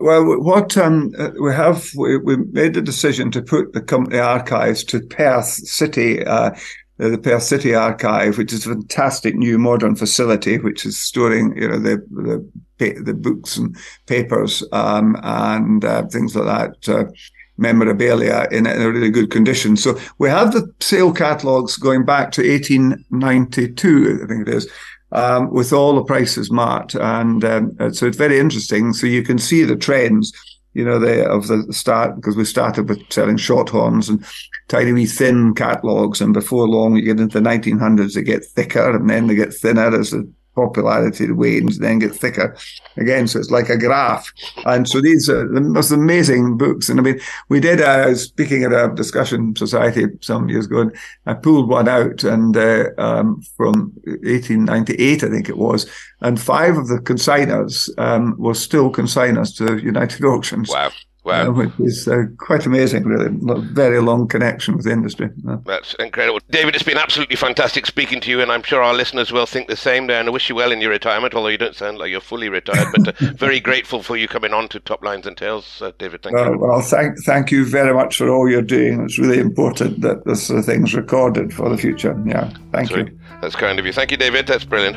Well, 0.00 0.40
what 0.40 0.76
um, 0.76 1.12
uh, 1.18 1.30
we 1.40 1.52
have, 1.52 1.88
we, 1.96 2.18
we, 2.18 2.36
made 2.36 2.74
the 2.74 2.82
decision 2.82 3.30
to 3.30 3.42
put 3.42 3.72
the 3.72 3.80
company 3.80 4.18
archives 4.18 4.82
to 4.84 5.00
Perth 5.00 5.46
City, 5.46 6.24
uh, 6.26 6.50
the 6.98 7.18
Perth 7.18 7.44
City 7.44 7.74
Archive, 7.74 8.36
which 8.36 8.52
is 8.52 8.66
a 8.66 8.70
fantastic 8.70 9.36
new 9.36 9.56
modern 9.56 9.94
facility, 9.94 10.58
which 10.58 10.84
is 10.84 10.98
storing, 10.98 11.56
you 11.56 11.68
know, 11.68 11.78
the 11.78 12.50
the, 12.78 12.92
the 13.00 13.14
books 13.14 13.56
and 13.56 13.76
papers 14.06 14.64
um, 14.72 15.16
and 15.22 15.84
uh, 15.84 16.06
things 16.06 16.34
like 16.34 16.46
that. 16.84 16.88
Uh, 16.88 17.10
memorabilia 17.56 18.48
in, 18.50 18.66
in 18.66 18.82
a 18.82 18.90
really 18.90 19.10
good 19.10 19.30
condition. 19.30 19.76
So 19.76 19.96
we 20.18 20.28
have 20.28 20.52
the 20.52 20.68
sale 20.80 21.12
catalogues 21.12 21.76
going 21.76 22.04
back 22.04 22.32
to 22.32 22.42
1892, 22.42 24.22
I 24.24 24.26
think 24.26 24.48
it 24.48 24.54
is 24.54 24.68
um, 25.14 25.50
with 25.52 25.72
all 25.72 25.94
the 25.94 26.04
prices 26.04 26.50
marked. 26.50 26.94
And 26.94 27.44
um, 27.44 27.76
uh, 27.80 27.90
so 27.90 28.06
it's 28.06 28.16
very 28.16 28.38
interesting. 28.38 28.92
So 28.92 29.06
you 29.06 29.22
can 29.22 29.38
see 29.38 29.64
the 29.64 29.76
trends, 29.76 30.32
you 30.74 30.84
know, 30.84 30.98
the, 30.98 31.24
of 31.26 31.46
the 31.46 31.72
start, 31.72 32.16
because 32.16 32.36
we 32.36 32.44
started 32.44 32.88
with 32.88 33.00
selling 33.10 33.36
shorthorns 33.36 34.08
and 34.08 34.24
tiny 34.68 34.92
wee 34.92 35.06
thin 35.06 35.54
catalogues. 35.54 36.20
And 36.20 36.34
before 36.34 36.68
long, 36.68 36.96
you 36.96 37.02
get 37.02 37.20
into 37.20 37.40
the 37.40 37.48
1900s, 37.48 38.14
they 38.14 38.22
get 38.22 38.44
thicker 38.44 38.94
and 38.94 39.08
then 39.08 39.28
they 39.28 39.36
get 39.36 39.54
thinner 39.54 39.98
as 39.98 40.10
the 40.10 40.30
popularity 40.54 41.30
wanes, 41.30 41.78
then 41.78 41.98
get 41.98 42.14
thicker 42.14 42.56
again. 42.96 43.26
So 43.26 43.38
it's 43.38 43.50
like 43.50 43.68
a 43.68 43.78
graph. 43.78 44.32
And 44.64 44.88
so 44.88 45.00
these 45.00 45.28
are 45.28 45.46
the 45.48 45.60
most 45.60 45.90
amazing 45.90 46.56
books. 46.56 46.88
And 46.88 47.00
I 47.00 47.02
mean, 47.02 47.20
we 47.48 47.60
did, 47.60 47.80
uh, 47.80 48.14
speaking 48.14 48.64
at 48.64 48.72
a 48.72 48.92
discussion 48.94 49.56
society 49.56 50.06
some 50.20 50.48
years 50.48 50.66
ago, 50.66 50.80
and 50.82 50.96
I 51.26 51.34
pulled 51.34 51.68
one 51.68 51.88
out 51.88 52.24
and 52.24 52.56
uh, 52.56 52.90
um, 52.98 53.42
from 53.56 53.92
1898, 54.04 55.24
I 55.24 55.28
think 55.28 55.48
it 55.48 55.58
was, 55.58 55.90
and 56.20 56.40
five 56.40 56.76
of 56.76 56.88
the 56.88 56.98
consigners 56.98 57.90
um, 57.98 58.34
were 58.38 58.54
still 58.54 58.90
consigners 58.90 59.56
to 59.58 59.82
United 59.82 60.24
Auctions. 60.24 60.70
Wow. 60.70 60.90
Wow. 61.24 61.48
Uh, 61.48 61.52
which 61.52 61.80
is 61.80 62.06
uh, 62.06 62.24
quite 62.36 62.66
amazing, 62.66 63.04
really. 63.04 63.28
Very 63.72 64.00
long 64.00 64.28
connection 64.28 64.76
with 64.76 64.84
the 64.84 64.92
industry. 64.92 65.30
That's 65.64 65.94
incredible. 65.94 66.40
David, 66.50 66.74
it's 66.74 66.84
been 66.84 66.98
absolutely 66.98 67.36
fantastic 67.36 67.86
speaking 67.86 68.20
to 68.20 68.30
you, 68.30 68.42
and 68.42 68.52
I'm 68.52 68.62
sure 68.62 68.82
our 68.82 68.92
listeners 68.92 69.32
will 69.32 69.46
think 69.46 69.68
the 69.68 69.76
same. 69.76 70.10
And 70.10 70.28
I 70.28 70.30
wish 70.30 70.50
you 70.50 70.54
well 70.54 70.70
in 70.70 70.82
your 70.82 70.90
retirement, 70.90 71.34
although 71.34 71.48
you 71.48 71.56
don't 71.56 71.74
sound 71.74 71.96
like 71.96 72.10
you're 72.10 72.20
fully 72.20 72.50
retired. 72.50 72.88
But 72.92 73.08
uh, 73.08 73.32
very 73.36 73.58
grateful 73.58 74.02
for 74.02 74.18
you 74.18 74.28
coming 74.28 74.52
on 74.52 74.68
to 74.68 74.80
Top 74.80 75.02
Lines 75.02 75.26
and 75.26 75.34
Tales, 75.34 75.80
uh, 75.80 75.92
David. 75.98 76.22
Thank 76.22 76.36
you. 76.36 76.58
Well, 76.58 76.82
thank, 76.82 77.18
thank 77.24 77.50
you 77.50 77.64
very 77.64 77.94
much 77.94 78.18
for 78.18 78.28
all 78.28 78.48
you're 78.48 78.60
doing. 78.60 79.02
It's 79.02 79.18
really 79.18 79.38
important 79.38 80.02
that 80.02 80.26
this 80.26 80.50
uh, 80.50 80.60
thing's 80.60 80.94
recorded 80.94 81.54
for 81.54 81.70
the 81.70 81.78
future. 81.78 82.20
Yeah, 82.26 82.50
thank 82.72 82.90
That's 82.90 82.90
you. 82.90 82.96
Right. 82.96 83.40
That's 83.40 83.56
kind 83.56 83.78
of 83.78 83.86
you. 83.86 83.94
Thank 83.94 84.10
you, 84.10 84.18
David. 84.18 84.46
That's 84.46 84.64
brilliant. 84.64 84.96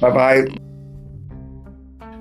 Bye 0.00 0.10
bye. 0.10 0.65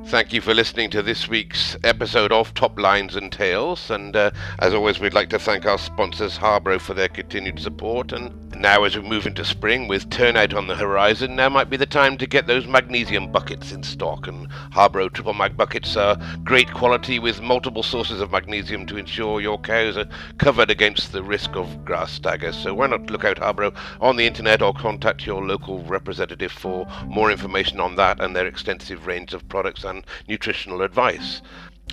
Thank 0.07 0.33
you 0.33 0.39
for 0.39 0.53
listening 0.53 0.91
to 0.91 1.01
this 1.01 1.27
week's 1.27 1.75
episode 1.83 2.31
of 2.31 2.53
Top 2.53 2.77
Lines 2.79 3.15
and 3.15 3.31
Tales. 3.31 3.89
And 3.89 4.15
uh, 4.15 4.29
as 4.59 4.71
always, 4.71 4.99
we'd 4.99 5.15
like 5.15 5.29
to 5.31 5.39
thank 5.39 5.65
our 5.65 5.79
sponsors, 5.79 6.37
Harbro, 6.37 6.79
for 6.79 6.93
their 6.93 7.07
continued 7.07 7.59
support. 7.59 8.11
And 8.11 8.31
now, 8.55 8.83
as 8.83 8.95
we 8.95 9.01
move 9.01 9.25
into 9.25 9.43
spring 9.43 9.87
with 9.87 10.11
turnout 10.11 10.53
on 10.53 10.67
the 10.67 10.75
horizon, 10.75 11.35
now 11.35 11.49
might 11.49 11.71
be 11.71 11.75
the 11.75 11.87
time 11.87 12.19
to 12.19 12.27
get 12.27 12.45
those 12.45 12.67
magnesium 12.67 13.31
buckets 13.31 13.71
in 13.71 13.81
stock. 13.81 14.27
And 14.27 14.47
Harbro 14.71 15.11
Triple 15.11 15.33
Mag 15.33 15.57
buckets 15.57 15.97
are 15.97 16.17
great 16.43 16.71
quality 16.71 17.17
with 17.17 17.41
multiple 17.41 17.83
sources 17.83 18.21
of 18.21 18.31
magnesium 18.31 18.85
to 18.85 18.97
ensure 18.97 19.41
your 19.41 19.59
cows 19.59 19.97
are 19.97 20.07
covered 20.37 20.69
against 20.69 21.13
the 21.13 21.23
risk 21.23 21.55
of 21.55 21.83
grass 21.83 22.11
staggers. 22.11 22.55
So 22.55 22.75
why 22.75 22.85
not 22.87 23.09
look 23.09 23.25
out 23.25 23.37
Harbro 23.37 23.75
on 23.99 24.17
the 24.17 24.27
internet 24.27 24.61
or 24.61 24.71
contact 24.71 25.25
your 25.25 25.43
local 25.43 25.83
representative 25.83 26.51
for 26.51 26.87
more 27.07 27.31
information 27.31 27.79
on 27.79 27.95
that 27.95 28.21
and 28.21 28.35
their 28.35 28.45
extensive 28.45 29.07
range 29.07 29.33
of 29.33 29.49
products 29.49 29.83
and 29.95 30.05
nutritional 30.27 30.81
advice. 30.81 31.41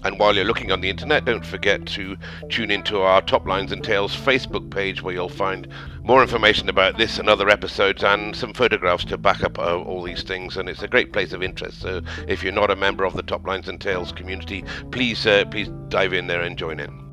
And 0.05 0.19
while 0.19 0.35
you're 0.35 0.45
looking 0.45 0.73
on 0.73 0.81
the 0.81 0.91
internet, 0.91 1.25
don't 1.25 1.47
forget 1.47 1.87
to 1.87 2.17
tune 2.49 2.71
into 2.71 3.01
our 3.01 3.23
Top 3.23 3.47
Lines 3.47 3.71
and 3.71 3.85
Tales 3.85 4.17
Facebook 4.17 4.71
page 4.71 5.03
where 5.03 5.15
you'll 5.15 5.29
find 5.29 5.69
more 6.03 6.23
information 6.23 6.69
about 6.69 6.97
this 6.99 7.19
and 7.19 7.29
other 7.29 7.49
episodes 7.49 8.03
and 8.03 8.35
some 8.35 8.53
photographs 8.53 9.05
to 9.05 9.17
back 9.17 9.45
up 9.45 9.59
uh, 9.59 9.79
all 9.79 10.03
these 10.03 10.23
things. 10.23 10.57
And 10.57 10.69
it's 10.69 10.83
a 10.83 10.89
great 10.89 11.13
place 11.13 11.33
of 11.33 11.43
interest. 11.43 11.81
So 11.81 12.01
if 12.27 12.43
you're 12.43 12.53
not 12.53 12.71
a 12.71 12.77
member 12.77 13.05
of 13.05 13.15
the 13.15 13.23
Top 13.23 13.47
Lines 13.47 13.69
and 13.69 13.81
Tales 13.81 14.13
community, 14.13 14.65
please 14.91 15.27
uh, 15.27 15.45
please 15.51 15.69
dive 15.89 16.13
in 16.13 16.27
there 16.27 16.43
and 16.43 16.59
join 16.59 16.81
in. 16.81 17.12